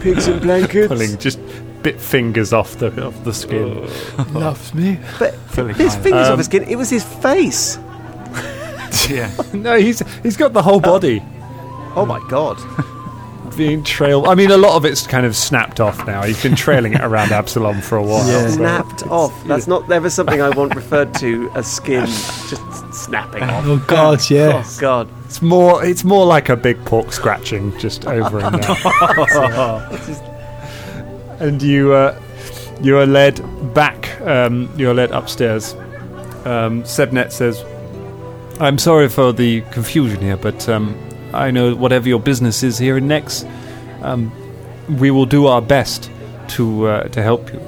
Pigs 0.00 0.28
and 0.28 0.40
blankets. 0.40 0.86
Pulling 0.86 1.18
just 1.18 1.40
bit 1.82 2.00
fingers 2.00 2.52
off 2.52 2.78
the 2.78 3.06
off 3.06 3.24
the 3.24 3.32
skin. 3.32 3.88
loves 4.34 4.74
me. 4.74 4.98
But 5.18 5.34
his 5.76 5.96
fingers 5.96 6.26
off 6.26 6.32
um, 6.32 6.38
his 6.38 6.46
skin. 6.46 6.64
It 6.64 6.76
was 6.76 6.90
his 6.90 7.04
face. 7.04 7.76
yeah. 9.08 9.30
no, 9.52 9.78
he's 9.78 10.00
he's 10.22 10.36
got 10.36 10.52
the 10.52 10.62
whole 10.62 10.80
body. 10.80 11.22
Oh 11.94 12.04
my 12.06 12.20
god. 12.28 12.58
being 13.56 13.82
trailed. 13.82 14.28
I 14.28 14.36
mean, 14.36 14.52
a 14.52 14.56
lot 14.56 14.76
of 14.76 14.84
it's 14.84 15.04
kind 15.06 15.26
of 15.26 15.34
snapped 15.34 15.80
off 15.80 16.06
now. 16.06 16.22
He's 16.22 16.40
been 16.40 16.54
trailing 16.54 16.94
it 16.94 17.00
around 17.00 17.32
Absalom 17.32 17.80
for 17.80 17.96
a 17.96 18.02
while. 18.02 18.26
Yeah. 18.28 18.48
so- 18.48 18.56
Snapped 18.56 19.06
off. 19.08 19.44
That's 19.46 19.66
not 19.66 19.90
ever 19.90 20.10
something 20.10 20.40
I 20.40 20.50
want 20.50 20.76
referred 20.76 21.12
to 21.14 21.50
as 21.54 21.70
skin 21.70 22.06
just 22.06 22.62
snapping 22.92 23.42
off. 23.42 23.64
Oh 23.66 23.84
God, 23.88 24.20
oh, 24.20 24.34
yeah. 24.34 24.62
Oh 24.64 24.76
god. 24.80 25.08
It's 25.24 25.42
more. 25.42 25.84
It's 25.84 26.04
more 26.04 26.24
like 26.24 26.48
a 26.48 26.56
big 26.56 26.82
pork 26.84 27.12
scratching 27.12 27.76
just 27.78 28.06
over 28.06 28.38
and 28.40 28.62
down. 28.62 28.76
And 31.40 31.62
you, 31.62 31.92
uh, 31.92 32.20
you 32.80 32.96
are 32.98 33.06
led 33.06 33.40
back. 33.74 34.20
Um, 34.20 34.70
you 34.76 34.90
are 34.90 34.94
led 34.94 35.10
upstairs. 35.10 35.74
Um, 36.44 36.82
Sebnet 36.84 37.32
says, 37.32 37.64
"I'm 38.60 38.78
sorry 38.78 39.08
for 39.08 39.32
the 39.32 39.62
confusion 39.72 40.20
here, 40.20 40.36
but 40.36 40.68
um, 40.68 40.96
I 41.32 41.50
know 41.50 41.74
whatever 41.74 42.08
your 42.08 42.20
business 42.20 42.62
is 42.62 42.78
here 42.78 42.96
in 42.96 43.08
Nex, 43.08 43.44
um, 44.02 44.32
we 44.98 45.10
will 45.10 45.26
do 45.26 45.46
our 45.46 45.60
best 45.60 46.10
to 46.48 46.86
uh, 46.86 47.08
to 47.08 47.22
help 47.22 47.52
you." 47.52 47.60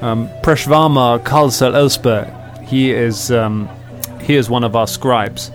Um, 0.00 0.28
Kalsal 0.42 1.72
Elsper, 1.72 2.62
he 2.64 2.90
is 2.90 3.30
um, 3.30 3.68
he 4.22 4.34
is 4.34 4.48
one 4.50 4.64
of 4.64 4.74
our 4.74 4.86
scribes. 4.86 5.50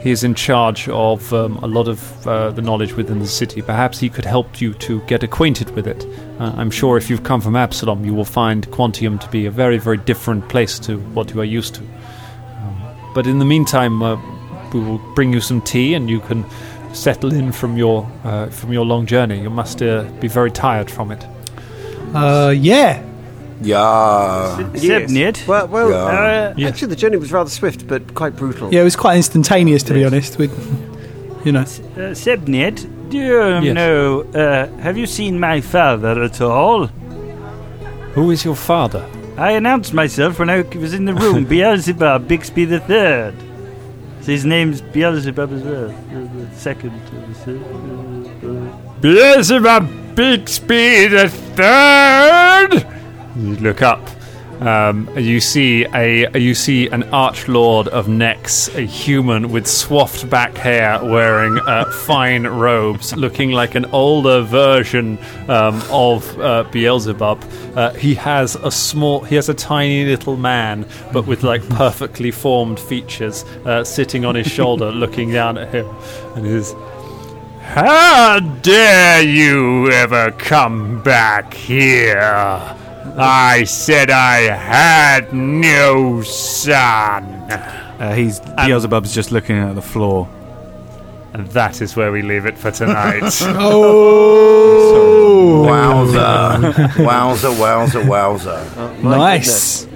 He 0.00 0.10
is 0.10 0.24
in 0.24 0.34
charge 0.34 0.88
of 0.88 1.32
um, 1.34 1.58
a 1.58 1.66
lot 1.66 1.86
of 1.86 2.26
uh, 2.26 2.50
the 2.50 2.62
knowledge 2.62 2.94
within 2.94 3.18
the 3.18 3.26
city. 3.26 3.60
Perhaps 3.60 3.98
he 3.98 4.08
could 4.08 4.24
help 4.24 4.60
you 4.60 4.72
to 4.74 5.00
get 5.02 5.22
acquainted 5.22 5.70
with 5.76 5.86
it. 5.86 6.06
Uh, 6.38 6.54
I'm 6.56 6.70
sure 6.70 6.96
if 6.96 7.10
you've 7.10 7.22
come 7.22 7.42
from 7.42 7.54
Absalom, 7.54 8.04
you 8.04 8.14
will 8.14 8.24
find 8.24 8.66
Quantium 8.68 9.20
to 9.20 9.28
be 9.28 9.44
a 9.44 9.50
very, 9.50 9.76
very 9.76 9.98
different 9.98 10.48
place 10.48 10.78
to 10.80 10.98
what 11.12 11.34
you 11.34 11.40
are 11.40 11.44
used 11.44 11.74
to. 11.74 11.82
Um, 11.82 13.12
but 13.14 13.26
in 13.26 13.38
the 13.38 13.44
meantime, 13.44 14.02
uh, 14.02 14.16
we 14.72 14.80
will 14.80 14.98
bring 15.14 15.34
you 15.34 15.40
some 15.40 15.60
tea, 15.60 15.92
and 15.92 16.08
you 16.08 16.20
can 16.20 16.46
settle 16.94 17.32
in 17.32 17.52
from 17.52 17.76
your 17.76 18.10
uh, 18.24 18.48
from 18.48 18.72
your 18.72 18.86
long 18.86 19.04
journey. 19.04 19.40
You 19.42 19.50
must 19.50 19.82
uh, 19.82 20.04
be 20.20 20.28
very 20.28 20.50
tired 20.50 20.90
from 20.90 21.10
it. 21.10 21.26
Uh, 22.14 22.54
yeah. 23.60 24.58
Yeah. 24.74 25.00
Sebnet. 25.00 25.46
Well, 25.46 25.66
well 25.68 25.90
Yeah. 25.90 26.54
Uh, 26.66 26.68
actually, 26.68 26.88
the 26.88 26.96
journey 26.96 27.16
was 27.16 27.30
rather 27.32 27.50
swift, 27.50 27.86
but 27.86 28.14
quite 28.14 28.36
brutal. 28.36 28.72
Yeah, 28.72 28.80
it 28.80 28.84
was 28.84 28.96
quite 28.96 29.16
instantaneous 29.16 29.82
to 29.84 29.94
be 29.94 30.04
honest. 30.04 30.38
With 30.38 30.50
you 31.44 31.52
know, 31.52 31.60
uh, 31.60 32.14
Sebnet, 32.14 32.86
do 33.10 33.16
you 33.18 33.42
Yes. 33.62 33.74
know, 33.74 34.20
uh, 34.34 34.66
have 34.82 34.96
you 34.98 35.06
seen 35.06 35.38
my 35.40 35.60
father 35.60 36.22
at 36.22 36.40
all? 36.40 36.88
Who 38.14 38.30
is 38.30 38.44
your 38.44 38.56
father? 38.56 39.04
I 39.38 39.52
announced 39.52 39.94
myself 39.94 40.38
when 40.38 40.50
I 40.50 40.62
was 40.76 40.92
in 40.92 41.04
the 41.06 41.14
room, 41.14 41.44
Beelzebub 41.48 42.26
Bixby 42.28 42.64
the 42.66 42.80
Third. 42.80 43.34
His 44.26 44.44
name's 44.44 44.80
Beelzebub 44.82 45.52
as 45.52 45.62
well. 45.62 45.88
uh, 45.90 46.50
The 46.50 46.56
second. 46.56 46.92
Beelzebub 49.00 50.14
Bixby 50.14 51.06
the 51.08 51.28
Third. 51.56 52.86
You 53.40 53.56
look 53.56 53.80
up. 53.80 54.06
Um, 54.60 55.08
you 55.16 55.40
see 55.40 55.86
a 55.94 56.38
you 56.38 56.54
see 56.54 56.88
an 56.88 57.04
archlord 57.04 57.88
of 57.88 58.08
Nex, 58.08 58.68
a 58.74 58.82
human 58.82 59.50
with 59.50 59.66
swathed 59.66 60.28
back 60.28 60.54
hair, 60.58 61.02
wearing 61.02 61.58
uh, 61.60 61.90
fine 62.04 62.46
robes, 62.46 63.16
looking 63.16 63.52
like 63.52 63.74
an 63.74 63.86
older 63.86 64.42
version 64.42 65.18
um, 65.48 65.82
of 65.90 66.38
uh, 66.38 66.64
Beelzebub. 66.64 67.42
Uh, 67.74 67.94
he 67.94 68.14
has 68.16 68.56
a 68.56 68.70
small, 68.70 69.20
he 69.20 69.36
has 69.36 69.48
a 69.48 69.54
tiny 69.54 70.04
little 70.04 70.36
man, 70.36 70.86
but 71.10 71.26
with 71.26 71.42
like 71.42 71.66
perfectly 71.70 72.30
formed 72.30 72.78
features, 72.78 73.44
uh, 73.64 73.82
sitting 73.82 74.26
on 74.26 74.34
his 74.34 74.46
shoulder, 74.46 74.92
looking 74.92 75.32
down 75.32 75.56
at 75.56 75.74
him, 75.74 75.88
and 76.36 76.44
his 76.44 76.74
how 77.62 78.40
dare 78.40 79.22
you 79.22 79.90
ever 79.90 80.32
come 80.32 81.02
back 81.02 81.54
here? 81.54 82.76
I 83.16 83.64
said 83.64 84.10
I 84.10 84.40
had 84.42 85.32
no 85.32 86.22
son. 86.22 87.24
Uh, 87.50 88.14
he's 88.14 88.40
Beelzebub's 88.40 89.14
just 89.14 89.32
looking 89.32 89.58
at 89.58 89.74
the 89.74 89.82
floor. 89.82 90.28
And 91.32 91.46
that 91.48 91.80
is 91.80 91.94
where 91.94 92.10
we 92.10 92.22
leave 92.22 92.46
it 92.46 92.58
for 92.58 92.70
tonight. 92.70 93.22
oh, 93.42 94.44
Wowza. 95.66 96.72
wowza, 96.96 97.54
wowza, 97.54 98.02
wowza. 98.02 99.02
nice. 99.02 99.86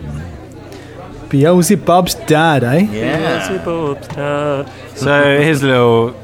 Beelzebub's 1.29 2.15
dad, 2.27 2.63
eh? 2.63 2.79
Yeah. 2.81 3.49
Beelzebub's 3.49 4.09
dad. 4.09 4.71
So 4.95 5.41
his 5.41 5.63
little 5.63 6.15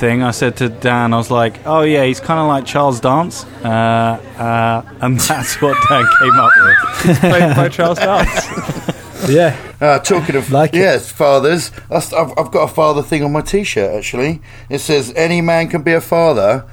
thing, 0.00 0.22
I 0.22 0.30
said 0.32 0.56
to 0.56 0.68
Dan, 0.68 1.12
I 1.14 1.16
was 1.18 1.30
like, 1.30 1.64
"Oh 1.66 1.82
yeah, 1.82 2.04
he's 2.04 2.18
kind 2.20 2.40
of 2.40 2.48
like 2.48 2.64
Charles 2.66 2.98
Dance," 3.00 3.44
uh, 3.62 3.68
uh, 3.68 4.82
and 5.02 5.20
that's 5.28 5.60
what 5.62 5.76
Dan 5.88 6.04
came 6.20 6.38
up 6.40 6.50
with. 6.64 7.18
Played 7.20 7.54
by 7.56 7.68
Charles 7.68 7.98
Dance. 7.98 8.96
Yeah. 9.28 9.54
Uh, 9.82 9.98
talking 9.98 10.34
of 10.34 10.50
Like 10.50 10.72
it. 10.72 10.78
yes, 10.78 11.12
fathers. 11.12 11.70
I've, 11.90 12.10
I've 12.38 12.50
got 12.50 12.62
a 12.64 12.68
father 12.74 13.02
thing 13.02 13.22
on 13.22 13.32
my 13.32 13.42
T-shirt. 13.42 13.94
Actually, 13.94 14.40
it 14.70 14.78
says 14.78 15.12
any 15.14 15.42
man 15.42 15.68
can 15.68 15.82
be 15.82 15.92
a 15.92 16.00
father, 16.00 16.64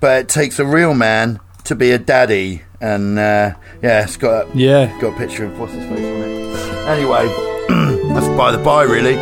but 0.00 0.22
it 0.22 0.28
takes 0.28 0.58
a 0.58 0.66
real 0.66 0.94
man 0.94 1.38
to 1.62 1.76
be 1.76 1.92
a 1.92 1.98
daddy. 1.98 2.62
And 2.80 3.20
uh, 3.20 3.54
yeah, 3.84 4.02
it's 4.02 4.16
got 4.16 4.48
a, 4.52 4.58
Yeah. 4.58 5.00
got 5.00 5.14
a 5.14 5.16
picture 5.16 5.44
of 5.44 5.56
what's 5.60 5.74
his 5.74 5.84
face 5.84 5.98
on 6.00 6.02
it. 6.02 6.88
Anyway, 6.88 7.28
that's 8.14 8.28
by 8.36 8.50
the 8.50 8.58
by, 8.58 8.82
really. 8.82 9.14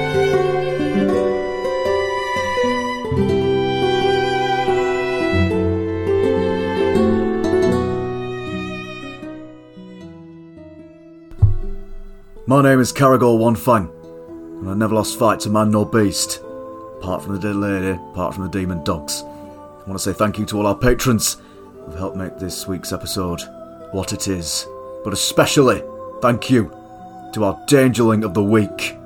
My 12.50 12.62
name 12.62 12.80
is 12.80 12.92
Caragor 12.92 13.38
One 13.38 13.54
Fang, 13.54 13.88
and 14.58 14.68
I 14.68 14.74
never 14.74 14.96
lost 14.96 15.16
fight 15.16 15.38
to 15.38 15.48
man 15.48 15.70
nor 15.70 15.88
beast, 15.88 16.42
apart 16.98 17.22
from 17.22 17.34
the 17.34 17.38
dead 17.38 17.54
lady, 17.54 17.96
apart 18.10 18.34
from 18.34 18.42
the 18.42 18.50
demon 18.50 18.82
dogs. 18.82 19.22
I 19.22 19.84
want 19.86 19.92
to 19.92 19.98
say 20.00 20.12
thank 20.12 20.36
you 20.36 20.44
to 20.46 20.58
all 20.58 20.66
our 20.66 20.74
patrons 20.74 21.36
who've 21.76 21.94
helped 21.94 22.16
make 22.16 22.38
this 22.38 22.66
week's 22.66 22.92
episode 22.92 23.40
what 23.92 24.12
it 24.12 24.26
is, 24.26 24.66
but 25.04 25.12
especially 25.12 25.80
thank 26.20 26.50
you 26.50 26.76
to 27.34 27.44
our 27.44 27.54
Dangerling 27.66 28.24
of 28.24 28.34
the 28.34 28.42
Week, 28.42 28.96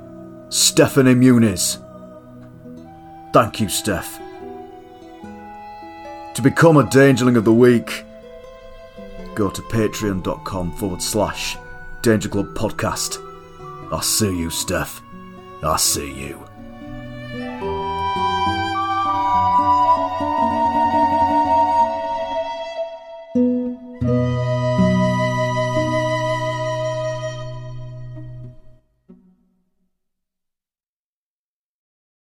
Stephanie 0.49 1.13
Muniz. 1.13 1.77
Thank 3.31 3.59
you, 3.59 3.69
Steph. 3.69 4.19
To 6.33 6.41
become 6.41 6.77
a 6.77 6.83
Dangerling 6.85 7.37
of 7.37 7.45
the 7.45 7.53
Week, 7.53 8.05
go 9.35 9.51
to 9.51 9.61
patreon.com 9.61 10.71
forward 10.77 11.03
slash 11.03 11.57
Danger 12.01 12.29
Club 12.29 12.55
Podcast. 12.55 13.21
I 13.95 14.01
see 14.01 14.37
you, 14.37 14.49
Steph. 14.49 15.01
I'll 15.63 15.77
see 15.77 16.11
you. 16.11 16.44